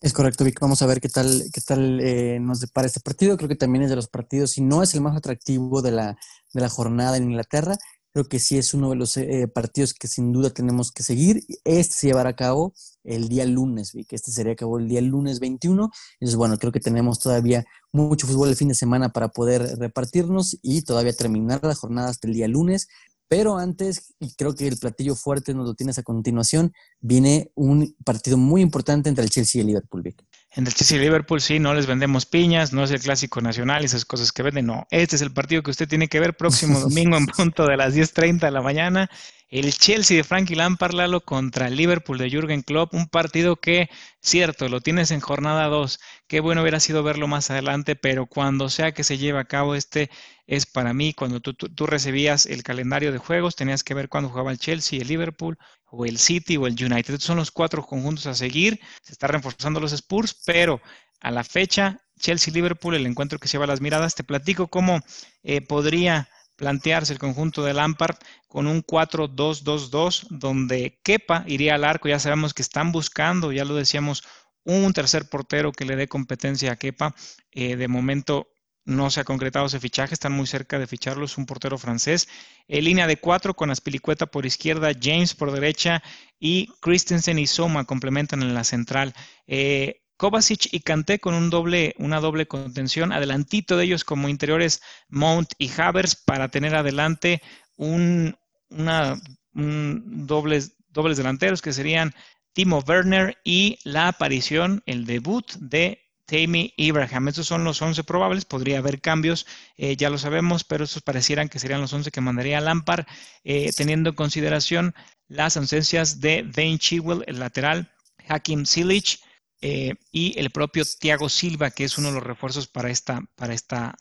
Es 0.00 0.12
correcto, 0.12 0.44
Vic. 0.44 0.60
Vamos 0.60 0.80
a 0.82 0.86
ver 0.86 1.00
qué 1.00 1.08
tal, 1.08 1.44
qué 1.52 1.60
tal 1.60 2.00
eh, 2.00 2.38
nos 2.40 2.60
depara 2.60 2.86
este 2.86 3.00
partido. 3.00 3.36
Creo 3.36 3.48
que 3.48 3.56
también 3.56 3.82
es 3.82 3.90
de 3.90 3.96
los 3.96 4.08
partidos, 4.08 4.52
si 4.52 4.60
no 4.60 4.82
es 4.82 4.94
el 4.94 5.00
más 5.00 5.16
atractivo 5.16 5.82
de 5.82 5.90
la, 5.90 6.16
de 6.54 6.60
la 6.60 6.68
jornada 6.68 7.16
en 7.16 7.24
Inglaterra, 7.24 7.76
Creo 8.12 8.26
que 8.28 8.38
sí 8.38 8.56
es 8.56 8.72
uno 8.74 8.90
de 8.90 8.96
los 8.96 9.16
eh, 9.16 9.46
partidos 9.48 9.92
que 9.92 10.08
sin 10.08 10.32
duda 10.32 10.50
tenemos 10.50 10.90
que 10.92 11.02
seguir. 11.02 11.44
Este 11.64 11.94
se 11.94 12.06
llevará 12.08 12.30
a 12.30 12.36
cabo 12.36 12.74
el 13.04 13.28
día 13.28 13.44
lunes, 13.44 13.92
que 14.08 14.16
este 14.16 14.32
sería 14.32 14.54
a 14.54 14.56
cabo 14.56 14.78
el 14.78 14.88
día 14.88 15.00
lunes 15.00 15.40
21. 15.40 15.90
Entonces, 16.18 16.36
bueno, 16.36 16.56
creo 16.58 16.72
que 16.72 16.80
tenemos 16.80 17.20
todavía 17.20 17.64
mucho 17.92 18.26
fútbol 18.26 18.48
el 18.48 18.56
fin 18.56 18.68
de 18.68 18.74
semana 18.74 19.10
para 19.10 19.28
poder 19.28 19.78
repartirnos 19.78 20.58
y 20.62 20.82
todavía 20.82 21.12
terminar 21.12 21.60
la 21.62 21.74
jornada 21.74 22.08
hasta 22.08 22.26
el 22.26 22.34
día 22.34 22.48
lunes. 22.48 22.88
Pero 23.28 23.58
antes, 23.58 24.14
y 24.18 24.34
creo 24.34 24.54
que 24.54 24.66
el 24.66 24.78
platillo 24.78 25.14
fuerte 25.14 25.52
nos 25.52 25.66
lo 25.66 25.74
tienes 25.74 25.98
a 25.98 26.02
continuación, 26.02 26.72
viene 27.00 27.50
un 27.54 27.94
partido 28.04 28.38
muy 28.38 28.62
importante 28.62 29.10
entre 29.10 29.22
el 29.22 29.30
Chelsea 29.30 29.58
y 29.58 29.62
el 29.62 29.66
Liverpool. 29.68 30.02
Vic. 30.02 30.24
En 30.52 30.66
el 30.66 30.72
Chelsea 30.72 30.96
y 30.96 31.00
Liverpool 31.00 31.40
sí, 31.42 31.58
no 31.58 31.74
les 31.74 31.86
vendemos 31.86 32.24
piñas, 32.24 32.72
no 32.72 32.82
es 32.82 32.90
el 32.90 33.00
clásico 33.00 33.42
nacional 33.42 33.82
y 33.82 33.84
esas 33.84 34.06
cosas 34.06 34.32
que 34.32 34.42
venden, 34.42 34.66
no. 34.66 34.86
Este 34.90 35.16
es 35.16 35.22
el 35.22 35.32
partido 35.32 35.62
que 35.62 35.70
usted 35.70 35.86
tiene 35.86 36.08
que 36.08 36.20
ver 36.20 36.36
próximo 36.36 36.80
domingo 36.80 37.18
en 37.18 37.26
punto 37.26 37.66
de 37.66 37.76
las 37.76 37.94
10.30 37.94 38.40
de 38.40 38.50
la 38.50 38.62
mañana 38.62 39.10
el 39.50 39.72
Chelsea 39.72 40.16
de 40.16 40.24
Frankie 40.24 40.54
Lampard, 40.54 40.92
Lalo, 40.92 41.22
contra 41.22 41.68
el 41.68 41.76
Liverpool 41.76 42.18
de 42.18 42.30
Jürgen 42.30 42.62
Klopp, 42.62 42.94
un 42.94 43.08
partido 43.08 43.56
que, 43.56 43.88
cierto, 44.20 44.68
lo 44.68 44.80
tienes 44.80 45.10
en 45.10 45.20
jornada 45.20 45.66
2, 45.68 46.00
qué 46.26 46.40
bueno 46.40 46.60
hubiera 46.62 46.80
sido 46.80 47.02
verlo 47.02 47.28
más 47.28 47.50
adelante, 47.50 47.96
pero 47.96 48.26
cuando 48.26 48.68
sea 48.68 48.92
que 48.92 49.04
se 49.04 49.16
lleve 49.16 49.38
a 49.38 49.44
cabo 49.44 49.74
este, 49.74 50.10
es 50.46 50.66
para 50.66 50.92
mí, 50.92 51.14
cuando 51.14 51.40
tú, 51.40 51.54
tú, 51.54 51.86
recibías 51.86 52.46
el 52.46 52.62
calendario 52.62 53.10
de 53.10 53.18
juegos, 53.18 53.56
tenías 53.56 53.82
que 53.84 53.94
ver 53.94 54.08
cuándo 54.08 54.28
jugaba 54.28 54.52
el 54.52 54.58
Chelsea, 54.58 55.00
el 55.00 55.08
Liverpool, 55.08 55.58
o 55.90 56.04
el 56.04 56.18
City, 56.18 56.58
o 56.58 56.66
el 56.66 56.74
United. 56.74 57.18
Son 57.18 57.38
los 57.38 57.50
cuatro 57.50 57.82
conjuntos 57.82 58.26
a 58.26 58.34
seguir, 58.34 58.78
se 59.02 59.12
están 59.12 59.30
reforzando 59.30 59.80
los 59.80 59.92
Spurs, 59.92 60.36
pero 60.44 60.80
a 61.20 61.30
la 61.30 61.44
fecha, 61.44 62.00
Chelsea-Liverpool, 62.18 62.94
el 62.94 63.06
encuentro 63.06 63.38
que 63.38 63.48
lleva 63.48 63.66
las 63.66 63.80
miradas, 63.80 64.14
te 64.14 64.24
platico 64.24 64.68
cómo 64.68 65.00
eh, 65.42 65.60
podría 65.60 66.28
plantearse 66.58 67.12
el 67.12 67.20
conjunto 67.20 67.62
de 67.62 67.72
Lampard 67.72 68.16
con 68.48 68.66
un 68.66 68.84
4-2-2-2, 68.84 70.26
donde 70.28 70.98
Kepa 71.04 71.44
iría 71.46 71.76
al 71.76 71.84
arco. 71.84 72.08
Ya 72.08 72.18
sabemos 72.18 72.52
que 72.52 72.62
están 72.62 72.90
buscando, 72.90 73.52
ya 73.52 73.64
lo 73.64 73.76
decíamos, 73.76 74.24
un 74.64 74.92
tercer 74.92 75.28
portero 75.30 75.70
que 75.70 75.84
le 75.84 75.94
dé 75.94 76.08
competencia 76.08 76.72
a 76.72 76.76
Kepa. 76.76 77.14
Eh, 77.52 77.76
de 77.76 77.88
momento 77.88 78.48
no 78.84 79.08
se 79.10 79.20
ha 79.20 79.24
concretado 79.24 79.66
ese 79.66 79.78
fichaje, 79.78 80.14
están 80.14 80.32
muy 80.32 80.46
cerca 80.48 80.78
de 80.80 80.88
ficharlo, 80.88 81.26
es 81.26 81.38
un 81.38 81.46
portero 81.46 81.78
francés. 81.78 82.28
En 82.66 82.84
línea 82.84 83.06
de 83.06 83.18
cuatro 83.18 83.54
con 83.54 83.70
Aspilicueta 83.70 84.26
por 84.26 84.44
izquierda, 84.44 84.90
James 85.00 85.34
por 85.34 85.52
derecha 85.52 86.02
y 86.40 86.72
Christensen 86.80 87.38
y 87.38 87.46
Soma 87.46 87.84
complementan 87.84 88.42
en 88.42 88.54
la 88.54 88.64
central. 88.64 89.14
Eh, 89.46 90.02
Kovacic 90.18 90.68
y 90.72 90.80
Kanté 90.80 91.20
con 91.20 91.34
un 91.34 91.48
doble, 91.48 91.94
una 91.96 92.20
doble 92.20 92.46
contención, 92.46 93.12
adelantito 93.12 93.76
de 93.76 93.84
ellos 93.84 94.04
como 94.04 94.28
interiores 94.28 94.82
Mount 95.08 95.52
y 95.58 95.70
Havers 95.80 96.16
para 96.16 96.48
tener 96.48 96.74
adelante 96.74 97.40
un, 97.76 98.36
dobles, 98.68 100.72
dobles 100.90 101.16
delanteros 101.16 101.62
que 101.62 101.72
serían 101.72 102.12
Timo 102.52 102.82
Werner 102.86 103.38
y 103.44 103.78
la 103.84 104.08
aparición, 104.08 104.82
el 104.86 105.06
debut 105.06 105.52
de 105.60 106.00
Tammy 106.26 106.74
Abraham. 106.76 107.28
Estos 107.28 107.46
son 107.46 107.62
los 107.62 107.80
11 107.80 108.02
probables, 108.02 108.44
podría 108.44 108.78
haber 108.78 109.00
cambios, 109.00 109.46
eh, 109.76 109.96
ya 109.96 110.10
lo 110.10 110.18
sabemos, 110.18 110.64
pero 110.64 110.82
estos 110.82 111.02
parecieran 111.02 111.48
que 111.48 111.60
serían 111.60 111.80
los 111.80 111.92
11 111.92 112.10
que 112.10 112.20
mandaría 112.20 112.60
Lampard, 112.60 113.06
eh, 113.44 113.70
teniendo 113.76 114.10
en 114.10 114.16
consideración 114.16 114.94
las 115.28 115.56
ausencias 115.56 116.20
de 116.20 116.42
Dane 116.42 116.80
Chilwell, 116.80 117.22
el 117.28 117.38
lateral, 117.38 117.92
Hakim 118.28 118.66
Silich, 118.66 119.20
eh, 119.60 119.94
y 120.12 120.38
el 120.38 120.50
propio 120.50 120.84
Thiago 120.84 121.28
Silva, 121.28 121.70
que 121.70 121.84
es 121.84 121.98
uno 121.98 122.08
de 122.08 122.14
los 122.14 122.22
refuerzos 122.22 122.68
para 122.68 122.90
esta, 122.90 123.22
para 123.34 123.54
esta 123.54 123.96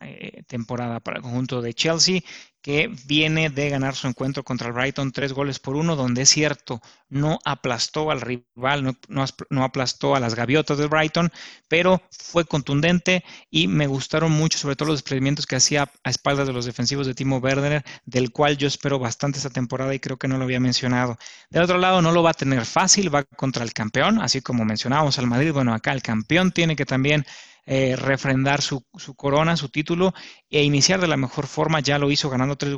temporada 0.47 0.99
para 0.99 1.17
el 1.17 1.23
conjunto 1.23 1.61
de 1.61 1.73
Chelsea 1.73 2.21
que 2.67 2.93
viene 3.05 3.49
de 3.49 3.69
ganar 3.69 3.95
su 3.95 4.07
encuentro 4.07 4.43
contra 4.43 4.67
el 4.67 4.73
Brighton 4.73 5.13
tres 5.13 5.31
goles 5.31 5.57
por 5.57 5.77
uno, 5.77 5.95
donde 5.95 6.23
es 6.23 6.29
cierto, 6.29 6.81
no 7.07 7.39
aplastó 7.45 8.11
al 8.11 8.19
rival, 8.19 8.93
no, 9.07 9.63
aplastó 9.63 10.17
a 10.17 10.19
las 10.19 10.35
gaviotas 10.35 10.77
del 10.77 10.89
Brighton, 10.89 11.31
pero 11.69 12.01
fue 12.11 12.43
contundente 12.43 13.23
y 13.49 13.69
me 13.69 13.87
gustaron 13.87 14.33
mucho, 14.33 14.57
sobre 14.57 14.75
todo 14.75 14.89
los 14.89 14.99
experimentos 14.99 15.45
que 15.45 15.55
hacía 15.55 15.89
a 16.03 16.09
espaldas 16.09 16.45
de 16.45 16.51
los 16.51 16.65
defensivos 16.65 17.07
de 17.07 17.13
Timo 17.13 17.37
Werner, 17.37 17.85
del 18.03 18.33
cual 18.33 18.57
yo 18.57 18.67
espero 18.67 18.99
bastante 18.99 19.37
esta 19.37 19.49
temporada 19.49 19.95
y 19.95 20.01
creo 20.01 20.17
que 20.17 20.27
no 20.27 20.37
lo 20.37 20.43
había 20.43 20.59
mencionado. 20.59 21.17
Del 21.49 21.63
otro 21.63 21.77
lado, 21.77 22.01
no 22.01 22.11
lo 22.11 22.21
va 22.21 22.31
a 22.31 22.33
tener 22.33 22.65
fácil, 22.65 23.15
va 23.15 23.23
contra 23.23 23.63
el 23.63 23.71
campeón, 23.71 24.19
así 24.19 24.41
como 24.41 24.65
mencionábamos 24.65 25.17
al 25.19 25.27
Madrid, 25.27 25.53
bueno, 25.53 25.73
acá 25.73 25.93
el 25.93 26.01
campeón 26.01 26.51
tiene 26.51 26.75
que 26.75 26.85
también 26.85 27.25
eh, 27.69 27.97
refrendar 27.97 28.61
su, 28.61 28.85
corona, 29.15 29.57
su 29.57 29.67
título 29.67 30.13
e 30.49 30.63
iniciar 30.63 31.01
de 31.01 31.07
la 31.07 31.17
mejor 31.17 31.47
forma. 31.47 31.81
Ya 31.81 31.99
lo 31.99 32.09
hizo 32.09 32.29
ganando 32.29 32.55
tres, 32.55 32.75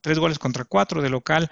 tres 0.00 0.18
goles 0.18 0.38
contra 0.38 0.64
cuatro 0.64 1.02
de 1.02 1.10
local 1.10 1.50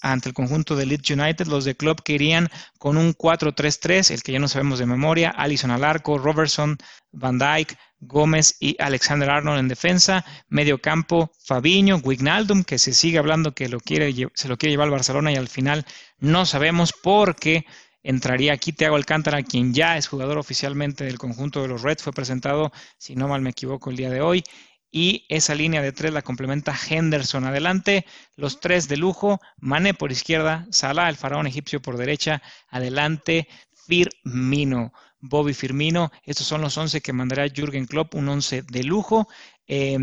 ante 0.00 0.28
el 0.28 0.34
conjunto 0.34 0.76
de 0.76 0.86
Leeds 0.86 1.10
United. 1.10 1.48
Los 1.48 1.64
de 1.64 1.76
club 1.76 2.00
querían 2.04 2.48
con 2.78 2.96
un 2.96 3.12
4-3-3, 3.12 4.12
el 4.12 4.22
que 4.22 4.30
ya 4.30 4.38
no 4.38 4.46
sabemos 4.46 4.78
de 4.78 4.86
memoria, 4.86 5.30
Allison 5.30 5.72
al 5.72 5.82
arco, 5.82 6.16
Robertson, 6.16 6.78
Van 7.10 7.38
Dyke, 7.38 7.76
Gómez 8.00 8.56
y 8.60 8.76
Alexander 8.80 9.30
Arnold 9.30 9.58
en 9.58 9.68
defensa, 9.68 10.24
medio 10.48 10.80
campo, 10.80 11.32
Fabiño, 11.44 11.96
Wignaldum, 11.96 12.62
que 12.62 12.78
se 12.78 12.92
sigue 12.92 13.18
hablando 13.18 13.54
que 13.54 13.68
lo 13.68 13.80
quiere, 13.80 14.14
se 14.34 14.48
lo 14.48 14.56
quiere 14.56 14.72
llevar 14.72 14.86
al 14.86 14.92
Barcelona 14.92 15.32
y 15.32 15.36
al 15.36 15.48
final 15.48 15.84
no 16.18 16.46
sabemos 16.46 16.92
por 16.92 17.36
qué 17.36 17.66
entraría 18.06 18.52
aquí 18.52 18.72
Thiago 18.72 18.94
Alcántara, 18.94 19.42
quien 19.42 19.74
ya 19.74 19.96
es 19.96 20.06
jugador 20.06 20.38
oficialmente 20.38 21.04
del 21.04 21.18
conjunto 21.18 21.60
de 21.60 21.68
los 21.68 21.82
Reds, 21.82 22.04
fue 22.04 22.12
presentado, 22.12 22.72
si 22.98 23.16
no 23.16 23.26
mal 23.26 23.42
me 23.42 23.50
equivoco, 23.50 23.90
el 23.90 23.96
día 23.96 24.10
de 24.10 24.20
hoy. 24.20 24.44
Y 24.92 25.26
esa 25.28 25.56
línea 25.56 25.82
de 25.82 25.90
tres 25.90 26.12
la 26.12 26.22
complementa 26.22 26.74
Henderson 26.88 27.44
adelante, 27.44 28.06
los 28.36 28.60
tres 28.60 28.86
de 28.86 28.96
lujo, 28.96 29.40
Mané 29.58 29.92
por 29.92 30.12
izquierda, 30.12 30.66
Salah, 30.70 31.08
el 31.08 31.16
faraón 31.16 31.48
egipcio 31.48 31.82
por 31.82 31.96
derecha, 31.96 32.40
adelante 32.68 33.48
Firmino, 33.86 34.92
Bobby 35.18 35.52
Firmino. 35.52 36.12
Estos 36.22 36.46
son 36.46 36.60
los 36.60 36.78
11 36.78 37.00
que 37.00 37.12
mandará 37.12 37.48
Jürgen 37.48 37.86
Klopp, 37.86 38.14
un 38.14 38.28
11 38.28 38.62
de 38.62 38.84
lujo 38.84 39.26
eh, 39.66 39.98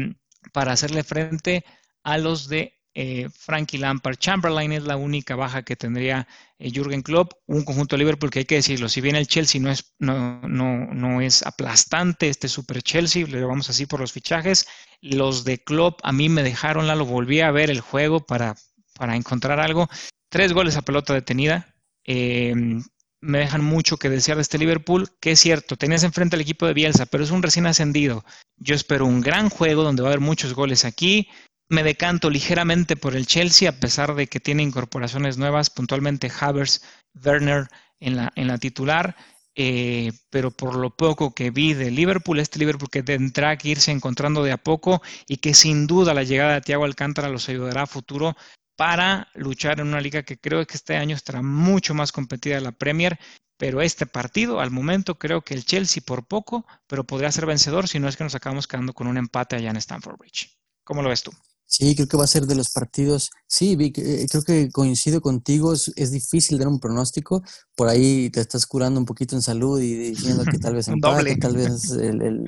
para 0.51 0.73
hacerle 0.73 1.03
frente 1.03 1.63
a 2.03 2.17
los 2.17 2.49
de 2.49 2.82
eh, 2.95 3.29
Frankie 3.35 3.77
Lampard. 3.77 4.17
Chamberlain 4.17 4.71
es 4.71 4.83
la 4.83 4.97
única 4.97 5.35
baja 5.35 5.63
que 5.63 5.75
tendría 5.75 6.27
eh, 6.59 6.71
Jürgen 6.71 7.01
Klopp. 7.01 7.33
Un 7.47 7.63
conjunto 7.63 7.95
de 7.95 7.99
Liverpool 7.99 8.29
que 8.29 8.39
hay 8.39 8.45
que 8.45 8.55
decirlo, 8.55 8.89
si 8.89 9.01
bien 9.01 9.15
el 9.15 9.27
Chelsea 9.27 9.59
no 9.59 9.71
es, 9.71 9.93
no, 9.99 10.41
no, 10.41 10.93
no 10.93 11.21
es 11.21 11.43
aplastante, 11.43 12.29
este 12.29 12.47
super 12.47 12.81
Chelsea, 12.83 13.25
le 13.25 13.43
vamos 13.43 13.69
así 13.69 13.85
por 13.85 13.99
los 13.99 14.11
fichajes, 14.11 14.67
los 15.01 15.43
de 15.43 15.63
Klopp 15.63 15.99
a 16.03 16.11
mí 16.11 16.29
me 16.29 16.43
dejaron, 16.43 16.87
lo 16.87 17.05
volví 17.05 17.41
a 17.41 17.51
ver 17.51 17.69
el 17.69 17.81
juego 17.81 18.25
para, 18.25 18.55
para 18.95 19.15
encontrar 19.15 19.59
algo. 19.59 19.89
Tres 20.29 20.53
goles 20.53 20.77
a 20.77 20.81
pelota 20.81 21.13
detenida. 21.13 21.75
Em, 22.03 22.83
me 23.21 23.39
dejan 23.39 23.63
mucho 23.63 23.97
que 23.97 24.09
desear 24.09 24.37
de 24.37 24.41
este 24.41 24.57
Liverpool, 24.57 25.09
que 25.21 25.31
es 25.31 25.39
cierto, 25.39 25.77
tenías 25.77 26.03
enfrente 26.03 26.35
al 26.35 26.41
equipo 26.41 26.67
de 26.67 26.73
Bielsa, 26.73 27.05
pero 27.05 27.23
es 27.23 27.31
un 27.31 27.41
recién 27.41 27.65
ascendido. 27.65 28.25
Yo 28.57 28.75
espero 28.75 29.05
un 29.05 29.21
gran 29.21 29.49
juego 29.49 29.83
donde 29.83 30.01
va 30.03 30.09
a 30.09 30.11
haber 30.11 30.19
muchos 30.19 30.53
goles 30.53 30.83
aquí, 30.85 31.29
me 31.73 31.83
decanto 31.83 32.29
ligeramente 32.29 32.95
por 32.95 33.15
el 33.15 33.25
Chelsea, 33.25 33.69
a 33.69 33.73
pesar 33.73 34.15
de 34.15 34.27
que 34.27 34.39
tiene 34.39 34.63
incorporaciones 34.63 35.37
nuevas, 35.37 35.69
puntualmente 35.69 36.31
Havers, 36.39 36.81
Werner 37.21 37.67
en 37.99 38.15
la, 38.15 38.31
en 38.35 38.47
la 38.47 38.57
titular, 38.57 39.15
eh, 39.55 40.11
pero 40.29 40.51
por 40.51 40.75
lo 40.75 40.95
poco 40.95 41.33
que 41.35 41.51
vi 41.51 41.73
de 41.73 41.91
Liverpool, 41.91 42.39
este 42.39 42.59
Liverpool 42.59 42.89
que 42.89 43.03
tendrá 43.03 43.57
que 43.57 43.69
irse 43.69 43.91
encontrando 43.91 44.43
de 44.43 44.51
a 44.51 44.57
poco 44.57 45.01
y 45.27 45.37
que 45.37 45.53
sin 45.53 45.85
duda 45.85 46.13
la 46.13 46.23
llegada 46.23 46.55
de 46.55 46.61
Thiago 46.61 46.85
Alcántara 46.85 47.29
los 47.29 47.49
ayudará 47.49 47.83
a 47.83 47.87
futuro 47.87 48.35
para 48.75 49.29
luchar 49.35 49.79
en 49.79 49.87
una 49.87 50.01
liga 50.01 50.23
que 50.23 50.39
creo 50.39 50.65
que 50.65 50.75
este 50.75 50.95
año 50.95 51.15
estará 51.15 51.41
mucho 51.41 51.93
más 51.93 52.11
competida 52.11 52.59
la 52.59 52.71
Premier, 52.71 53.19
pero 53.57 53.81
este 53.81 54.07
partido 54.07 54.59
al 54.59 54.71
momento 54.71 55.19
creo 55.19 55.41
que 55.41 55.53
el 55.53 55.65
Chelsea 55.65 56.01
por 56.05 56.25
poco, 56.27 56.65
pero 56.87 57.03
podría 57.03 57.31
ser 57.31 57.45
vencedor 57.45 57.87
si 57.87 57.99
no 57.99 58.07
es 58.07 58.17
que 58.17 58.23
nos 58.23 58.35
acabamos 58.35 58.67
quedando 58.67 58.93
con 58.93 59.07
un 59.07 59.17
empate 59.17 59.55
allá 59.55 59.69
en 59.69 59.77
Stamford 59.77 60.17
Bridge. 60.17 60.57
¿Cómo 60.83 61.01
lo 61.01 61.09
ves 61.09 61.23
tú? 61.23 61.31
Sí, 61.75 61.95
creo 61.95 62.07
que 62.07 62.17
va 62.17 62.25
a 62.25 62.27
ser 62.27 62.45
de 62.45 62.53
los 62.53 62.69
partidos. 62.69 63.31
Sí, 63.47 63.75
Vic, 63.75 63.97
eh, 63.97 64.27
creo 64.29 64.43
que 64.43 64.69
coincido 64.69 65.21
contigo. 65.21 65.73
Es, 65.73 66.11
difícil 66.11 66.59
dar 66.59 66.67
un 66.67 66.79
pronóstico. 66.79 67.41
Por 67.75 67.87
ahí 67.87 68.29
te 68.29 68.41
estás 68.41 68.67
curando 68.67 68.99
un 68.99 69.07
poquito 69.07 69.35
en 69.35 69.41
salud 69.41 69.81
y 69.81 69.95
diciendo 70.11 70.43
que 70.45 70.59
tal 70.59 70.75
vez 70.75 70.87
empate, 70.89 71.35
tal 71.37 71.57
vez 71.57 71.89
el, 71.93 72.45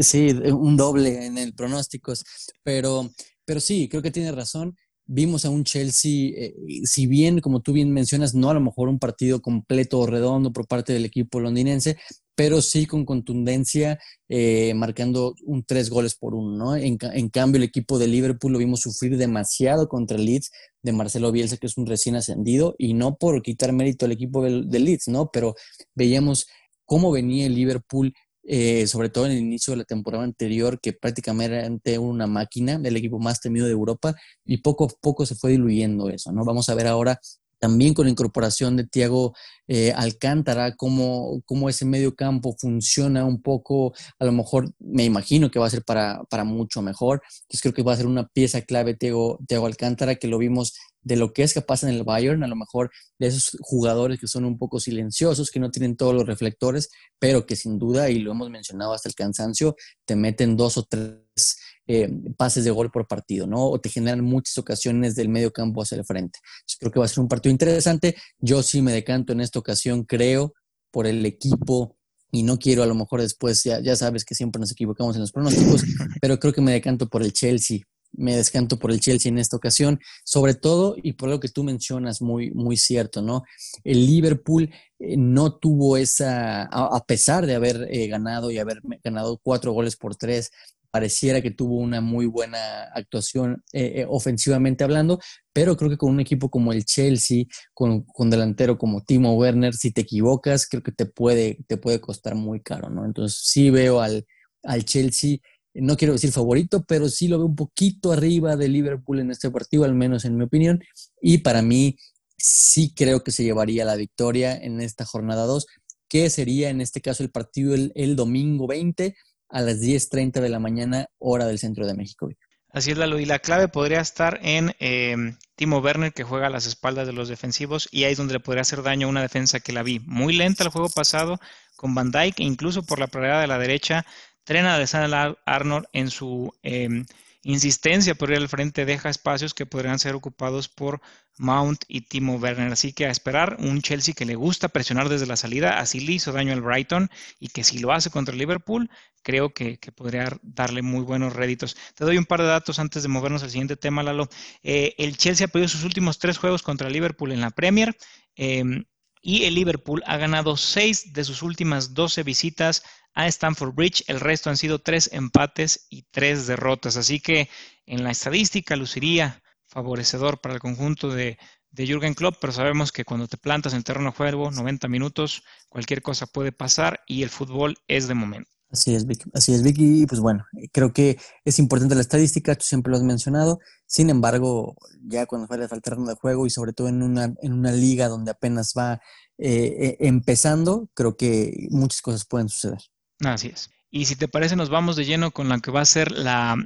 sí, 0.00 0.30
un 0.50 0.78
doble 0.78 1.26
en 1.26 1.36
el 1.36 1.52
pronósticos. 1.52 2.24
Pero, 2.62 3.10
pero 3.44 3.60
sí, 3.60 3.86
creo 3.90 4.00
que 4.00 4.10
tiene 4.10 4.32
razón. 4.32 4.78
Vimos 5.04 5.44
a 5.44 5.50
un 5.50 5.64
Chelsea, 5.64 6.30
eh, 6.34 6.54
si 6.84 7.06
bien, 7.06 7.40
como 7.40 7.60
tú 7.60 7.74
bien 7.74 7.92
mencionas, 7.92 8.34
no 8.34 8.48
a 8.48 8.54
lo 8.54 8.60
mejor 8.60 8.88
un 8.88 8.98
partido 8.98 9.42
completo 9.42 9.98
o 9.98 10.06
redondo 10.06 10.54
por 10.54 10.66
parte 10.66 10.94
del 10.94 11.04
equipo 11.04 11.38
londinense, 11.38 11.98
pero 12.34 12.62
sí 12.62 12.86
con 12.86 13.04
contundencia, 13.04 13.98
eh, 14.28 14.72
marcando 14.74 15.34
un 15.44 15.64
tres 15.64 15.90
goles 15.90 16.14
por 16.14 16.34
uno, 16.34 16.56
¿no? 16.56 16.76
En, 16.76 16.96
cambio, 17.28 17.58
el 17.58 17.64
equipo 17.64 17.98
de 17.98 18.06
Liverpool 18.06 18.52
lo 18.52 18.58
vimos 18.58 18.80
sufrir 18.80 19.16
demasiado 19.16 19.88
contra 19.88 20.16
el 20.16 20.24
Leeds 20.24 20.50
de 20.82 20.92
Marcelo 20.92 21.30
Bielsa, 21.30 21.58
que 21.58 21.66
es 21.66 21.76
un 21.76 21.86
recién 21.86 22.16
ascendido, 22.16 22.74
y 22.78 22.94
no 22.94 23.16
por 23.16 23.42
quitar 23.42 23.72
mérito 23.72 24.06
al 24.06 24.12
equipo 24.12 24.42
del, 24.42 24.68
Leeds, 24.70 25.08
¿no? 25.08 25.30
Pero 25.30 25.54
veíamos 25.94 26.46
cómo 26.86 27.12
venía 27.12 27.46
el 27.46 27.54
Liverpool, 27.54 28.14
eh, 28.44 28.86
sobre 28.86 29.10
todo 29.10 29.26
en 29.26 29.32
el 29.32 29.38
inicio 29.38 29.72
de 29.72 29.78
la 29.78 29.84
temporada 29.84 30.24
anterior, 30.24 30.80
que 30.80 30.94
prácticamente 30.94 31.92
era 31.92 32.00
una 32.00 32.26
máquina, 32.26 32.80
el 32.82 32.96
equipo 32.96 33.18
más 33.18 33.40
temido 33.40 33.66
de 33.66 33.72
Europa, 33.72 34.14
y 34.44 34.58
poco 34.58 34.84
a 34.84 34.88
poco 34.88 35.26
se 35.26 35.34
fue 35.34 35.50
diluyendo 35.50 36.08
eso, 36.08 36.32
¿no? 36.32 36.44
Vamos 36.44 36.68
a 36.70 36.74
ver 36.74 36.86
ahora 36.86 37.20
también 37.62 37.94
con 37.94 38.06
la 38.06 38.10
incorporación 38.10 38.76
de 38.76 38.82
Tiago 38.82 39.36
eh, 39.68 39.92
Alcántara, 39.92 40.74
cómo, 40.74 41.42
cómo, 41.46 41.68
ese 41.68 41.84
medio 41.84 42.16
campo 42.16 42.56
funciona 42.58 43.24
un 43.24 43.40
poco, 43.40 43.94
a 44.18 44.24
lo 44.24 44.32
mejor 44.32 44.74
me 44.80 45.04
imagino 45.04 45.48
que 45.48 45.60
va 45.60 45.68
a 45.68 45.70
ser 45.70 45.84
para, 45.84 46.24
para 46.24 46.42
mucho 46.42 46.82
mejor. 46.82 47.22
Entonces 47.42 47.60
creo 47.60 47.72
que 47.72 47.84
va 47.84 47.92
a 47.92 47.96
ser 47.96 48.08
una 48.08 48.26
pieza 48.26 48.62
clave 48.62 48.94
Tiago, 48.94 49.38
Alcántara, 49.64 50.16
que 50.16 50.26
lo 50.26 50.38
vimos 50.38 50.74
de 51.02 51.14
lo 51.14 51.32
que 51.32 51.44
es 51.44 51.54
capaz 51.54 51.84
en 51.84 51.90
el 51.90 52.02
Bayern, 52.02 52.42
a 52.42 52.48
lo 52.48 52.56
mejor 52.56 52.90
de 53.20 53.28
esos 53.28 53.56
jugadores 53.60 54.18
que 54.18 54.26
son 54.26 54.44
un 54.44 54.58
poco 54.58 54.80
silenciosos, 54.80 55.52
que 55.52 55.60
no 55.60 55.70
tienen 55.70 55.96
todos 55.96 56.14
los 56.14 56.26
reflectores, 56.26 56.90
pero 57.20 57.46
que 57.46 57.54
sin 57.54 57.78
duda, 57.78 58.10
y 58.10 58.18
lo 58.18 58.32
hemos 58.32 58.50
mencionado 58.50 58.92
hasta 58.92 59.08
el 59.08 59.14
cansancio, 59.14 59.76
te 60.04 60.16
meten 60.16 60.56
dos 60.56 60.78
o 60.78 60.82
tres 60.82 61.58
eh, 61.86 62.08
pases 62.36 62.64
de 62.64 62.70
gol 62.70 62.90
por 62.90 63.08
partido, 63.08 63.46
¿no? 63.46 63.66
O 63.66 63.80
te 63.80 63.88
generan 63.88 64.24
muchas 64.24 64.56
ocasiones 64.58 65.14
del 65.14 65.28
medio 65.28 65.52
campo 65.52 65.82
hacia 65.82 65.98
el 65.98 66.04
frente. 66.04 66.38
creo 66.78 66.92
que 66.92 66.98
va 67.00 67.06
a 67.06 67.08
ser 67.08 67.20
un 67.20 67.28
partido 67.28 67.50
interesante. 67.50 68.16
Yo 68.38 68.62
sí 68.62 68.82
me 68.82 68.92
decanto 68.92 69.32
en 69.32 69.40
esta 69.40 69.58
ocasión, 69.58 70.04
creo, 70.04 70.54
por 70.92 71.06
el 71.06 71.26
equipo 71.26 71.96
y 72.30 72.44
no 72.44 72.58
quiero 72.58 72.82
a 72.82 72.86
lo 72.86 72.94
mejor 72.94 73.20
después, 73.20 73.62
ya, 73.62 73.80
ya 73.80 73.94
sabes 73.94 74.24
que 74.24 74.34
siempre 74.34 74.58
nos 74.58 74.72
equivocamos 74.72 75.16
en 75.16 75.20
los 75.20 75.32
pronósticos, 75.32 75.82
pero 76.20 76.38
creo 76.38 76.52
que 76.52 76.62
me 76.62 76.72
decanto 76.72 77.08
por 77.08 77.22
el 77.22 77.32
Chelsea. 77.32 77.80
Me 78.14 78.36
descanto 78.36 78.78
por 78.78 78.92
el 78.92 79.00
Chelsea 79.00 79.30
en 79.30 79.38
esta 79.38 79.56
ocasión, 79.56 79.98
sobre 80.22 80.52
todo 80.52 80.96
y 81.02 81.14
por 81.14 81.30
lo 81.30 81.40
que 81.40 81.48
tú 81.48 81.64
mencionas, 81.64 82.20
muy, 82.20 82.50
muy 82.50 82.76
cierto, 82.76 83.22
¿no? 83.22 83.42
El 83.84 84.04
Liverpool 84.06 84.70
eh, 84.98 85.16
no 85.16 85.56
tuvo 85.56 85.96
esa, 85.96 86.64
a, 86.64 87.04
pesar 87.06 87.46
de 87.46 87.54
haber 87.54 87.88
eh, 87.90 88.08
ganado 88.08 88.50
y 88.50 88.58
haber 88.58 88.82
ganado 89.02 89.40
cuatro 89.42 89.72
goles 89.72 89.96
por 89.96 90.14
tres, 90.14 90.50
pareciera 90.92 91.40
que 91.40 91.50
tuvo 91.50 91.76
una 91.76 92.02
muy 92.02 92.26
buena 92.26 92.84
actuación 92.94 93.64
eh, 93.72 93.92
eh, 93.96 94.06
ofensivamente 94.08 94.84
hablando, 94.84 95.18
pero 95.50 95.74
creo 95.74 95.88
que 95.88 95.96
con 95.96 96.10
un 96.10 96.20
equipo 96.20 96.50
como 96.50 96.70
el 96.70 96.84
Chelsea, 96.84 97.46
con, 97.72 98.02
con, 98.02 98.28
delantero 98.28 98.76
como 98.76 99.02
Timo 99.02 99.34
Werner, 99.34 99.74
si 99.74 99.90
te 99.90 100.02
equivocas, 100.02 100.68
creo 100.68 100.82
que 100.82 100.92
te 100.92 101.06
puede, 101.06 101.58
te 101.66 101.78
puede 101.78 101.98
costar 101.98 102.34
muy 102.34 102.60
caro, 102.60 102.90
¿no? 102.90 103.06
Entonces 103.06 103.40
sí 103.42 103.70
veo 103.70 104.02
al, 104.02 104.26
al 104.62 104.84
Chelsea, 104.84 105.38
no 105.72 105.96
quiero 105.96 106.12
decir 106.12 106.30
favorito, 106.30 106.84
pero 106.86 107.08
sí 107.08 107.26
lo 107.26 107.38
veo 107.38 107.46
un 107.46 107.56
poquito 107.56 108.12
arriba 108.12 108.56
de 108.56 108.68
Liverpool 108.68 109.20
en 109.20 109.30
este 109.30 109.50
partido, 109.50 109.84
al 109.84 109.94
menos 109.94 110.26
en 110.26 110.36
mi 110.36 110.44
opinión, 110.44 110.84
y 111.22 111.38
para 111.38 111.62
mí 111.62 111.96
sí 112.36 112.92
creo 112.94 113.24
que 113.24 113.30
se 113.30 113.44
llevaría 113.44 113.86
la 113.86 113.96
victoria 113.96 114.54
en 114.54 114.82
esta 114.82 115.06
jornada 115.06 115.46
2, 115.46 115.66
que 116.06 116.28
sería 116.28 116.68
en 116.68 116.82
este 116.82 117.00
caso 117.00 117.22
el 117.22 117.30
partido 117.30 117.72
el, 117.74 117.92
el 117.94 118.14
domingo 118.14 118.66
20 118.66 119.16
a 119.52 119.60
las 119.60 119.80
10.30 119.80 120.40
de 120.40 120.48
la 120.48 120.58
mañana, 120.58 121.06
hora 121.18 121.46
del 121.46 121.58
centro 121.58 121.86
de 121.86 121.94
México. 121.94 122.28
Así 122.70 122.90
es, 122.90 122.96
Lalo. 122.96 123.20
Y 123.20 123.26
la 123.26 123.38
clave 123.38 123.68
podría 123.68 124.00
estar 124.00 124.40
en 124.42 124.74
eh, 124.80 125.14
Timo 125.56 125.78
Werner, 125.78 126.12
que 126.12 126.24
juega 126.24 126.46
a 126.46 126.50
las 126.50 126.66
espaldas 126.66 127.06
de 127.06 127.12
los 127.12 127.28
defensivos, 127.28 127.86
y 127.92 128.04
ahí 128.04 128.12
es 128.12 128.18
donde 128.18 128.32
le 128.32 128.40
podría 128.40 128.62
hacer 128.62 128.82
daño 128.82 129.06
a 129.06 129.10
una 129.10 129.20
defensa 129.20 129.60
que 129.60 129.72
la 129.72 129.82
vi 129.82 130.00
muy 130.00 130.34
lenta 130.34 130.64
el 130.64 130.70
juego 130.70 130.88
pasado 130.88 131.38
con 131.76 131.94
Van 131.94 132.10
Dyke, 132.10 132.40
e 132.40 132.46
incluso 132.46 132.82
por 132.82 132.98
la 132.98 133.08
pradera 133.08 133.42
de 133.42 133.46
la 133.46 133.58
derecha, 133.58 134.06
trena 134.44 134.78
de 134.78 134.86
San 134.86 135.12
Arnold 135.44 135.86
en 135.92 136.10
su 136.10 136.52
eh, 136.62 137.04
insistencia 137.42 138.14
por 138.14 138.30
ir 138.30 138.36
al 138.36 138.48
frente 138.48 138.84
deja 138.84 139.10
espacios 139.10 139.54
que 139.54 139.66
podrían 139.66 139.98
ser 139.98 140.14
ocupados 140.14 140.68
por 140.68 141.00
Mount 141.38 141.84
y 141.88 142.02
Timo 142.02 142.36
Werner. 142.36 142.72
Así 142.72 142.92
que 142.92 143.06
a 143.06 143.10
esperar 143.10 143.56
un 143.58 143.82
Chelsea 143.82 144.14
que 144.14 144.24
le 144.24 144.34
gusta 144.34 144.68
presionar 144.68 145.08
desde 145.08 145.26
la 145.26 145.36
salida, 145.36 145.78
así 145.78 146.00
le 146.00 146.12
hizo 146.12 146.32
daño 146.32 146.52
al 146.52 146.60
Brighton 146.60 147.10
y 147.40 147.48
que 147.48 147.64
si 147.64 147.78
lo 147.78 147.92
hace 147.92 148.10
contra 148.10 148.34
Liverpool, 148.34 148.90
creo 149.22 149.52
que, 149.52 149.78
podría 149.94 150.28
darle 150.42 150.82
muy 150.82 151.02
buenos 151.02 151.32
réditos. 151.32 151.76
Te 151.94 152.04
doy 152.04 152.18
un 152.18 152.26
par 152.26 152.40
de 152.40 152.46
datos 152.46 152.78
antes 152.78 153.02
de 153.02 153.08
movernos 153.08 153.42
al 153.42 153.50
siguiente 153.50 153.76
tema, 153.76 154.02
Lalo. 154.02 154.28
Eh, 154.62 154.94
el 154.98 155.16
Chelsea 155.16 155.46
ha 155.46 155.50
perdido 155.50 155.68
sus 155.68 155.84
últimos 155.84 156.18
tres 156.18 156.38
juegos 156.38 156.62
contra 156.62 156.90
Liverpool 156.90 157.32
en 157.32 157.40
la 157.40 157.50
Premier. 157.50 157.96
Em, 158.36 158.84
y 159.22 159.44
el 159.44 159.54
Liverpool 159.54 160.02
ha 160.06 160.16
ganado 160.16 160.56
seis 160.56 161.12
de 161.12 161.24
sus 161.24 161.42
últimas 161.42 161.94
12 161.94 162.24
visitas 162.24 162.82
a 163.14 163.28
Stamford 163.28 163.72
Bridge. 163.72 164.04
El 164.08 164.20
resto 164.20 164.50
han 164.50 164.56
sido 164.56 164.80
tres 164.80 165.08
empates 165.12 165.86
y 165.88 166.02
tres 166.10 166.46
derrotas. 166.48 166.96
Así 166.96 167.20
que 167.20 167.48
en 167.86 168.02
la 168.02 168.10
estadística 168.10 168.74
luciría 168.74 169.42
favorecedor 169.66 170.40
para 170.40 170.54
el 170.54 170.60
conjunto 170.60 171.08
de, 171.08 171.38
de 171.70 171.86
Jürgen 171.86 172.14
Klopp, 172.14 172.36
pero 172.40 172.52
sabemos 172.52 172.90
que 172.92 173.04
cuando 173.04 173.28
te 173.28 173.38
plantas 173.38 173.74
en 173.74 173.84
terreno 173.84 174.10
de 174.10 174.16
juego, 174.16 174.50
90 174.50 174.88
minutos, 174.88 175.44
cualquier 175.68 176.02
cosa 176.02 176.26
puede 176.26 176.52
pasar 176.52 177.02
y 177.06 177.22
el 177.22 177.30
fútbol 177.30 177.78
es 177.86 178.08
de 178.08 178.14
momento. 178.14 178.50
Así 178.72 178.94
es, 178.94 179.06
Vicky. 179.06 179.30
Así 179.34 179.52
es, 179.52 179.62
Vicky. 179.62 180.02
Y 180.02 180.06
pues 180.06 180.20
bueno, 180.20 180.46
creo 180.72 180.94
que 180.94 181.18
es 181.44 181.58
importante 181.58 181.94
la 181.94 182.00
estadística, 182.00 182.54
tú 182.54 182.64
siempre 182.64 182.90
lo 182.90 182.96
has 182.96 183.02
mencionado. 183.02 183.60
Sin 183.86 184.08
embargo, 184.08 184.76
ya 185.06 185.26
cuando 185.26 185.46
sales 185.46 185.70
al 185.72 185.82
terreno 185.82 186.06
de 186.06 186.14
juego 186.14 186.46
y 186.46 186.50
sobre 186.50 186.72
todo 186.72 186.88
en 186.88 187.02
una, 187.02 187.34
en 187.42 187.52
una 187.52 187.70
liga 187.70 188.08
donde 188.08 188.30
apenas 188.30 188.72
va 188.76 188.94
eh, 189.36 189.76
eh, 189.78 189.96
empezando, 190.00 190.88
creo 190.94 191.18
que 191.18 191.68
muchas 191.70 192.00
cosas 192.00 192.24
pueden 192.24 192.48
suceder. 192.48 192.80
Así 193.20 193.48
es. 193.48 193.70
Y 193.90 194.06
si 194.06 194.16
te 194.16 194.26
parece, 194.26 194.56
nos 194.56 194.70
vamos 194.70 194.96
de 194.96 195.04
lleno 195.04 195.32
con 195.32 195.50
la 195.50 195.60
que 195.60 195.70
va 195.70 195.82
a 195.82 195.84
ser 195.84 196.10
la, 196.10 196.56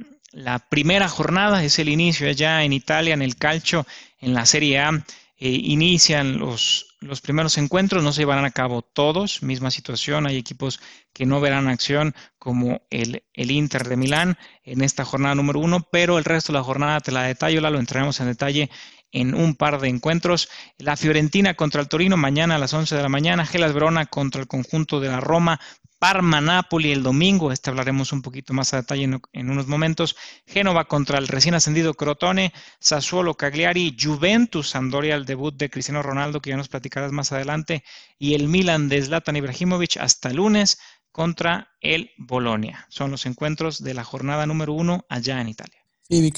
primera 0.69 1.09
jornada, 1.09 1.61
es 1.65 1.77
el 1.77 1.89
inicio 1.89 2.29
allá 2.29 2.63
en 2.63 2.71
Italia, 2.71 3.13
en 3.13 3.21
el 3.21 3.35
calcio, 3.35 3.85
en 4.19 4.33
la 4.33 4.45
Serie 4.45 4.79
A. 4.79 4.91
Eh, 5.39 5.49
inician 5.49 6.39
los, 6.39 6.86
los 6.99 7.21
primeros 7.21 7.57
encuentros, 7.57 8.03
no 8.03 8.11
se 8.11 8.21
llevarán 8.21 8.45
a 8.45 8.51
cabo 8.51 8.81
todos, 8.81 9.43
misma 9.43 9.69
situación, 9.71 10.25
hay 10.25 10.37
equipos 10.37 10.79
que 11.13 11.25
no 11.25 11.39
verán 11.39 11.67
acción 11.67 12.15
como 12.39 12.81
el, 12.89 13.23
Inter 13.33 13.87
de 13.87 13.97
Milán 13.97 14.37
en 14.63 14.81
esta 14.81 15.05
jornada 15.05 15.35
número 15.35 15.59
uno, 15.59 15.87
pero 15.91 16.17
el 16.17 16.25
resto 16.25 16.51
de 16.51 16.59
la 16.59 16.63
jornada 16.63 16.99
te 16.99 17.11
la 17.11 17.23
detallo, 17.23 17.61
la 17.61 17.69
lo 17.69 17.79
entraremos 17.79 18.19
en 18.19 18.27
detalle 18.27 18.69
en 19.11 19.35
un 19.35 19.55
par 19.55 19.79
de 19.79 19.89
encuentros. 19.89 20.49
La 20.77 20.97
Fiorentina 20.97 21.53
contra 21.53 21.81
el 21.81 21.87
Torino 21.87 22.17
mañana 22.17 22.55
a 22.55 22.59
las 22.59 22.73
11 22.73 22.95
de 22.95 23.01
la 23.01 23.09
mañana, 23.09 23.45
Gelas 23.45 23.73
Verona 23.73 24.07
contra 24.07 24.41
el 24.41 24.47
conjunto 24.47 24.99
de 24.99 25.09
la 25.09 25.19
Roma 25.19 25.59
Parma 25.99 26.41
Napoli 26.41 26.91
el 26.91 27.01
domingo, 27.01 27.51
este 27.51 27.71
hablaremos 27.71 28.13
un 28.13 28.21
poquito 28.21 28.53
más 28.53 28.73
a 28.73 28.77
detalle 28.77 29.03
en, 29.33 29.49
unos 29.49 29.67
momentos. 29.67 30.15
Génova 30.45 30.85
contra 30.85 31.17
el 31.17 31.27
recién 31.27 31.55
ascendido 31.55 31.95
Crotone, 31.95 32.53
Sassuolo 32.79 33.35
Cagliari, 33.35 33.97
Juventus 33.99 34.69
Sampdoria 34.69 35.15
el 35.15 35.25
debut 35.25 35.55
de 35.55 35.71
Cristiano 35.71 36.03
Ronaldo 36.03 36.39
que 36.39 36.51
ya 36.51 36.57
nos 36.57 36.69
platicarás 36.69 37.11
más 37.11 37.31
adelante 37.31 37.83
y 38.19 38.35
el 38.35 38.47
Milan 38.47 38.89
de 38.89 39.01
Zlatan 39.01 39.37
Ibrahimovic 39.37 39.97
hasta 39.97 40.29
lunes 40.29 40.77
contra 41.11 41.69
el 41.81 42.11
Bolonia. 42.19 42.85
Son 42.89 43.09
los 43.09 43.25
encuentros 43.25 43.81
de 43.81 43.95
la 43.95 44.03
jornada 44.03 44.45
número 44.45 44.73
uno 44.73 45.03
allá 45.09 45.41
en 45.41 45.49
Italia. 45.49 45.79
Sí, 46.07 46.31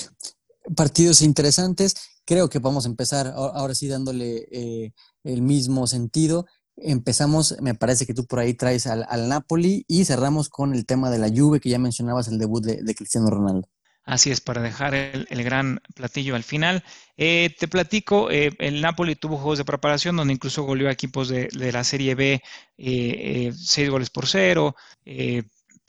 partidos 0.73 1.21
interesantes. 1.21 1.95
Creo 2.25 2.49
que 2.49 2.59
vamos 2.59 2.85
a 2.85 2.89
empezar 2.89 3.27
ahora 3.35 3.75
sí 3.75 3.87
dándole 3.87 4.47
eh, 4.51 4.93
el 5.23 5.41
mismo 5.41 5.85
sentido 5.85 6.45
Empezamos, 6.81 7.55
me 7.61 7.75
parece 7.75 8.05
que 8.05 8.13
tú 8.13 8.25
por 8.25 8.39
ahí 8.39 8.53
traes 8.53 8.87
al, 8.87 9.29
Napoli 9.29 9.85
y 9.87 10.05
cerramos 10.05 10.49
con 10.49 10.73
el 10.73 10.85
tema 10.85 11.09
de 11.09 11.19
la 11.19 11.29
Juve 11.29 11.59
que 11.59 11.69
ya 11.69 11.79
mencionabas, 11.79 12.27
el 12.27 12.37
debut 12.37 12.63
de, 12.63 12.95
Cristiano 12.95 13.29
Ronaldo. 13.29 13.67
Así 14.03 14.31
es, 14.31 14.41
para 14.41 14.61
dejar 14.61 14.95
el, 14.95 15.43
gran 15.43 15.81
platillo 15.95 16.35
al 16.35 16.43
final. 16.43 16.83
Eh, 17.15 17.53
te 17.59 17.67
platico, 17.67 18.31
eh, 18.31 18.51
el 18.57 18.81
Napoli 18.81 19.15
tuvo 19.15 19.37
juegos 19.37 19.59
de 19.59 19.65
preparación 19.65 20.15
donde 20.15 20.33
incluso 20.33 20.63
goleó 20.63 20.89
a 20.89 20.91
equipos 20.91 21.29
de, 21.29 21.49
la 21.51 21.83
Serie 21.83 22.15
B 22.15 22.41
eh, 22.77 23.51
seis 23.55 23.89
goles 23.89 24.09
por 24.09 24.25
cero, 24.27 24.75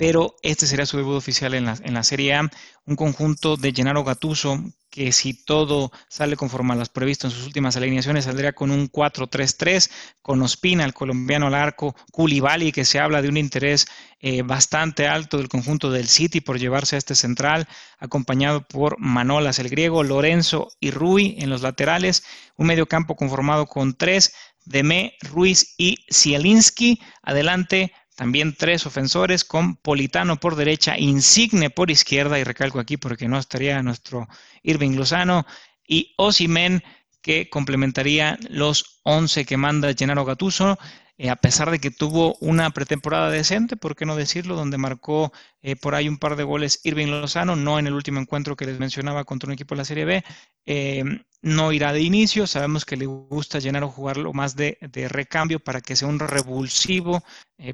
pero 0.00 0.34
este 0.40 0.66
sería 0.66 0.86
su 0.86 0.96
debut 0.96 1.14
oficial 1.14 1.52
en 1.52 1.66
la, 1.66 1.76
en 1.82 1.92
la 1.92 2.02
Serie 2.02 2.32
A. 2.32 2.50
Un 2.86 2.96
conjunto 2.96 3.58
de 3.58 3.70
Gennaro 3.70 4.02
Gattuso 4.02 4.58
que 4.88 5.12
si 5.12 5.34
todo 5.34 5.92
sale 6.08 6.36
conforme 6.36 6.72
a 6.72 6.76
las 6.76 6.88
previsto 6.88 7.26
en 7.26 7.30
sus 7.30 7.44
últimas 7.44 7.76
alineaciones, 7.76 8.24
saldría 8.24 8.54
con 8.54 8.70
un 8.70 8.90
4-3-3, 8.90 9.90
con 10.22 10.40
Ospina, 10.40 10.86
el 10.86 10.94
colombiano 10.94 11.48
al 11.48 11.54
arco, 11.54 11.94
Culibali, 12.12 12.72
que 12.72 12.86
se 12.86 12.98
habla 12.98 13.20
de 13.20 13.28
un 13.28 13.36
interés 13.36 13.88
eh, 14.20 14.40
bastante 14.40 15.06
alto 15.06 15.36
del 15.36 15.50
conjunto 15.50 15.90
del 15.90 16.08
City 16.08 16.40
por 16.40 16.58
llevarse 16.58 16.96
a 16.96 16.98
este 16.98 17.14
central, 17.14 17.68
acompañado 17.98 18.66
por 18.66 18.98
Manolas, 18.98 19.58
el 19.58 19.68
griego, 19.68 20.02
Lorenzo 20.02 20.68
y 20.80 20.92
Rui 20.92 21.36
en 21.38 21.50
los 21.50 21.60
laterales, 21.60 22.24
un 22.56 22.68
medio 22.68 22.86
campo 22.86 23.16
conformado 23.16 23.66
con 23.66 23.92
tres, 23.94 24.32
Deme, 24.64 25.14
Ruiz 25.20 25.74
y 25.76 25.98
Zielinski, 26.10 27.00
adelante 27.22 27.92
también 28.20 28.54
tres 28.54 28.84
ofensores 28.84 29.46
con 29.46 29.76
Politano 29.76 30.36
por 30.36 30.54
derecha, 30.54 30.98
Insigne 30.98 31.70
por 31.70 31.90
izquierda, 31.90 32.38
y 32.38 32.44
recalco 32.44 32.78
aquí 32.78 32.98
porque 32.98 33.28
no 33.28 33.38
estaría 33.38 33.82
nuestro 33.82 34.28
Irving 34.62 34.94
Lozano, 34.94 35.46
y 35.88 36.12
Osimen 36.18 36.84
que 37.22 37.48
complementaría 37.48 38.38
los 38.50 39.00
11 39.04 39.46
que 39.46 39.56
manda 39.56 39.94
Gennaro 39.94 40.26
Gattuso. 40.26 40.78
Eh, 41.22 41.28
a 41.28 41.36
pesar 41.36 41.70
de 41.70 41.80
que 41.80 41.90
tuvo 41.90 42.34
una 42.40 42.70
pretemporada 42.70 43.28
decente, 43.28 43.76
por 43.76 43.94
qué 43.94 44.06
no 44.06 44.16
decirlo, 44.16 44.56
donde 44.56 44.78
marcó 44.78 45.34
eh, 45.60 45.76
por 45.76 45.94
ahí 45.94 46.08
un 46.08 46.16
par 46.16 46.34
de 46.34 46.44
goles 46.44 46.80
Irving 46.82 47.08
Lozano, 47.08 47.56
no 47.56 47.78
en 47.78 47.86
el 47.86 47.92
último 47.92 48.20
encuentro 48.20 48.56
que 48.56 48.64
les 48.64 48.78
mencionaba 48.78 49.24
contra 49.24 49.46
un 49.46 49.52
equipo 49.52 49.74
de 49.74 49.78
la 49.80 49.84
Serie 49.84 50.06
B, 50.06 50.24
eh, 50.64 51.04
no 51.42 51.72
irá 51.72 51.92
de 51.92 52.00
inicio, 52.00 52.46
sabemos 52.46 52.86
que 52.86 52.96
le 52.96 53.04
gusta 53.04 53.58
llenar 53.58 53.84
o 53.84 53.90
jugarlo 53.90 54.32
más 54.32 54.56
de, 54.56 54.78
recambio 55.10 55.60
para 55.60 55.82
que 55.82 55.94
sea 55.94 56.08
un 56.08 56.20
revulsivo, 56.20 57.22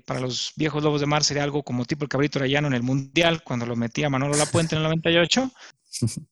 para 0.05 0.19
los 0.19 0.53
viejos 0.57 0.83
Lobos 0.83 1.01
de 1.01 1.07
Mar 1.07 1.23
sería 1.23 1.45
algo 1.45 1.63
como 1.63 1.85
tipo 1.85 2.03
el 2.03 2.09
cabrito 2.09 2.41
rayano 2.41 2.67
en 2.67 2.75
el 2.75 2.83
Mundial, 2.83 3.45
cuando 3.45 3.65
lo 3.65 3.77
metía 3.77 4.11
Manolo 4.11 4.35
Lapuente 4.37 4.75
en 4.75 4.79
el 4.83 4.89
98. 4.89 5.53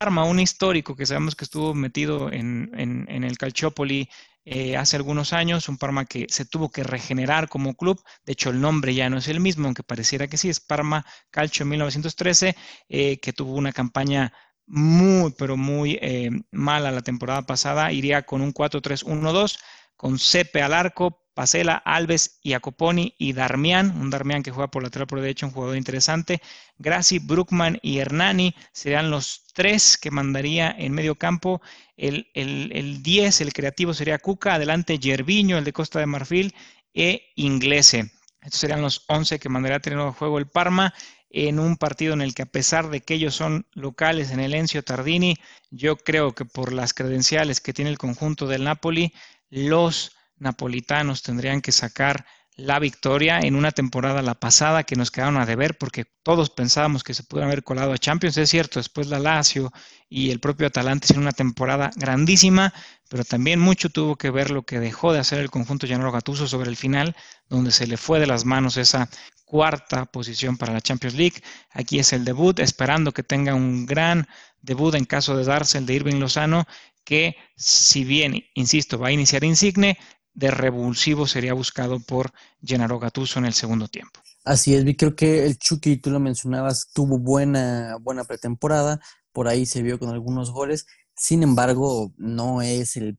Arma, 0.00 0.24
un 0.24 0.40
histórico 0.40 0.96
que 0.96 1.04
sabemos 1.04 1.34
que 1.34 1.44
estuvo 1.44 1.74
metido 1.74 2.32
en, 2.32 2.70
en 2.74 3.24
el 3.24 3.36
Calciopoli 3.36 4.08
eh, 4.50 4.76
hace 4.76 4.96
algunos 4.96 5.32
años, 5.32 5.68
un 5.68 5.76
Parma 5.76 6.06
que 6.06 6.26
se 6.30 6.46
tuvo 6.46 6.70
que 6.70 6.82
regenerar 6.82 7.48
como 7.48 7.74
club, 7.74 8.02
de 8.24 8.32
hecho 8.32 8.48
el 8.50 8.60
nombre 8.60 8.94
ya 8.94 9.10
no 9.10 9.18
es 9.18 9.28
el 9.28 9.40
mismo, 9.40 9.66
aunque 9.66 9.82
pareciera 9.82 10.26
que 10.26 10.38
sí, 10.38 10.48
es 10.48 10.58
Parma 10.58 11.04
Calcio 11.30 11.66
1913, 11.66 12.56
eh, 12.88 13.20
que 13.20 13.32
tuvo 13.34 13.54
una 13.54 13.72
campaña 13.72 14.32
muy, 14.66 15.32
pero 15.36 15.56
muy 15.56 15.98
eh, 16.00 16.30
mala 16.50 16.90
la 16.90 17.02
temporada 17.02 17.42
pasada, 17.42 17.92
iría 17.92 18.22
con 18.22 18.40
un 18.40 18.54
4-3-1-2, 18.54 19.58
con 19.96 20.18
Sepe 20.18 20.62
al 20.62 20.72
arco, 20.72 21.27
Pacela, 21.38 21.76
Alves, 21.84 22.40
Iacoponi 22.42 23.14
y 23.16 23.32
Darmian, 23.32 23.96
un 23.96 24.10
Darmian 24.10 24.42
que 24.42 24.50
juega 24.50 24.72
por 24.72 24.82
lateral 24.82 25.06
por 25.06 25.20
derecha, 25.20 25.46
un 25.46 25.52
jugador 25.52 25.76
interesante. 25.76 26.42
Graci, 26.78 27.20
Brookman 27.20 27.78
y 27.80 27.98
Hernani 27.98 28.56
serían 28.72 29.12
los 29.12 29.44
tres 29.54 29.96
que 29.98 30.10
mandaría 30.10 30.74
en 30.76 30.92
medio 30.94 31.14
campo. 31.14 31.62
El, 31.96 32.28
el, 32.34 33.04
10, 33.04 33.40
el 33.42 33.52
creativo 33.52 33.94
sería 33.94 34.18
Cuca, 34.18 34.54
adelante 34.54 34.98
Yerviño, 34.98 35.56
el 35.56 35.62
de 35.62 35.72
Costa 35.72 36.00
de 36.00 36.06
Marfil, 36.06 36.52
e 36.92 37.30
Inglese. 37.36 38.10
Estos 38.42 38.58
serían 38.58 38.82
los 38.82 39.04
11 39.06 39.38
que 39.38 39.48
mandaría 39.48 39.76
a 39.76 39.80
tener 39.80 40.00
el 40.00 40.10
juego 40.10 40.38
el 40.38 40.48
Parma 40.48 40.92
en 41.30 41.60
un 41.60 41.76
partido 41.76 42.14
en 42.14 42.20
el 42.20 42.34
que 42.34 42.42
a 42.42 42.46
pesar 42.46 42.90
de 42.90 43.02
que 43.02 43.14
ellos 43.14 43.36
son 43.36 43.64
locales 43.74 44.32
en 44.32 44.40
el 44.40 44.54
Encio 44.54 44.82
Tardini, 44.82 45.36
yo 45.70 45.98
creo 45.98 46.34
que 46.34 46.44
por 46.44 46.72
las 46.72 46.94
credenciales 46.94 47.60
que 47.60 47.72
tiene 47.72 47.92
el 47.92 47.98
conjunto 47.98 48.48
del 48.48 48.64
Napoli, 48.64 49.14
los 49.50 50.17
napolitanos 50.38 51.22
tendrían 51.22 51.60
que 51.60 51.72
sacar 51.72 52.26
la 52.58 52.80
victoria 52.80 53.38
en 53.38 53.54
una 53.54 53.70
temporada 53.70 54.20
la 54.20 54.34
pasada 54.34 54.82
que 54.82 54.96
nos 54.96 55.12
quedaron 55.12 55.36
a 55.36 55.46
deber 55.46 55.78
porque 55.78 56.06
todos 56.24 56.50
pensábamos 56.50 57.04
que 57.04 57.14
se 57.14 57.22
pudieran 57.22 57.50
haber 57.50 57.62
colado 57.62 57.92
a 57.92 57.98
Champions. 57.98 58.36
Es 58.36 58.50
cierto, 58.50 58.80
después 58.80 59.06
la 59.06 59.20
Lazio 59.20 59.72
y 60.08 60.30
el 60.30 60.40
propio 60.40 60.66
Atalanta 60.66 61.04
hicieron 61.04 61.22
una 61.22 61.32
temporada 61.32 61.90
grandísima, 61.94 62.74
pero 63.08 63.24
también 63.24 63.60
mucho 63.60 63.90
tuvo 63.90 64.16
que 64.16 64.30
ver 64.30 64.50
lo 64.50 64.64
que 64.64 64.80
dejó 64.80 65.12
de 65.12 65.20
hacer 65.20 65.38
el 65.38 65.50
conjunto 65.50 65.86
Llanero 65.86 66.10
Gatuso 66.10 66.48
sobre 66.48 66.68
el 66.68 66.76
final, 66.76 67.14
donde 67.48 67.70
se 67.70 67.86
le 67.86 67.96
fue 67.96 68.18
de 68.18 68.26
las 68.26 68.44
manos 68.44 68.76
esa 68.76 69.08
cuarta 69.44 70.06
posición 70.06 70.56
para 70.56 70.72
la 70.72 70.80
Champions 70.80 71.14
League. 71.14 71.40
Aquí 71.70 72.00
es 72.00 72.12
el 72.12 72.24
debut, 72.24 72.58
esperando 72.58 73.12
que 73.12 73.22
tenga 73.22 73.54
un 73.54 73.86
gran 73.86 74.26
debut 74.60 74.96
en 74.96 75.04
caso 75.04 75.36
de 75.36 75.44
darse 75.44 75.78
el 75.78 75.86
de 75.86 75.94
Irving 75.94 76.18
Lozano, 76.18 76.66
que 77.04 77.36
si 77.56 78.04
bien, 78.04 78.44
insisto, 78.54 78.98
va 78.98 79.08
a 79.08 79.12
iniciar 79.12 79.44
Insigne, 79.44 79.96
de 80.38 80.52
revulsivo 80.52 81.26
sería 81.26 81.52
buscado 81.52 81.98
por 81.98 82.30
Gennaro 82.62 83.00
Gattuso 83.00 83.40
en 83.40 83.46
el 83.46 83.54
segundo 83.54 83.88
tiempo. 83.88 84.20
Así 84.44 84.74
es, 84.74 84.84
vi 84.84 84.94
creo 84.94 85.16
que 85.16 85.44
el 85.44 85.58
Chucky, 85.58 85.96
tú 85.96 86.10
lo 86.10 86.20
mencionabas, 86.20 86.90
tuvo 86.94 87.18
buena, 87.18 87.96
buena 88.00 88.22
pretemporada, 88.22 89.00
por 89.32 89.48
ahí 89.48 89.66
se 89.66 89.82
vio 89.82 89.98
con 89.98 90.10
algunos 90.10 90.52
goles, 90.52 90.86
sin 91.16 91.42
embargo, 91.42 92.12
no 92.16 92.62
es 92.62 92.96
el, 92.96 93.18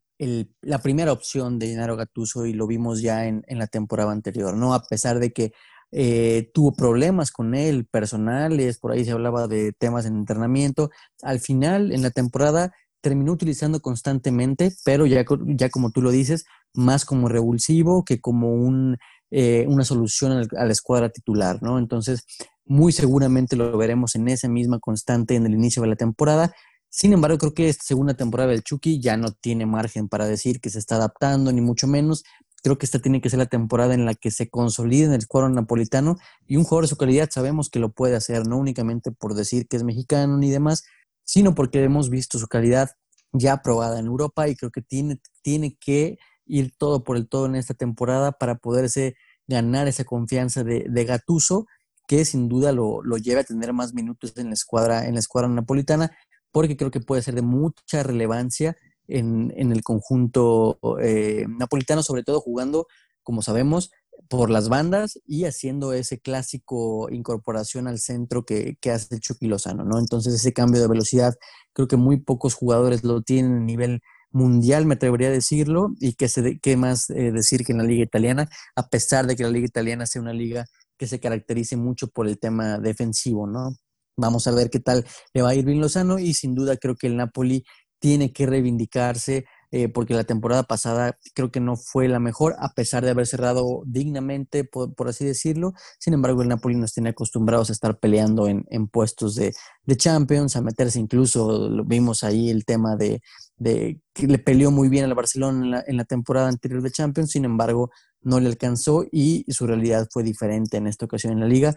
la 0.61 0.79
primera 0.79 1.11
opción 1.11 1.59
de 1.59 1.67
Gennaro 1.67 1.97
Gattuso 1.97 2.45
y 2.45 2.53
lo 2.53 2.67
vimos 2.67 3.01
ya 3.01 3.25
en, 3.25 3.43
en 3.47 3.59
la 3.59 3.67
temporada 3.67 4.13
anterior, 4.13 4.55
¿no? 4.55 4.73
A 4.73 4.83
pesar 4.83 5.19
de 5.19 5.33
que 5.33 5.51
eh, 5.91 6.49
tuvo 6.53 6.71
problemas 6.71 7.31
con 7.31 7.53
él 7.53 7.85
personales, 7.85 8.79
por 8.79 8.93
ahí 8.93 9.03
se 9.03 9.11
hablaba 9.11 9.49
de 9.49 9.73
temas 9.73 10.05
en 10.05 10.15
entrenamiento, 10.15 10.89
al 11.21 11.41
final, 11.41 11.91
en 11.91 12.01
la 12.01 12.11
temporada, 12.11 12.73
terminó 13.01 13.31
utilizando 13.31 13.81
constantemente, 13.81 14.73
pero 14.83 15.05
ya, 15.05 15.25
ya 15.45 15.69
como 15.69 15.91
tú 15.91 16.01
lo 16.01 16.11
dices, 16.11 16.45
más 16.73 17.05
como 17.05 17.27
revulsivo 17.29 18.03
que 18.03 18.19
como 18.19 18.53
un, 18.53 18.97
eh, 19.31 19.65
una 19.67 19.83
solución 19.83 20.47
a 20.57 20.65
la 20.65 20.71
escuadra 20.71 21.09
titular, 21.09 21.61
¿no? 21.61 21.79
Entonces, 21.79 22.25
muy 22.65 22.91
seguramente 22.91 23.55
lo 23.55 23.77
veremos 23.77 24.15
en 24.15 24.27
esa 24.27 24.47
misma 24.47 24.79
constante 24.79 25.35
en 25.35 25.45
el 25.45 25.53
inicio 25.53 25.81
de 25.81 25.89
la 25.89 25.95
temporada. 25.95 26.53
Sin 26.89 27.13
embargo, 27.13 27.37
creo 27.37 27.53
que 27.53 27.69
esta 27.69 27.83
segunda 27.83 28.15
temporada 28.15 28.51
del 28.51 28.63
Chucky 28.63 28.99
ya 28.99 29.17
no 29.17 29.31
tiene 29.31 29.65
margen 29.65 30.07
para 30.09 30.25
decir 30.25 30.59
que 30.59 30.69
se 30.69 30.79
está 30.79 30.95
adaptando, 30.95 31.51
ni 31.51 31.61
mucho 31.61 31.87
menos. 31.87 32.23
Creo 32.61 32.77
que 32.77 32.85
esta 32.85 32.99
tiene 32.99 33.21
que 33.21 33.29
ser 33.29 33.39
la 33.39 33.45
temporada 33.45 33.93
en 33.93 34.05
la 34.05 34.15
que 34.15 34.31
se 34.31 34.49
consolide 34.49 35.05
en 35.05 35.13
el 35.13 35.27
cuadro 35.27 35.49
napolitano 35.49 36.17
y 36.45 36.57
un 36.57 36.63
jugador 36.63 36.85
de 36.85 36.89
su 36.89 36.97
calidad 36.97 37.29
sabemos 37.31 37.69
que 37.69 37.79
lo 37.79 37.91
puede 37.91 38.15
hacer, 38.15 38.47
no 38.47 38.57
únicamente 38.57 39.11
por 39.11 39.33
decir 39.33 39.67
que 39.67 39.77
es 39.77 39.83
mexicano 39.83 40.37
ni 40.37 40.49
demás, 40.49 40.83
sino 41.29 41.53
porque 41.53 41.83
hemos 41.83 42.09
visto 42.09 42.39
su 42.39 42.47
calidad 42.47 42.89
ya 43.33 43.61
probada 43.61 43.99
en 43.99 44.07
Europa 44.07 44.47
y 44.47 44.55
creo 44.55 44.71
que 44.71 44.81
tiene, 44.81 45.21
tiene 45.43 45.77
que 45.79 46.17
ir 46.47 46.73
todo 46.75 47.03
por 47.03 47.17
el 47.17 47.29
todo 47.29 47.45
en 47.45 47.53
esta 47.53 47.75
temporada 47.75 48.31
para 48.31 48.55
poderse 48.55 49.15
ganar 49.45 49.87
esa 49.87 50.05
confianza 50.05 50.63
de, 50.63 50.87
de 50.89 51.05
Gatuso, 51.05 51.67
que 52.07 52.25
sin 52.25 52.49
duda 52.49 52.71
lo, 52.71 53.03
lo 53.03 53.17
lleve 53.17 53.41
a 53.41 53.43
tener 53.43 53.73
más 53.73 53.93
minutos 53.93 54.33
en 54.37 54.47
la 54.47 54.55
escuadra, 54.55 55.05
en 55.05 55.13
la 55.13 55.19
escuadra 55.19 55.47
napolitana, 55.49 56.17
porque 56.51 56.75
creo 56.75 56.89
que 56.89 56.99
puede 56.99 57.21
ser 57.21 57.35
de 57.35 57.43
mucha 57.43 58.01
relevancia 58.01 58.75
en, 59.07 59.53
en 59.55 59.71
el 59.71 59.83
conjunto 59.83 60.79
eh, 60.99 61.45
napolitano, 61.47 62.01
sobre 62.01 62.23
todo 62.23 62.41
jugando, 62.41 62.87
como 63.21 63.43
sabemos, 63.43 63.91
por 64.27 64.49
las 64.49 64.69
bandas 64.69 65.19
y 65.25 65.45
haciendo 65.45 65.93
ese 65.93 66.19
clásico 66.19 67.09
incorporación 67.09 67.87
al 67.87 67.99
centro 67.99 68.45
que, 68.45 68.77
que 68.81 68.91
hace 68.91 69.19
Chucky 69.19 69.47
Lozano, 69.47 69.85
¿no? 69.85 69.99
Entonces 69.99 70.33
ese 70.33 70.53
cambio 70.53 70.81
de 70.81 70.87
velocidad 70.87 71.35
creo 71.73 71.87
que 71.87 71.97
muy 71.97 72.17
pocos 72.17 72.53
jugadores 72.53 73.03
lo 73.03 73.21
tienen 73.21 73.57
a 73.57 73.59
nivel 73.61 74.01
mundial, 74.31 74.85
me 74.85 74.95
atrevería 74.95 75.29
a 75.29 75.31
decirlo, 75.31 75.89
y 75.99 76.13
que, 76.13 76.27
se, 76.27 76.59
qué 76.59 76.77
más 76.77 77.09
eh, 77.09 77.31
decir 77.31 77.65
que 77.65 77.71
en 77.71 77.79
la 77.79 77.83
liga 77.83 78.03
italiana, 78.03 78.49
a 78.75 78.87
pesar 78.87 79.25
de 79.27 79.35
que 79.35 79.43
la 79.43 79.49
liga 79.49 79.65
italiana 79.65 80.05
sea 80.05 80.21
una 80.21 80.33
liga 80.33 80.65
que 80.97 81.07
se 81.07 81.19
caracterice 81.19 81.77
mucho 81.77 82.07
por 82.09 82.27
el 82.27 82.39
tema 82.39 82.77
defensivo, 82.77 83.47
¿no? 83.47 83.71
Vamos 84.17 84.47
a 84.47 84.51
ver 84.51 84.69
qué 84.69 84.79
tal 84.79 85.05
le 85.33 85.41
va 85.41 85.49
a 85.49 85.55
ir 85.55 85.65
bien 85.65 85.79
Lozano 85.79 86.19
y 86.19 86.33
sin 86.33 86.53
duda 86.53 86.75
creo 86.77 86.95
que 86.95 87.07
el 87.07 87.15
Napoli 87.15 87.63
tiene 87.99 88.33
que 88.33 88.45
reivindicarse, 88.45 89.45
eh, 89.71 89.87
porque 89.87 90.15
la 90.15 90.23
temporada 90.23 90.63
pasada 90.63 91.19
creo 91.35 91.51
que 91.51 91.59
no 91.59 91.75
fue 91.75 92.07
la 92.07 92.19
mejor, 92.19 92.55
a 92.57 92.73
pesar 92.73 93.03
de 93.03 93.11
haber 93.11 93.27
cerrado 93.27 93.83
dignamente, 93.85 94.63
por, 94.63 95.07
así 95.07 95.25
decirlo. 95.25 95.73
Sin 95.99 96.15
embargo, 96.15 96.41
el 96.41 96.47
Napoli 96.47 96.75
nos 96.75 96.93
tiene 96.93 97.09
acostumbrados 97.09 97.69
a 97.69 97.73
estar 97.73 97.99
peleando 97.99 98.47
en, 98.47 98.87
puestos 98.87 99.35
de, 99.35 99.53
Champions, 99.95 100.55
a 100.55 100.61
meterse 100.61 100.99
incluso, 100.99 101.83
vimos 101.85 102.23
ahí 102.23 102.49
el 102.49 102.65
tema 102.65 102.95
de, 102.95 103.21
que 103.59 104.27
le 104.27 104.39
peleó 104.39 104.71
muy 104.71 104.89
bien 104.89 105.05
al 105.05 105.13
Barcelona 105.13 105.83
en 105.85 105.97
la, 105.97 106.05
temporada 106.05 106.47
anterior 106.47 106.81
de 106.81 106.91
Champions, 106.91 107.31
sin 107.31 107.45
embargo, 107.45 107.91
no 108.21 108.39
le 108.39 108.47
alcanzó 108.47 109.05
y 109.11 109.45
su 109.49 109.67
realidad 109.67 110.07
fue 110.11 110.23
diferente 110.23 110.77
en 110.77 110.87
esta 110.87 111.05
ocasión 111.05 111.33
en 111.33 111.41
la 111.41 111.47
liga. 111.47 111.75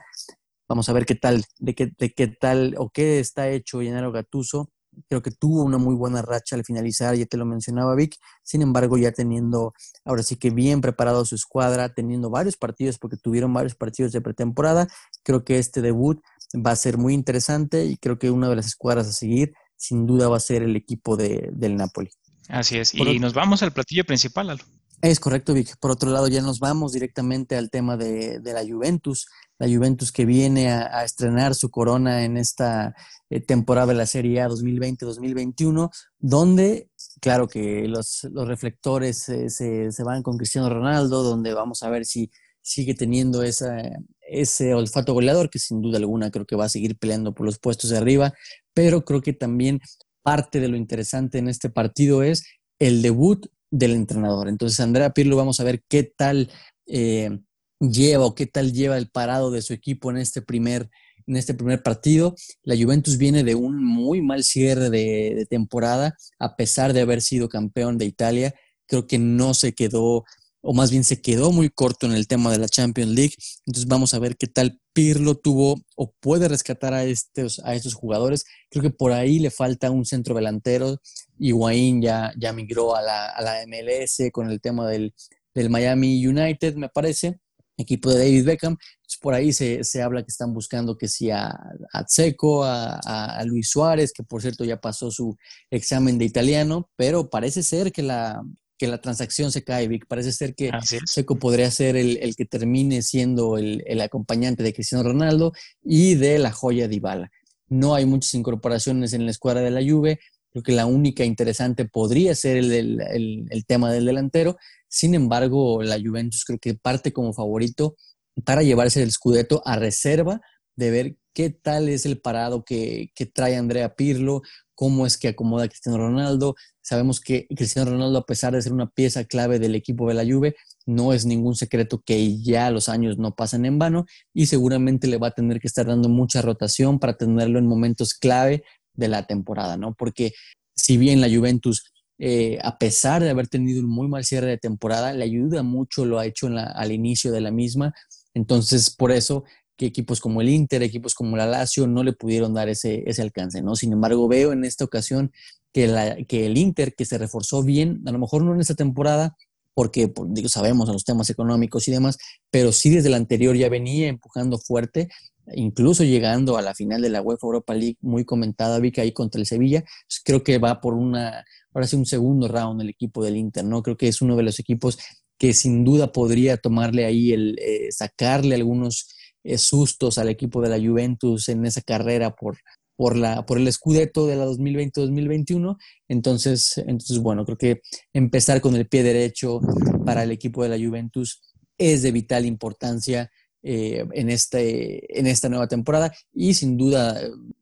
Vamos 0.66 0.88
a 0.88 0.94
ver 0.94 1.04
qué 1.04 1.14
tal, 1.14 1.44
de 1.58 1.74
qué, 1.74 1.92
de 1.98 2.12
qué 2.14 2.28
tal 2.28 2.74
o 2.78 2.88
qué 2.88 3.20
está 3.20 3.50
hecho 3.50 3.82
Llenaro 3.82 4.12
Gatuso 4.12 4.70
creo 5.08 5.22
que 5.22 5.30
tuvo 5.30 5.62
una 5.62 5.78
muy 5.78 5.94
buena 5.94 6.22
racha 6.22 6.56
al 6.56 6.64
finalizar, 6.64 7.14
ya 7.14 7.26
te 7.26 7.36
lo 7.36 7.44
mencionaba 7.44 7.94
Vic, 7.94 8.16
sin 8.42 8.62
embargo 8.62 8.98
ya 8.98 9.12
teniendo 9.12 9.74
ahora 10.04 10.22
sí 10.22 10.36
que 10.36 10.50
bien 10.50 10.80
preparado 10.80 11.24
su 11.24 11.34
escuadra, 11.34 11.94
teniendo 11.94 12.30
varios 12.30 12.56
partidos, 12.56 12.98
porque 12.98 13.16
tuvieron 13.16 13.52
varios 13.52 13.74
partidos 13.74 14.12
de 14.12 14.20
pretemporada, 14.20 14.88
creo 15.22 15.44
que 15.44 15.58
este 15.58 15.82
debut 15.82 16.20
va 16.54 16.72
a 16.72 16.76
ser 16.76 16.98
muy 16.98 17.14
interesante 17.14 17.84
y 17.84 17.96
creo 17.96 18.18
que 18.18 18.30
una 18.30 18.48
de 18.48 18.56
las 18.56 18.66
escuadras 18.66 19.08
a 19.08 19.12
seguir 19.12 19.54
sin 19.76 20.06
duda 20.06 20.28
va 20.28 20.36
a 20.36 20.40
ser 20.40 20.62
el 20.62 20.76
equipo 20.76 21.16
de, 21.16 21.48
del 21.52 21.76
Napoli. 21.76 22.10
Así 22.48 22.78
es, 22.78 22.94
y 22.94 23.18
nos 23.18 23.34
vamos 23.34 23.62
al 23.62 23.72
platillo 23.72 24.04
principal, 24.04 24.50
Aldo. 24.50 24.64
Es 25.02 25.18
correcto, 25.18 25.52
Vic. 25.52 25.76
Por 25.80 25.90
otro 25.90 26.10
lado, 26.12 26.28
ya 26.28 26.42
nos 26.42 26.60
vamos 26.60 26.92
directamente 26.92 27.56
al 27.56 27.70
tema 27.70 27.96
de, 27.96 28.40
la 28.44 28.62
Juventus. 28.64 29.26
La 29.58 29.66
Juventus 29.66 30.12
que 30.12 30.24
viene 30.24 30.70
a, 30.70 31.02
estrenar 31.02 31.56
su 31.56 31.72
corona 31.72 32.24
en 32.24 32.36
esta 32.36 32.94
eh, 33.28 33.40
temporada 33.40 33.88
de 33.88 33.94
la 33.94 34.06
Serie 34.06 34.40
A 34.42 34.48
2020-2021, 34.48 35.90
donde, 36.20 36.88
claro 37.20 37.48
que 37.48 37.88
los, 37.88 38.28
reflectores 38.32 39.18
se, 39.18 39.50
se, 39.50 40.04
van 40.04 40.22
con 40.22 40.36
Cristiano 40.36 40.68
Ronaldo, 40.70 41.24
donde 41.24 41.52
vamos 41.52 41.82
a 41.82 41.90
ver 41.90 42.06
si 42.06 42.30
sigue 42.62 42.94
teniendo 42.94 43.42
ese 43.42 44.74
olfato 44.74 45.14
goleador, 45.14 45.50
que 45.50 45.58
sin 45.58 45.82
duda 45.82 45.98
alguna 45.98 46.30
creo 46.30 46.46
que 46.46 46.54
va 46.54 46.66
a 46.66 46.68
seguir 46.68 46.96
peleando 46.96 47.34
por 47.34 47.44
los 47.44 47.58
puestos 47.58 47.90
de 47.90 47.98
arriba, 47.98 48.34
pero 48.72 49.04
creo 49.04 49.20
que 49.20 49.32
también 49.32 49.80
parte 50.22 50.60
de 50.60 50.68
lo 50.68 50.76
interesante 50.76 51.38
en 51.38 51.48
este 51.48 51.70
partido 51.70 52.22
es 52.22 52.44
el 52.78 53.02
debut 53.02 53.48
del 53.72 53.92
entrenador. 53.92 54.48
Entonces, 54.48 54.78
Andrea 54.78 55.10
Pirlo, 55.10 55.34
vamos 55.36 55.58
a 55.58 55.64
ver 55.64 55.82
qué 55.88 56.04
tal 56.04 56.48
eh, 56.86 57.40
lleva 57.80 58.26
o 58.26 58.36
qué 58.36 58.46
tal 58.46 58.72
lleva 58.72 58.98
el 58.98 59.10
parado 59.10 59.50
de 59.50 59.62
su 59.62 59.72
equipo 59.72 60.10
en 60.10 60.18
este 60.18 60.42
primer 60.42 60.88
en 61.26 61.36
este 61.36 61.54
primer 61.54 61.82
partido. 61.82 62.34
La 62.62 62.76
Juventus 62.76 63.16
viene 63.16 63.44
de 63.44 63.54
un 63.54 63.84
muy 63.84 64.22
mal 64.22 64.42
cierre 64.42 64.90
de, 64.90 65.46
temporada, 65.48 66.16
a 66.38 66.56
pesar 66.56 66.92
de 66.92 67.00
haber 67.00 67.22
sido 67.22 67.48
campeón 67.48 67.96
de 67.96 68.06
Italia. 68.06 68.54
Creo 68.86 69.06
que 69.06 69.18
no 69.18 69.54
se 69.54 69.72
quedó 69.72 70.24
o 70.64 70.74
más 70.74 70.92
bien 70.92 71.02
se 71.02 71.20
quedó 71.20 71.50
muy 71.50 71.70
corto 71.70 72.06
en 72.06 72.12
el 72.12 72.28
tema 72.28 72.52
de 72.52 72.58
la 72.58 72.68
Champions 72.68 73.12
League. 73.12 73.34
Entonces 73.66 73.88
vamos 73.88 74.14
a 74.14 74.18
ver 74.18 74.36
qué 74.36 74.46
tal 74.46 74.80
Pirlo 74.92 75.34
tuvo 75.34 75.80
o 75.96 76.12
puede 76.20 76.48
rescatar 76.48 76.94
a 76.94 77.04
estos, 77.04 77.60
a 77.64 77.74
estos 77.74 77.94
jugadores. 77.94 78.44
Creo 78.70 78.82
que 78.82 78.90
por 78.90 79.12
ahí 79.12 79.40
le 79.40 79.50
falta 79.50 79.90
un 79.90 80.04
centro 80.04 80.34
delantero. 80.34 81.00
Higuaín 81.46 82.02
ya, 82.02 82.32
ya 82.38 82.52
migró 82.52 82.94
a 82.94 83.02
la, 83.02 83.26
a 83.26 83.42
la 83.42 83.66
MLS 83.66 84.30
con 84.32 84.50
el 84.50 84.60
tema 84.60 84.88
del, 84.88 85.14
del, 85.54 85.70
Miami 85.70 86.26
United, 86.26 86.76
me 86.76 86.88
parece, 86.88 87.40
equipo 87.76 88.10
de 88.10 88.18
David 88.18 88.44
Beckham. 88.44 88.72
Entonces 88.72 89.18
por 89.20 89.34
ahí 89.34 89.52
se, 89.52 89.84
se 89.84 90.02
habla 90.02 90.22
que 90.22 90.30
están 90.30 90.54
buscando 90.54 90.96
que 90.96 91.08
sí 91.08 91.30
a, 91.30 91.48
a 91.48 92.04
Seco, 92.06 92.64
a, 92.64 92.94
a 92.94 93.44
Luis 93.44 93.70
Suárez, 93.70 94.12
que 94.12 94.22
por 94.22 94.40
cierto 94.42 94.64
ya 94.64 94.80
pasó 94.80 95.10
su 95.10 95.36
examen 95.70 96.18
de 96.18 96.24
italiano, 96.24 96.90
pero 96.96 97.28
parece 97.28 97.62
ser 97.62 97.92
que 97.92 98.02
la, 98.02 98.42
que 98.82 98.88
la 98.88 99.00
transacción 99.00 99.52
se 99.52 99.62
cae, 99.62 99.86
Vic. 99.86 100.06
Parece 100.08 100.32
ser 100.32 100.56
que 100.56 100.72
Seco 101.06 101.38
podría 101.38 101.70
ser 101.70 101.94
el, 101.94 102.34
que 102.34 102.44
termine 102.46 103.02
siendo 103.02 103.56
el, 103.56 104.00
acompañante 104.00 104.64
de 104.64 104.72
Cristiano 104.72 105.04
Ronaldo 105.04 105.52
y 105.84 106.16
de 106.16 106.40
la 106.40 106.50
joya 106.50 106.88
de 106.88 106.96
Ibala. 106.96 107.30
No 107.68 107.94
hay 107.94 108.06
muchas 108.06 108.34
incorporaciones 108.34 109.12
en 109.12 109.24
la 109.24 109.30
escuadra 109.30 109.60
de 109.60 109.70
la 109.70 109.88
Juve. 109.88 110.18
Creo 110.52 110.62
que 110.62 110.72
la 110.72 110.86
única 110.86 111.24
interesante 111.24 111.86
podría 111.86 112.34
ser 112.34 112.58
el, 112.58 113.64
tema 113.66 113.90
del 113.90 114.04
delantero. 114.04 114.56
Sin 114.88 115.14
embargo, 115.14 115.82
la 115.82 115.98
Juventus 115.98 116.44
creo 116.44 116.58
que 116.58 116.74
parte 116.74 117.12
como 117.12 117.32
favorito 117.32 117.96
para 118.44 118.62
llevarse 118.62 119.02
el 119.02 119.10
Scudetto 119.10 119.62
a 119.64 119.76
reserva 119.76 120.40
de 120.76 120.90
ver 120.90 121.16
qué 121.34 121.50
tal 121.50 121.88
es 121.88 122.04
el 122.04 122.20
parado 122.20 122.64
que, 122.64 123.10
que 123.14 123.24
trae 123.24 123.56
Andrea 123.56 123.94
Pirlo, 123.94 124.42
cómo 124.74 125.06
es 125.06 125.16
que 125.16 125.28
acomoda 125.28 125.64
a 125.64 125.68
Cristiano 125.68 125.98
Ronaldo. 125.98 126.54
Sabemos 126.82 127.20
que 127.20 127.46
Cristiano 127.48 127.90
Ronaldo, 127.90 128.18
a 128.18 128.26
pesar 128.26 128.52
de 128.52 128.60
ser 128.60 128.72
una 128.72 128.90
pieza 128.90 129.24
clave 129.24 129.58
del 129.58 129.74
equipo 129.74 130.08
de 130.08 130.14
la 130.14 130.24
Juve, 130.24 130.56
no 130.86 131.12
es 131.12 131.24
ningún 131.24 131.54
secreto 131.54 132.02
que 132.04 132.42
ya 132.42 132.70
los 132.70 132.88
años 132.88 133.18
no 133.18 133.34
pasan 133.34 133.64
en 133.64 133.78
vano 133.78 134.04
y 134.34 134.46
seguramente 134.46 135.06
le 135.06 135.18
va 135.18 135.28
a 135.28 135.34
tener 135.34 135.60
que 135.60 135.68
estar 135.68 135.86
dando 135.86 136.08
mucha 136.08 136.42
rotación 136.42 136.98
para 136.98 137.16
tenerlo 137.16 137.58
en 137.58 137.66
momentos 137.66 138.14
clave 138.14 138.64
de 138.94 139.08
la 139.08 139.26
temporada, 139.26 139.76
¿no? 139.76 139.94
Porque 139.94 140.32
si 140.74 140.96
bien 140.96 141.20
la 141.20 141.28
Juventus 141.28 141.92
eh, 142.24 142.58
a 142.62 142.78
pesar 142.78 143.20
de 143.20 143.30
haber 143.30 143.48
tenido 143.48 143.80
un 143.80 143.88
muy 143.88 144.06
mal 144.06 144.24
cierre 144.24 144.46
de 144.46 144.56
temporada, 144.56 145.12
le 145.12 145.24
ayuda 145.24 145.64
mucho, 145.64 146.04
lo 146.04 146.20
ha 146.20 146.26
hecho 146.26 146.46
al 146.46 146.92
inicio 146.92 147.32
de 147.32 147.40
la 147.40 147.50
misma. 147.50 147.94
Entonces, 148.32 148.94
por 148.94 149.10
eso 149.10 149.42
que 149.76 149.86
equipos 149.86 150.20
como 150.20 150.40
el 150.40 150.48
Inter, 150.48 150.84
equipos 150.84 151.14
como 151.14 151.36
la 151.36 151.46
Lazio 151.46 151.88
no 151.88 152.04
le 152.04 152.12
pudieron 152.12 152.54
dar 152.54 152.68
ese, 152.68 153.02
ese 153.06 153.22
alcance, 153.22 153.60
¿no? 153.60 153.74
Sin 153.74 153.92
embargo, 153.92 154.28
veo 154.28 154.52
en 154.52 154.64
esta 154.64 154.84
ocasión 154.84 155.32
que, 155.72 155.88
la, 155.88 156.16
que 156.24 156.46
el 156.46 156.58
Inter, 156.58 156.94
que 156.94 157.06
se 157.06 157.18
reforzó 157.18 157.64
bien, 157.64 158.02
a 158.06 158.12
lo 158.12 158.20
mejor 158.20 158.44
no 158.44 158.54
en 158.54 158.60
esta 158.60 158.76
temporada, 158.76 159.36
porque 159.74 160.06
pues, 160.06 160.52
sabemos 160.52 160.88
los 160.88 161.04
temas 161.04 161.28
económicos 161.30 161.88
y 161.88 161.90
demás, 161.90 162.18
pero 162.52 162.70
sí 162.70 162.90
desde 162.90 163.08
el 163.08 163.14
anterior 163.14 163.56
ya 163.56 163.68
venía 163.68 164.06
empujando 164.06 164.58
fuerte, 164.58 165.08
incluso 165.54 166.04
llegando 166.04 166.56
a 166.56 166.62
la 166.62 166.74
final 166.74 167.02
de 167.02 167.10
la 167.10 167.22
UEFA 167.22 167.46
Europa 167.46 167.74
League, 167.74 167.96
muy 168.00 168.24
comentada, 168.24 168.78
vi 168.78 168.92
que 168.92 169.00
ahí 169.00 169.12
contra 169.12 169.40
el 169.40 169.46
Sevilla, 169.46 169.82
pues, 169.82 170.20
creo 170.24 170.42
que 170.42 170.58
va 170.58 170.80
por 170.80 170.94
una, 170.94 171.44
ahora 171.72 171.86
sí 171.86 171.96
un 171.96 172.06
segundo 172.06 172.48
round 172.48 172.80
el 172.80 172.88
equipo 172.90 173.24
del 173.24 173.36
Inter, 173.36 173.64
¿no? 173.64 173.82
Creo 173.82 173.96
que 173.96 174.08
es 174.08 174.22
uno 174.22 174.36
de 174.36 174.42
los 174.42 174.58
equipos 174.58 174.98
que 175.38 175.52
sin 175.52 175.84
duda 175.84 176.12
podría 176.12 176.56
tomarle 176.56 177.04
ahí 177.04 177.32
el, 177.32 177.58
eh, 177.58 177.90
sacarle 177.90 178.54
algunos 178.54 179.08
eh, 179.44 179.58
sustos 179.58 180.18
al 180.18 180.28
equipo 180.28 180.62
de 180.62 180.68
la 180.68 180.78
Juventus 180.78 181.48
en 181.48 181.66
esa 181.66 181.80
carrera 181.80 182.36
por, 182.36 182.58
por, 182.96 183.16
la, 183.16 183.44
por 183.44 183.58
el 183.58 183.66
escudeto 183.66 184.26
de 184.26 184.36
la 184.36 184.46
2020-2021. 184.46 185.76
Entonces, 186.08 186.78
entonces, 186.78 187.18
bueno, 187.18 187.44
creo 187.44 187.58
que 187.58 187.80
empezar 188.12 188.60
con 188.60 188.76
el 188.76 188.86
pie 188.86 189.02
derecho 189.02 189.60
para 190.06 190.22
el 190.22 190.30
equipo 190.30 190.62
de 190.62 190.68
la 190.68 190.78
Juventus 190.78 191.40
es 191.78 192.02
de 192.02 192.12
vital 192.12 192.46
importancia 192.46 193.30
eh, 193.62 194.06
en, 194.12 194.30
este, 194.30 195.18
en 195.18 195.26
esta 195.26 195.48
nueva 195.48 195.68
temporada 195.68 196.12
y 196.32 196.54
sin 196.54 196.76
duda 196.76 197.20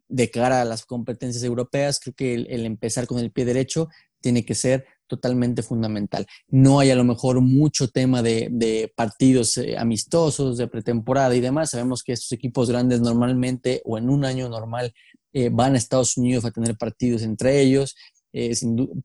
de 0.09 0.31
cara 0.31 0.63
a 0.63 0.65
las 0.65 0.85
competencias 0.85 1.45
europeas, 1.45 2.01
creo 2.01 2.15
que 2.15 2.35
el 2.35 2.67
empezar 2.67 3.07
con 3.07 3.19
el 3.19 3.31
pie 3.31 3.45
derecho 3.45 3.89
tiene 4.21 4.45
que 4.45 4.55
ser 4.55 4.85
totalmente 5.11 5.63
fundamental. 5.63 6.27
No 6.49 6.79
hay 6.79 6.91
a 6.91 6.95
lo 6.95 7.05
mejor 7.05 7.41
mucho 7.41 7.89
tema 7.89 8.23
de, 8.23 8.93
partidos 8.95 9.59
eh, 9.59 9.77
amistosos, 9.77 10.57
de 10.57 10.69
pretemporada 10.69 11.35
y 11.35 11.41
demás. 11.41 11.71
Sabemos 11.71 12.03
que 12.03 12.13
estos 12.13 12.33
equipos 12.33 12.71
grandes 12.71 13.01
normalmente 13.01 13.83
o 13.85 13.99
en 13.99 14.09
un 14.09 14.25
año 14.25 14.49
normal 14.49 14.95
eh, 15.33 15.51
van 15.53 15.75
a 15.75 15.79
Estados 15.79 16.17
Unidos 16.17 16.45
a 16.45 16.53
tener 16.53 16.77
partidos 16.77 17.23
entre 17.23 17.61
ellos. 17.61 17.97
Eh, 18.33 18.55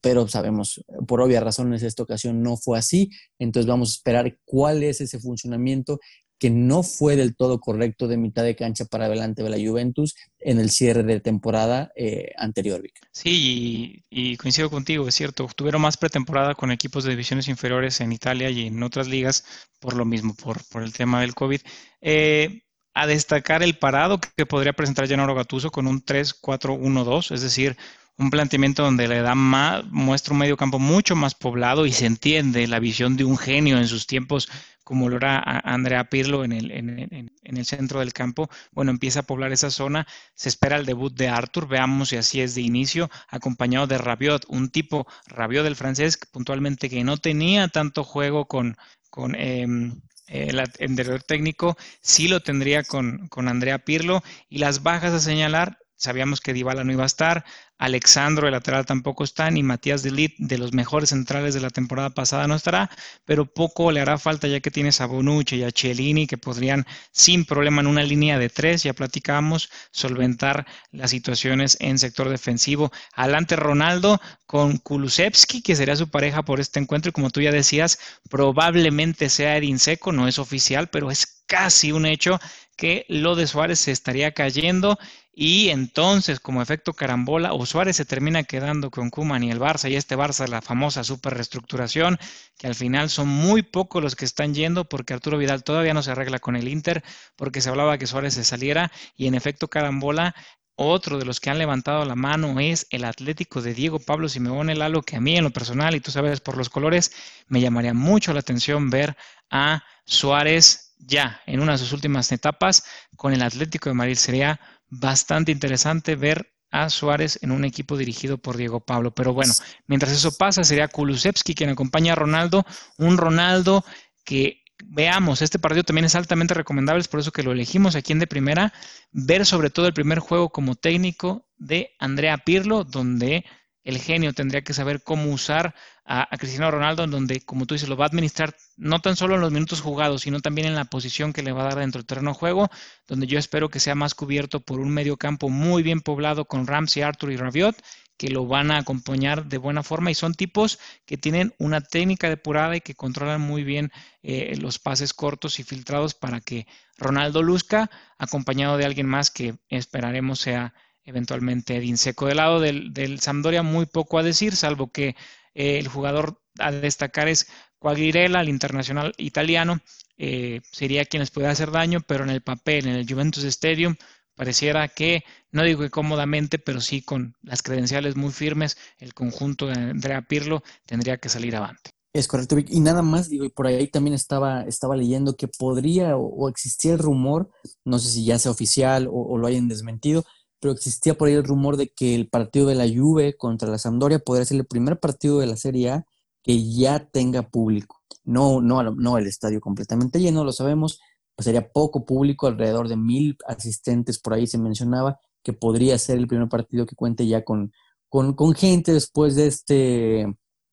pero 0.01 0.27
sabemos, 0.27 0.85
por 1.07 1.19
obvias 1.19 1.43
razones, 1.43 1.81
esta 1.81 2.03
ocasión 2.03 2.43
no 2.43 2.55
fue 2.55 2.77
así. 2.77 3.09
Entonces 3.39 3.67
vamos 3.67 3.89
a 3.89 3.95
esperar 3.95 4.37
cuál 4.45 4.83
es 4.83 5.01
ese 5.01 5.19
funcionamiento 5.19 5.99
que 6.45 6.51
no 6.51 6.83
fue 6.83 7.15
del 7.15 7.35
todo 7.35 7.59
correcto 7.59 8.07
de 8.07 8.17
mitad 8.17 8.43
de 8.43 8.55
cancha 8.55 8.85
para 8.85 9.05
adelante 9.05 9.41
de 9.41 9.49
la 9.49 9.57
Juventus 9.57 10.13
en 10.37 10.59
el 10.59 10.69
cierre 10.69 11.01
de 11.01 11.19
temporada 11.19 11.91
eh, 11.95 12.33
anterior. 12.37 12.83
Sí, 13.11 14.03
y, 14.11 14.37
coincido 14.37 14.69
contigo, 14.69 15.07
es 15.07 15.15
cierto, 15.15 15.49
tuvieron 15.55 15.81
más 15.81 15.97
pretemporada 15.97 16.53
con 16.53 16.69
equipos 16.69 17.03
de 17.03 17.09
divisiones 17.09 17.47
inferiores 17.47 17.99
en 17.99 18.11
Italia 18.11 18.51
y 18.51 18.67
en 18.67 18.83
otras 18.83 19.07
ligas 19.07 19.43
por 19.79 19.95
lo 19.95 20.05
mismo, 20.05 20.35
por, 20.35 20.83
el 20.83 20.93
tema 20.93 21.21
del 21.21 21.33
COVID. 21.33 21.61
Eh, 22.01 22.61
a 22.93 23.07
destacar 23.07 23.63
el 23.63 23.79
parado 23.79 24.19
que 24.37 24.45
podría 24.45 24.73
presentar 24.73 25.07
Gennaro 25.07 25.33
Gattuso 25.33 25.71
con 25.71 25.87
un 25.87 26.05
3-4-1-2, 26.05 27.33
es 27.33 27.41
decir, 27.41 27.75
un 28.19 28.29
planteamiento 28.29 28.83
donde 28.83 29.07
le 29.07 29.21
da 29.21 29.33
más, 29.33 29.83
muestra 29.85 30.33
un 30.33 30.41
medio 30.41 30.57
campo 30.57 30.77
mucho 30.77 31.15
más 31.15 31.33
poblado 31.33 31.87
y 31.87 31.91
se 31.91 32.05
entiende 32.05 32.67
la 32.67 32.77
visión 32.77 33.17
de 33.17 33.23
un 33.25 33.35
genio 33.35 33.79
en 33.79 33.87
sus 33.87 34.05
tiempos 34.05 34.47
como 34.85 35.09
lo 35.09 35.17
era 35.17 35.41
Andrea 35.65 36.09
Pirlo 36.09 36.45
en 36.45 36.51
el, 36.51 36.71
en, 36.71 37.31
el, 37.43 37.65
centro 37.65 37.99
del 37.99 38.13
campo, 38.13 38.49
bueno, 38.71 38.91
empieza 38.91 39.21
a 39.21 39.23
poblar 39.23 39.51
esa 39.51 39.71
zona, 39.71 40.07
se 40.35 40.47
espera 40.47 40.77
el 40.77 40.85
debut 40.85 41.11
de 41.13 41.27
Arthur, 41.27 41.67
veamos 41.67 42.09
si 42.09 42.17
así 42.17 42.39
es 42.39 42.53
de 42.53 42.61
inicio, 42.61 43.09
acompañado 43.27 43.87
de 43.87 43.97
Rabiot, 43.97 44.45
un 44.47 44.69
tipo 44.69 45.07
Rabiot 45.25 45.63
del 45.63 45.75
francés 45.75 46.19
puntualmente 46.31 46.87
que 46.87 47.03
no 47.03 47.17
tenía 47.17 47.67
tanto 47.67 48.03
juego 48.03 48.45
con, 48.45 48.77
con 49.09 49.33
em, 49.33 49.99
el 50.27 50.59
entrenador 50.77 51.23
técnico, 51.23 51.75
sí 52.01 52.27
lo 52.27 52.41
tendría 52.41 52.83
con, 52.83 53.27
con 53.27 53.47
Andrea 53.47 53.79
Pirlo, 53.79 54.23
y 54.49 54.59
las 54.59 54.83
bajas 54.83 55.13
a 55.13 55.19
señalar, 55.19 55.79
sabíamos 55.95 56.41
que 56.41 56.53
Dybala 56.53 56.83
no 56.83 56.91
iba 56.91 57.03
a 57.03 57.07
estar, 57.07 57.43
Alexandro, 57.77 58.47
el 58.47 58.53
lateral, 58.53 58.85
tampoco 58.85 59.23
está, 59.23 59.51
ni 59.51 59.61
Matías 59.63 60.01
Delit, 60.01 60.35
de 60.37 60.57
los 60.57 60.73
mejores 60.73 61.09
centrales 61.09 61.53
de 61.53 61.59
la 61.59 61.69
temporada 61.69 62.09
pasada, 62.09 62.47
no 62.47 62.55
estará, 62.55 62.89
pero 63.25 63.45
poco 63.45 63.91
le 63.91 63.99
hará 63.99 64.17
falta 64.17 64.47
ya 64.47 64.61
que 64.61 64.71
tienes 64.71 65.01
a 65.01 65.05
Bonucci 65.07 65.57
y 65.57 65.63
a 65.63 65.71
Chiellini 65.71 66.27
que 66.27 66.37
podrían 66.37 66.85
sin 67.11 67.45
problema 67.45 67.81
en 67.81 67.87
una 67.87 68.03
línea 68.03 68.39
de 68.39 68.49
tres, 68.49 68.83
ya 68.83 68.93
platicamos, 68.93 69.69
solventar 69.91 70.65
las 70.91 71.11
situaciones 71.11 71.77
en 71.81 71.99
sector 71.99 72.29
defensivo. 72.29 72.91
Adelante 73.13 73.55
Ronaldo 73.55 74.21
con 74.45 74.77
Kulusevski, 74.77 75.61
que 75.61 75.75
sería 75.75 75.95
su 75.95 76.09
pareja 76.09 76.43
por 76.43 76.59
este 76.59 76.79
encuentro, 76.79 77.09
y 77.09 77.13
como 77.13 77.29
tú 77.29 77.41
ya 77.41 77.51
decías, 77.51 77.99
probablemente 78.29 79.29
sea 79.29 79.57
Edin 79.57 79.79
Seco, 79.79 80.11
no 80.11 80.27
es 80.27 80.39
oficial, 80.39 80.87
pero 80.89 81.11
es 81.11 81.43
casi 81.45 81.91
un 81.91 82.05
hecho 82.05 82.39
que 82.75 83.05
lo 83.09 83.35
de 83.35 83.47
Suárez 83.47 83.79
se 83.79 83.91
estaría 83.91 84.33
cayendo 84.33 84.97
y 85.33 85.69
entonces 85.69 86.39
como 86.39 86.61
efecto 86.61 86.93
carambola 86.93 87.53
o 87.53 87.64
Suárez 87.65 87.95
se 87.95 88.05
termina 88.05 88.43
quedando 88.43 88.91
con 88.91 89.09
Kuman 89.09 89.43
y 89.43 89.51
el 89.51 89.59
Barça 89.59 89.89
y 89.89 89.95
este 89.95 90.17
Barça 90.17 90.47
la 90.47 90.61
famosa 90.61 91.03
super 91.03 91.33
reestructuración 91.33 92.17
que 92.57 92.67
al 92.67 92.75
final 92.75 93.09
son 93.09 93.27
muy 93.27 93.61
pocos 93.61 94.01
los 94.03 94.15
que 94.15 94.25
están 94.25 94.53
yendo 94.53 94.85
porque 94.85 95.13
Arturo 95.13 95.37
Vidal 95.37 95.63
todavía 95.63 95.93
no 95.93 96.03
se 96.03 96.11
arregla 96.11 96.39
con 96.39 96.55
el 96.55 96.67
Inter 96.67 97.03
porque 97.35 97.61
se 97.61 97.69
hablaba 97.69 97.97
que 97.97 98.07
Suárez 98.07 98.33
se 98.33 98.43
saliera 98.43 98.91
y 99.15 99.27
en 99.27 99.35
efecto 99.35 99.67
carambola 99.67 100.35
otro 100.77 101.17
de 101.17 101.25
los 101.25 101.39
que 101.39 101.49
han 101.49 101.57
levantado 101.57 102.03
la 102.03 102.15
mano 102.15 102.59
es 102.59 102.85
el 102.89 103.05
Atlético 103.05 103.61
de 103.61 103.73
Diego 103.73 103.99
Pablo 103.99 104.27
Simeone 104.27 104.75
Lalo, 104.75 105.03
que 105.03 105.15
a 105.15 105.21
mí 105.21 105.37
en 105.37 105.45
lo 105.45 105.51
personal, 105.51 105.95
y 105.95 106.01
tú 106.01 106.11
sabes 106.11 106.41
por 106.41 106.57
los 106.57 106.69
colores, 106.69 107.13
me 107.47 107.61
llamaría 107.61 107.93
mucho 107.93 108.33
la 108.33 108.41
atención 108.41 108.89
ver 108.89 109.15
a 109.49 109.83
Suárez 110.05 110.93
ya 110.99 111.41
en 111.45 111.61
una 111.61 111.73
de 111.73 111.77
sus 111.77 111.93
últimas 111.93 112.29
etapas 112.33 112.83
con 113.15 113.33
el 113.33 113.41
Atlético 113.41 113.89
de 113.89 113.95
Madrid. 113.95 114.15
Sería 114.15 114.59
bastante 114.89 115.53
interesante 115.53 116.17
ver 116.17 116.54
a 116.83 116.89
Suárez 116.89 117.39
en 117.41 117.51
un 117.51 117.65
equipo 117.65 117.97
dirigido 117.97 118.37
por 118.37 118.57
Diego 118.57 118.79
Pablo. 118.79 119.11
Pero 119.11 119.33
bueno, 119.33 119.53
mientras 119.87 120.11
eso 120.11 120.35
pasa, 120.37 120.63
sería 120.63 120.87
Kulusevski 120.87 121.55
quien 121.55 121.69
acompaña 121.69 122.13
a 122.13 122.15
Ronaldo, 122.15 122.65
un 122.97 123.17
Ronaldo 123.17 123.85
que 124.23 124.63
veamos, 124.83 125.41
este 125.41 125.59
partido 125.59 125.83
también 125.83 126.05
es 126.05 126.15
altamente 126.15 126.53
recomendable, 126.53 127.01
es 127.01 127.07
por 127.07 127.19
eso 127.19 127.31
que 127.31 127.43
lo 127.43 127.51
elegimos 127.51 127.95
aquí 127.95 128.11
en 128.11 128.19
de 128.19 128.27
primera, 128.27 128.73
ver 129.11 129.45
sobre 129.45 129.69
todo 129.69 129.87
el 129.87 129.93
primer 129.93 130.19
juego 130.19 130.49
como 130.49 130.75
técnico 130.75 131.47
de 131.57 131.95
Andrea 131.99 132.37
Pirlo, 132.39 132.83
donde 132.83 133.45
el 133.83 133.99
genio 133.99 134.33
tendría 134.33 134.63
que 134.63 134.73
saber 134.73 135.01
cómo 135.03 135.31
usar 135.31 135.75
a, 136.05 136.37
Cristiano 136.37 136.69
Ronaldo, 136.69 137.03
en 137.03 137.11
donde, 137.11 137.41
como 137.41 137.65
tú 137.65 137.73
dices, 137.73 137.89
lo 137.89 137.97
va 137.97 138.05
a 138.05 138.07
administrar 138.07 138.55
no 138.77 138.99
tan 138.99 139.15
solo 139.15 139.35
en 139.35 139.41
los 139.41 139.51
minutos 139.51 139.81
jugados, 139.81 140.21
sino 140.21 140.39
también 140.39 140.67
en 140.67 140.75
la 140.75 140.85
posición 140.85 141.33
que 141.33 141.41
le 141.41 141.51
va 141.51 141.61
a 141.61 141.65
dar 141.65 141.79
dentro 141.79 141.99
del 141.99 142.05
terreno 142.05 142.31
de 142.31 142.37
juego, 142.37 142.69
donde 143.07 143.25
yo 143.25 143.39
espero 143.39 143.69
que 143.69 143.79
sea 143.79 143.95
más 143.95 144.13
cubierto 144.13 144.59
por 144.59 144.79
un 144.79 144.89
medio 144.91 145.17
campo 145.17 145.49
muy 145.49 145.81
bien 145.81 146.01
poblado 146.01 146.45
con 146.45 146.67
Ramsey, 146.67 147.01
Arthur 147.01 147.31
y 147.31 147.37
Raviot, 147.37 147.75
que 148.17 148.29
lo 148.29 148.45
van 148.45 148.71
a 148.71 148.77
acompañar 148.77 149.45
de 149.45 149.57
buena 149.57 149.83
forma 149.83 150.11
y 150.11 150.15
son 150.15 150.35
tipos 150.35 150.79
que 151.05 151.17
tienen 151.17 151.53
una 151.57 151.81
técnica 151.81 152.29
depurada 152.29 152.75
y 152.77 152.81
que 152.81 152.95
controlan 152.95 153.41
muy 153.41 153.63
bien 153.63 153.91
eh, 154.23 154.55
los 154.61 154.79
pases 154.79 155.13
cortos 155.13 155.59
y 155.59 155.63
filtrados 155.63 156.13
para 156.13 156.39
que 156.39 156.67
Ronaldo 156.97 157.41
luzca, 157.41 157.89
acompañado 158.17 158.77
de 158.77 158.85
alguien 158.85 159.07
más 159.07 159.31
que 159.31 159.55
esperaremos 159.69 160.39
sea 160.39 160.73
eventualmente 161.03 161.75
Edin 161.75 161.97
Seco. 161.97 162.27
Del 162.27 162.37
lado 162.37 162.59
del, 162.59 162.93
del 162.93 163.19
Sampdoria 163.19 163.63
muy 163.63 163.85
poco 163.85 164.17
a 164.17 164.23
decir, 164.23 164.55
salvo 164.55 164.91
que 164.91 165.15
eh, 165.55 165.79
el 165.79 165.87
jugador 165.87 166.39
a 166.59 166.71
destacar 166.71 167.27
es 167.27 167.47
Quagliarella, 167.79 168.41
el 168.41 168.49
internacional 168.49 169.13
italiano, 169.17 169.79
eh, 170.17 170.61
sería 170.71 171.05
quien 171.05 171.21
les 171.21 171.31
puede 171.31 171.47
hacer 171.47 171.71
daño, 171.71 171.99
pero 172.05 172.23
en 172.23 172.29
el 172.29 172.41
papel, 172.41 172.87
en 172.87 172.95
el 172.95 173.07
Juventus 173.07 173.43
Stadium, 173.43 173.95
pareciera 174.35 174.87
que, 174.87 175.23
no 175.51 175.63
digo 175.63 175.81
que 175.81 175.89
cómodamente, 175.89 176.59
pero 176.59 176.81
sí 176.81 177.01
con 177.01 177.35
las 177.41 177.61
credenciales 177.61 178.15
muy 178.15 178.31
firmes, 178.31 178.77
el 178.99 179.13
conjunto 179.13 179.67
de 179.67 179.73
Andrea 179.73 180.21
Pirlo 180.21 180.63
tendría 180.85 181.17
que 181.17 181.29
salir 181.29 181.55
avante. 181.55 181.91
Es 182.15 182.29
correcto, 182.29 182.55
Y 182.57 182.79
nada 182.79 183.01
más, 183.01 183.29
digo, 183.29 183.43
y 183.43 183.49
por 183.49 183.67
ahí 183.67 183.87
también 183.87 184.13
estaba, 184.13 184.61
estaba 184.61 184.95
leyendo 184.95 185.35
que 185.35 185.49
podría 185.49 186.15
o, 186.15 186.47
existía 186.47 186.93
el 186.93 186.99
rumor, 186.99 187.49
no 187.83 187.99
sé 187.99 188.09
si 188.09 188.23
ya 188.23 188.39
sea 188.39 188.51
oficial 188.51 189.09
o, 189.11 189.37
lo 189.37 189.47
hayan 189.47 189.67
desmentido, 189.67 190.23
pero 190.59 190.73
existía 190.73 191.17
por 191.17 191.27
ahí 191.27 191.33
el 191.35 191.43
rumor 191.43 191.77
de 191.77 191.89
que 191.89 192.15
el 192.15 192.27
partido 192.27 192.67
de 192.67 192.75
la 192.75 192.87
Juve 192.87 193.37
contra 193.37 193.69
la 193.69 193.77
Sampdoria 193.77 194.19
podría 194.19 194.45
ser 194.45 194.57
el 194.57 194.65
primer 194.65 194.99
partido 194.99 195.39
de 195.39 195.47
la 195.47 195.57
Serie 195.57 195.91
A 195.91 196.05
que 196.43 196.63
ya 196.71 196.99
tenga 196.99 197.49
público. 197.49 198.01
No, 198.23 198.61
no, 198.61 198.83
no 198.83 199.17
el 199.17 199.27
estadio 199.27 199.59
completamente 199.61 200.19
lleno, 200.19 200.43
lo 200.43 200.51
sabemos, 200.51 200.99
pues 201.35 201.45
sería 201.45 201.71
poco 201.71 202.05
público, 202.05 202.47
alrededor 202.47 202.87
de 202.87 202.97
mil 202.97 203.37
asistentes 203.47 204.19
por 204.19 204.33
ahí 204.33 204.47
se 204.47 204.57
mencionaba, 204.57 205.19
que 205.43 205.53
podría 205.53 205.97
ser 205.97 206.17
el 206.17 206.27
primer 206.27 206.49
partido 206.49 206.85
que 206.85 206.95
cuente 206.95 207.27
ya 207.27 207.43
con, 207.43 207.71
con, 208.09 208.33
con 208.33 208.53
gente 208.53 208.93
después 208.93 209.35
de 209.35 209.47
este, 209.47 210.25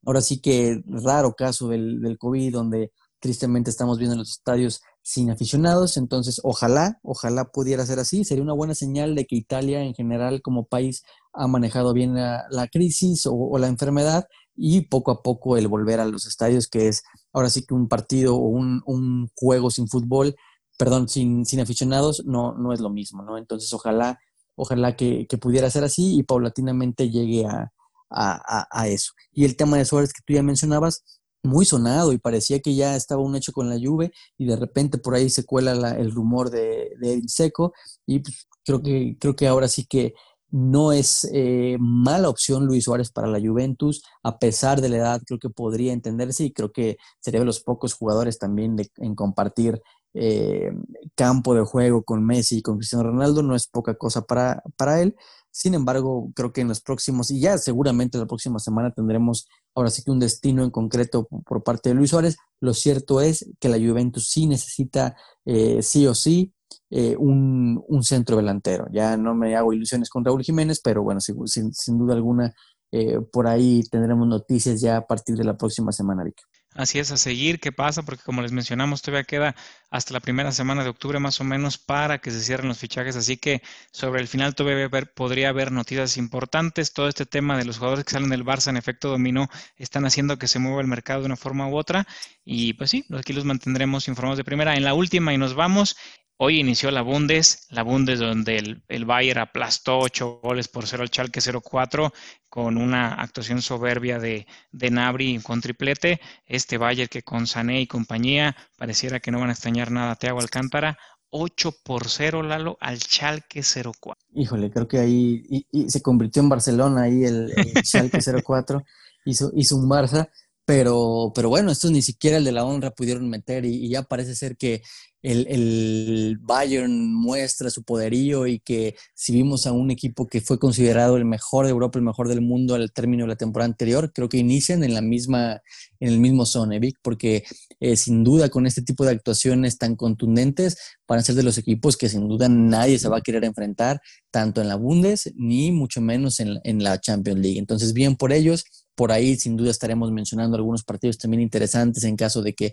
ahora 0.05 0.21
sí 0.21 0.41
que 0.41 0.83
raro 0.87 1.35
caso 1.35 1.69
del, 1.69 2.01
del 2.01 2.19
COVID, 2.19 2.53
donde 2.53 2.93
tristemente 3.21 3.71
estamos 3.71 3.99
viendo 3.99 4.17
los 4.17 4.31
estadios 4.31 4.83
sin 5.03 5.31
aficionados, 5.31 5.97
entonces 5.97 6.41
ojalá, 6.45 7.01
ojalá 7.03 7.51
pudiera 7.51 7.85
ser 7.85 7.99
así, 7.99 8.25
sería 8.25 8.45
una 8.45 8.53
buena 8.53 8.75
señal 8.75 9.17
de 9.17 9.27
que 9.27 9.35
Italia 9.35 9.83
en 9.83 9.95
general 9.95 10.43
como 10.43 10.67
país 10.67 11.03
ha 11.33 11.49
manejado 11.49 11.93
bien 11.93 12.15
la, 12.15 12.69
crisis 12.71 13.27
o, 13.27 13.59
la 13.59 13.67
enfermedad 13.67 14.29
y 14.55 14.83
poco 14.83 15.11
a 15.11 15.23
poco 15.23 15.57
el 15.57 15.67
volver 15.67 15.99
a 15.99 16.05
los 16.05 16.27
estadios, 16.27 16.69
que 16.69 16.89
es 16.89 17.03
ahora 17.33 17.51
sí 17.51 17.67
que 17.67 17.75
un 17.75 17.89
partido 17.89 18.37
o 18.37 18.47
un, 18.47 18.83
un 18.87 19.29
juego 19.35 19.71
sin 19.71 19.89
fútbol, 19.89 20.37
perdón, 20.79 21.09
sin, 21.09 21.45
sin 21.47 21.61
aficionados, 21.61 22.23
no, 22.25 22.55
no 22.55 22.73
es 22.73 22.81
lo 22.81 22.91
mismo, 22.91 23.23
¿no? 23.23 23.39
Entonces 23.39 23.73
ojalá, 23.73 24.21
ojalá 24.55 24.95
que, 24.95 25.27
pudiera 25.41 25.69
ser 25.71 25.83
así 25.85 26.17
y 26.17 26.23
paulatinamente 26.23 27.11
llegue 27.11 27.45
a, 27.47 27.73
a, 28.11 28.69
a, 28.71 28.89
eso. 28.89 29.13
Y 29.33 29.47
el 29.47 29.57
tema 29.57 29.79
de 29.79 29.85
Suárez 29.85 30.13
que 30.13 30.23
tú 30.25 30.35
ya 30.35 30.43
mencionabas, 30.43 31.03
muy 31.43 31.65
sonado 31.65 32.13
y 32.13 32.19
parecía 32.19 32.61
que 32.61 32.75
ya 32.75 32.97
estaba 32.97 33.23
un 33.23 33.37
hecho 33.37 33.53
con 33.53 33.69
la 33.69 33.79
Juve 33.83 34.13
y 34.39 34.47
de 34.47 34.57
repente 34.57 34.99
por 34.99 35.15
ahí 35.15 35.31
se 35.31 35.45
cuela 35.45 35.73
el 35.93 36.13
rumor 36.13 36.51
de, 36.51 36.93
de 37.01 37.23
Seco 37.27 37.73
y 38.07 38.21
pues, 38.21 38.49
creo 38.65 38.83
que 38.83 39.17
creo 39.19 39.37
que 39.37 39.49
ahora 39.49 39.69
sí 39.69 39.87
que 39.87 40.15
no 40.53 40.93
es 40.93 41.29
eh, 41.33 41.77
mala 41.81 42.29
opción 42.29 42.67
Luis 42.67 42.85
Suárez 42.85 43.11
para 43.11 43.27
la 43.27 43.41
Juventus, 43.41 44.03
a 44.23 44.39
pesar 44.39 44.83
de 44.83 44.91
la 44.91 44.99
edad, 44.99 45.23
creo 45.27 45.39
que 45.39 45.49
podría 45.49 45.95
entenderse 45.95 46.45
y 46.45 46.53
creo 46.53 46.73
que 46.73 46.99
sería 47.21 47.41
de 47.41 47.47
los 47.47 47.61
pocos 47.61 47.95
jugadores 47.95 48.39
también 48.39 48.77
en 48.99 49.15
compartir 49.15 49.81
eh, 50.15 50.71
campo 51.15 51.55
de 51.55 51.63
juego 51.63 52.03
con 52.05 52.25
Messi 52.25 52.59
y 52.59 52.63
con 52.63 52.77
Cristiano 52.77 53.05
Ronaldo, 53.05 53.43
no 53.43 53.55
es 53.57 53.67
poca 53.67 53.95
cosa 53.95 54.23
para, 54.23 54.63
para 54.77 55.01
él. 55.01 55.17
Sin 55.53 55.75
embargo, 55.75 56.33
creo 56.35 56.53
que 56.53 56.63
en 56.63 56.69
los 56.69 56.81
próximos, 56.81 57.31
y 57.31 57.41
ya 57.41 57.59
seguramente 57.59 58.19
la 58.19 58.27
próxima 58.27 58.59
semana 58.59 58.91
tendremos 58.91 59.47
ahora 59.75 59.91
sí 59.91 60.03
que 60.03 60.11
un 60.11 60.19
destino 60.19 60.65
en 60.65 60.71
concreto 60.71 61.29
por 61.47 61.63
parte 61.63 61.91
de 61.91 61.95
Luis 61.95 62.11
Suárez. 62.11 62.37
Lo 62.61 62.73
cierto 62.75 63.21
es 63.21 63.49
que 63.61 63.69
la 63.69 63.77
Juventus 63.77 64.29
sí 64.29 64.47
necesita 64.47 65.15
eh, 65.45 65.83
sí 65.83 66.07
o 66.07 66.15
sí 66.15 66.55
eh, 66.91 67.17
un, 67.19 67.85
centro 68.03 68.37
delantero. 68.37 68.87
Ya 68.93 69.17
no 69.17 69.35
me 69.35 69.55
hago 69.55 69.73
ilusiones 69.73 70.09
con 70.09 70.25
Raúl 70.25 70.43
Jiménez, 70.43 70.81
pero 70.83 71.03
bueno, 71.03 71.21
sin, 71.21 71.73
sin, 71.75 71.99
duda 71.99 72.15
alguna, 72.15 72.55
eh, 72.91 73.21
por 73.21 73.47
ahí 73.47 73.83
tendremos 73.91 74.27
noticias 74.27 74.81
ya 74.81 74.97
a 74.97 75.07
partir 75.07 75.37
de 75.37 75.45
la 75.45 75.57
próxima 75.57 75.93
semana, 75.93 76.25
Vic. 76.25 76.41
Así 76.75 76.99
es, 76.99 77.13
a 77.13 77.19
seguir 77.19 77.61
qué 77.61 77.71
pasa, 77.71 78.03
porque 78.03 78.23
como 78.25 78.41
les 78.41 78.51
mencionamos, 78.53 79.03
todavía 79.03 79.25
queda 79.25 79.55
hasta 79.91 80.15
la 80.15 80.21
primera 80.21 80.53
semana 80.53 80.83
de 80.83 80.89
octubre 80.89 81.19
más 81.19 81.39
o 81.41 81.45
menos 81.45 81.77
para 81.77 82.19
que 82.19 82.31
se 82.31 82.41
cierren 82.41 82.69
los 82.69 82.79
fichajes, 82.79 83.15
así 83.15 83.37
que 83.37 83.63
sobre 83.93 84.23
el 84.23 84.29
final 84.29 84.55
todavía 84.55 84.89
podría 85.15 85.51
haber 85.51 85.71
noticias 85.71 86.17
importantes. 86.17 86.95
Todo 86.95 87.09
este 87.09 87.27
tema 87.27 87.59
de 87.59 87.67
los 87.67 87.77
jugadores 87.77 88.07
que 88.07 88.13
salen 88.13 88.31
del 88.31 88.45
Barça 88.45 88.69
en 88.69 88.79
efecto 88.79 89.11
dominó 89.11 89.49
están 89.77 90.07
haciendo 90.07 90.39
que 90.39 90.49
se 90.49 90.59
mueva 90.59 90.81
el 90.81 90.87
mercado 90.87 91.21
de 91.21 91.27
una 91.27 91.37
forma 91.37 91.69
u 91.69 91.77
otra 91.77 92.07
y 92.45 92.73
pues 92.73 92.91
sí, 92.91 93.05
aquí 93.17 93.35
los 93.35 93.45
mantendremos 93.45 94.09
informados 94.09 94.39
de 94.39 94.45
primera. 94.45 94.75
En 94.75 94.85
la 94.85 94.95
última 94.95 95.35
y 95.35 95.39
nos 95.39 95.55
vamos, 95.55 95.97
Hoy 96.45 96.59
inició 96.59 96.91
la 96.91 97.03
Bundes, 97.03 97.69
la 97.71 97.85
Bundes 97.85 98.19
donde 98.19 98.57
el, 98.57 98.83
el 98.89 99.05
Bayern 99.05 99.39
aplastó 99.39 100.01
8 100.01 100.41
goles 100.43 100.67
por 100.67 100.89
0 100.89 101.05
al 101.05 101.09
Schalke 101.09 101.39
0-4 101.39 102.13
con 102.49 102.79
una 102.79 103.15
actuación 103.15 103.63
soberbia 103.63 104.19
de, 104.19 104.49
de 104.73 104.91
Nabri 104.91 105.39
con 105.39 105.61
triplete. 105.61 106.21
Este 106.45 106.79
Bayern 106.79 107.07
que 107.09 107.23
con 107.23 107.47
Sané 107.47 107.83
y 107.83 107.87
compañía 107.87 108.57
pareciera 108.77 109.21
que 109.21 109.31
no 109.31 109.39
van 109.39 109.51
a 109.51 109.53
extrañar 109.53 109.93
nada 109.93 110.11
a 110.11 110.17
Thiago 110.17 110.41
Alcántara. 110.41 110.99
8 111.31 111.77
por 111.85 112.09
0, 112.09 112.43
Lalo, 112.43 112.77
al 112.81 112.99
Schalke 112.99 113.61
0-4. 113.61 114.17
Híjole, 114.35 114.73
creo 114.73 114.89
que 114.89 114.99
ahí 114.99 115.45
y, 115.49 115.89
se 115.89 116.03
convirtió 116.03 116.43
en 116.43 116.49
Barcelona 116.49 117.03
ahí 117.03 117.23
el, 117.23 117.53
el 117.55 117.85
Schalke 117.85 118.19
0-4, 118.19 118.85
hizo, 119.27 119.53
hizo 119.55 119.77
un 119.77 119.89
Barça, 119.89 120.29
pero, 120.65 121.33
pero 121.35 121.49
bueno, 121.49 121.73
estos 121.73 121.91
ni 121.91 122.03
siquiera 122.03 122.37
el 122.37 122.45
de 122.45 122.53
la 122.53 122.65
honra 122.65 122.93
pudieron 122.93 123.29
meter 123.29 123.65
y, 123.65 123.89
ya 123.89 124.03
parece 124.03 124.37
ser 124.37 124.57
que 124.57 124.83
el, 125.23 126.39
Bayern 126.41 127.13
muestra 127.15 127.71
su 127.71 127.85
poderío 127.85 128.47
y 128.47 128.59
que 128.61 128.97
si 129.15 129.33
vimos 129.33 129.67
a 129.67 129.73
un 129.73 129.91
equipo 129.91 130.27
que 130.27 130.41
fue 130.41 130.59
considerado 130.59 131.17
el 131.17 131.25
mejor 131.25 131.65
de 131.67 131.73
Europa, 131.73 131.99
el 131.99 132.05
mejor 132.05 132.29
del 132.29 132.41
mundo 132.41 132.75
al 132.75 132.93
término 132.93 133.25
de 133.25 133.29
la 133.29 133.37
temporada 133.37 133.71
anterior, 133.71 134.13
creo 134.13 134.29
que 134.29 134.39
inician 134.39 134.85
en 134.85 134.95
la 134.95 135.01
misma, 135.01 135.61
en 136.01 136.09
el 136.09 136.19
mismo 136.19 136.47
zone, 136.47 136.81
porque 137.03 137.45
eh, 137.81 137.97
sin 137.97 138.25
duda 138.25 138.49
con 138.49 138.67
este 138.67 138.83
tipo 138.83 139.05
de 139.05 139.13
actuaciones 139.13 139.79
tan 139.79 139.97
contundentes 139.97 140.77
van 141.07 141.21
a 141.21 141.23
ser 141.23 141.35
de 141.35 141.43
los 141.43 141.59
equipos 141.59 141.97
que 141.97 142.09
sin 142.09 142.29
duda 142.29 142.49
nadie 142.49 142.99
se 142.99 143.09
va 143.09 143.19
a 143.19 143.23
querer 143.23 143.45
enfrentar, 143.45 144.01
tanto 144.31 144.61
en 144.61 144.69
la 144.69 144.77
Bundes 144.77 145.33
ni 145.37 145.73
mucho 145.73 146.01
menos 146.01 146.41
en, 146.41 146.59
en 146.65 146.83
la 146.83 147.01
Champions 147.01 147.41
League. 147.41 147.59
Entonces, 147.59 147.93
bien 147.93 148.17
por 148.17 148.33
ellos. 148.33 148.65
Por 148.95 149.13
ahí, 149.13 149.37
sin 149.37 149.57
duda, 149.57 149.71
estaremos 149.71 150.11
mencionando 150.13 150.57
algunos 150.57 150.85
partidos 150.85 151.19
también 151.19 151.41
interesantes 151.41 152.05
en 152.05 152.17
caso 152.17 152.43
de 152.43 152.55
que 152.55 152.73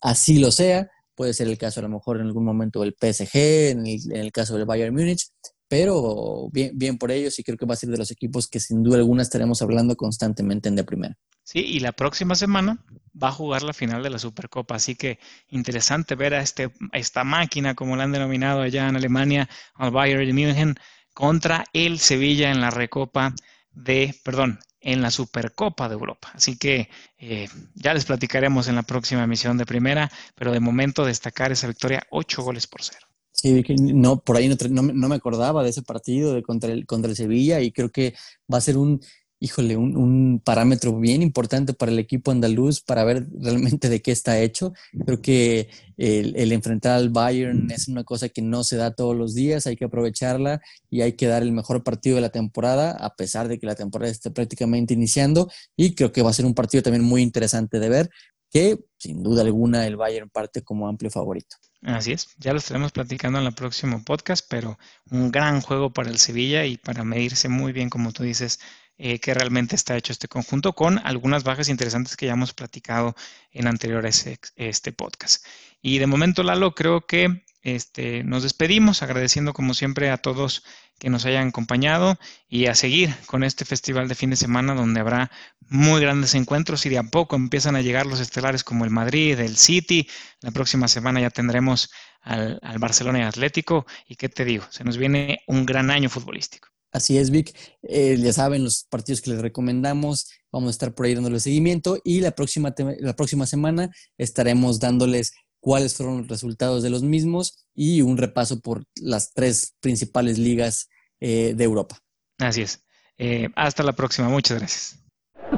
así 0.00 0.38
lo 0.38 0.50
sea 0.50 0.88
Puede 1.18 1.34
ser 1.34 1.48
el 1.48 1.58
caso 1.58 1.80
a 1.80 1.82
lo 1.82 1.88
mejor 1.88 2.20
en 2.20 2.28
algún 2.28 2.44
momento 2.44 2.80
del 2.80 2.94
PSG, 2.94 3.70
en 3.72 3.84
el, 3.84 4.30
caso 4.30 4.56
del 4.56 4.66
Bayern 4.66 4.94
Múnich, 4.94 5.26
pero 5.66 6.48
bien, 6.52 6.70
bien 6.78 6.96
por 6.96 7.10
ellos 7.10 7.36
y 7.40 7.42
creo 7.42 7.58
que 7.58 7.66
va 7.66 7.74
a 7.74 7.76
ser 7.76 7.88
de 7.88 7.98
los 7.98 8.12
equipos 8.12 8.46
que 8.46 8.60
sin 8.60 8.84
duda 8.84 8.98
alguna 8.98 9.22
estaremos 9.22 9.60
hablando 9.60 9.96
constantemente 9.96 10.68
en 10.68 10.76
de 10.76 10.84
primera. 10.84 11.16
Sí, 11.42 11.58
y 11.58 11.80
la 11.80 11.90
próxima 11.90 12.36
semana 12.36 12.84
va 13.20 13.30
a 13.30 13.32
jugar 13.32 13.64
la 13.64 13.72
final 13.72 14.00
de 14.04 14.10
la 14.10 14.20
Supercopa, 14.20 14.76
así 14.76 14.94
que 14.94 15.18
interesante 15.48 16.14
ver 16.14 16.34
a, 16.34 16.40
este, 16.40 16.70
esta 16.92 17.24
máquina, 17.24 17.74
como 17.74 17.96
la 17.96 18.04
han 18.04 18.12
denominado 18.12 18.60
allá 18.60 18.88
en 18.88 18.94
Alemania, 18.94 19.48
al 19.74 19.90
Bayern 19.90 20.32
München, 20.32 20.76
contra 21.14 21.64
el 21.72 21.98
Sevilla 21.98 22.52
en 22.52 22.60
la 22.60 22.70
Recopa 22.70 23.34
de, 23.72 24.14
perdón, 24.22 24.60
en 24.92 25.02
la 25.02 25.10
Supercopa 25.10 25.86
de 25.88 25.94
Europa. 25.94 26.30
Así 26.32 26.56
que 26.56 26.88
eh, 27.18 27.46
ya 27.74 27.92
les 27.92 28.06
platicaremos 28.06 28.68
en 28.68 28.74
la 28.74 28.82
próxima 28.82 29.22
emisión 29.22 29.58
de 29.58 29.66
primera, 29.66 30.10
pero 30.34 30.50
de 30.50 30.60
momento 30.60 31.04
destacar 31.04 31.52
esa 31.52 31.66
victoria, 31.66 32.06
ocho 32.10 32.42
goles 32.42 32.66
por 32.66 32.82
cero. 32.82 33.06
Sí, 33.30 33.62
no, 33.78 34.18
por 34.18 34.36
ahí 34.36 34.48
no, 34.48 34.82
no, 34.82 35.08
me 35.08 35.14
acordaba 35.14 35.62
de 35.62 35.70
ese 35.70 35.82
partido 35.82 36.32
de 36.32 36.42
contra 36.42 36.72
el, 36.72 36.86
contra 36.86 37.10
el 37.10 37.16
Sevilla 37.16 37.60
y 37.60 37.70
creo 37.70 37.90
que 37.90 38.14
va 38.52 38.58
a 38.58 38.62
ser 38.62 38.78
un, 38.78 39.00
híjole, 39.40 39.76
un, 39.76 40.40
parámetro 40.44 40.98
bien 40.98 41.22
importante 41.22 41.74
para 41.74 41.92
el 41.92 41.98
equipo 41.98 42.30
andaluz 42.30 42.80
para 42.80 43.04
ver 43.04 43.26
realmente 43.40 43.88
de 43.88 44.02
qué 44.02 44.12
está 44.12 44.40
hecho. 44.40 44.72
Creo 45.04 45.20
que 45.20 45.68
el, 45.96 46.52
enfrentar 46.52 46.92
al 46.92 47.10
Bayern 47.10 47.70
es 47.70 47.88
una 47.88 48.04
cosa 48.04 48.28
que 48.28 48.42
no 48.42 48.64
se 48.64 48.76
da 48.76 48.94
todos 48.94 49.16
los 49.16 49.34
días, 49.34 49.66
hay 49.66 49.76
que 49.76 49.86
aprovecharla 49.86 50.60
y 50.90 51.02
hay 51.02 51.12
que 51.12 51.26
dar 51.26 51.42
el 51.42 51.52
mejor 51.52 51.82
partido 51.82 52.16
de 52.16 52.22
la 52.22 52.30
temporada, 52.30 52.92
a 52.92 53.14
pesar 53.14 53.48
de 53.48 53.58
que 53.58 53.66
la 53.66 53.74
temporada 53.74 54.10
esté 54.10 54.30
prácticamente 54.30 54.94
iniciando. 54.94 55.50
Y 55.76 55.94
creo 55.94 56.12
que 56.12 56.22
va 56.22 56.30
a 56.30 56.34
ser 56.34 56.46
un 56.46 56.54
partido 56.54 56.82
también 56.82 57.04
muy 57.04 57.22
interesante 57.22 57.80
de 57.80 57.88
ver, 57.88 58.10
que 58.50 58.78
sin 58.98 59.22
duda 59.22 59.42
alguna 59.42 59.86
el 59.86 59.96
Bayern 59.96 60.30
parte 60.30 60.62
como 60.62 60.88
amplio 60.88 61.10
favorito. 61.10 61.56
Así 61.82 62.12
es, 62.12 62.28
ya 62.38 62.52
lo 62.52 62.58
estaremos 62.58 62.90
platicando 62.90 63.38
en 63.38 63.46
el 63.46 63.54
próximo 63.54 64.02
podcast, 64.04 64.44
pero 64.48 64.78
un 65.10 65.30
gran 65.30 65.60
juego 65.60 65.92
para 65.92 66.10
el 66.10 66.18
Sevilla 66.18 66.64
y 66.64 66.76
para 66.76 67.04
medirse 67.04 67.48
muy 67.48 67.72
bien, 67.72 67.88
como 67.88 68.12
tú 68.12 68.24
dices, 68.24 68.58
eh, 68.98 69.20
que 69.20 69.32
realmente 69.34 69.76
está 69.76 69.96
hecho 69.96 70.12
este 70.12 70.28
conjunto, 70.28 70.74
con 70.74 70.98
algunas 71.04 71.44
bajas 71.44 71.68
interesantes 71.68 72.16
que 72.16 72.26
ya 72.26 72.32
hemos 72.32 72.52
platicado 72.52 73.14
en 73.52 73.66
anteriores 73.66 74.28
este 74.56 74.92
podcast. 74.92 75.44
Y 75.80 75.98
de 75.98 76.06
momento, 76.06 76.42
Lalo, 76.42 76.74
creo 76.74 77.06
que 77.06 77.44
este, 77.62 78.22
nos 78.24 78.44
despedimos 78.44 79.02
agradeciendo 79.02 79.52
como 79.52 79.74
siempre 79.74 80.10
a 80.10 80.18
todos 80.18 80.64
que 80.98 81.10
nos 81.10 81.26
hayan 81.26 81.48
acompañado 81.48 82.18
y 82.48 82.66
a 82.66 82.74
seguir 82.74 83.14
con 83.26 83.44
este 83.44 83.64
festival 83.64 84.08
de 84.08 84.14
fin 84.14 84.30
de 84.30 84.36
semana 84.36 84.74
donde 84.74 85.00
habrá 85.00 85.30
muy 85.68 86.00
grandes 86.00 86.34
encuentros 86.34 86.86
y 86.86 86.88
de 86.88 86.98
a 86.98 87.02
poco 87.04 87.36
empiezan 87.36 87.76
a 87.76 87.82
llegar 87.82 88.06
los 88.06 88.20
estelares 88.20 88.64
como 88.64 88.84
el 88.84 88.90
Madrid, 88.90 89.38
el 89.38 89.56
City. 89.56 90.08
La 90.40 90.50
próxima 90.50 90.88
semana 90.88 91.20
ya 91.20 91.30
tendremos 91.30 91.90
al, 92.22 92.60
Barcelona 92.78 93.20
y 93.20 93.22
Atlético 93.22 93.86
y 94.06 94.16
qué 94.16 94.28
te 94.28 94.44
digo, 94.44 94.64
se 94.70 94.84
nos 94.84 94.96
viene 94.96 95.40
un 95.46 95.66
gran 95.66 95.90
año 95.90 96.08
futbolístico. 96.08 96.68
Así 96.92 97.18
es, 97.18 97.30
Vic. 97.30 97.54
Eh, 97.82 98.16
ya 98.18 98.32
saben 98.32 98.64
los 98.64 98.84
partidos 98.84 99.20
que 99.20 99.30
les 99.30 99.40
recomendamos. 99.40 100.30
Vamos 100.50 100.68
a 100.68 100.70
estar 100.70 100.94
por 100.94 101.06
ahí 101.06 101.14
dándole 101.14 101.40
seguimiento 101.40 101.98
y 102.02 102.20
la 102.20 102.30
próxima, 102.30 102.74
la 103.00 103.14
próxima 103.14 103.46
semana 103.46 103.90
estaremos 104.16 104.80
dándoles 104.80 105.34
cuáles 105.60 105.94
fueron 105.96 106.18
los 106.18 106.28
resultados 106.28 106.82
de 106.82 106.90
los 106.90 107.02
mismos 107.02 107.66
y 107.74 108.00
un 108.00 108.16
repaso 108.16 108.60
por 108.60 108.84
las 108.96 109.32
tres 109.32 109.74
principales 109.80 110.38
ligas 110.38 110.88
eh, 111.20 111.54
de 111.54 111.64
Europa. 111.64 111.98
Así 112.38 112.62
es. 112.62 112.84
Eh, 113.18 113.48
hasta 113.56 113.82
la 113.82 113.92
próxima. 113.92 114.28
Muchas 114.28 114.58
gracias. 114.58 115.04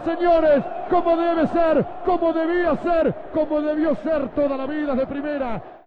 Señores, 0.05 0.65
como 0.89 1.17
debe 1.17 1.47
ser, 1.49 1.87
como 2.07 2.33
debía 2.33 2.81
ser, 2.83 3.15
como 3.35 3.61
debió 3.61 3.95
ser 4.03 4.35
toda 4.35 4.57
la 4.57 4.67
vida 4.67 4.95
de 4.95 5.07
primera. 5.07 5.79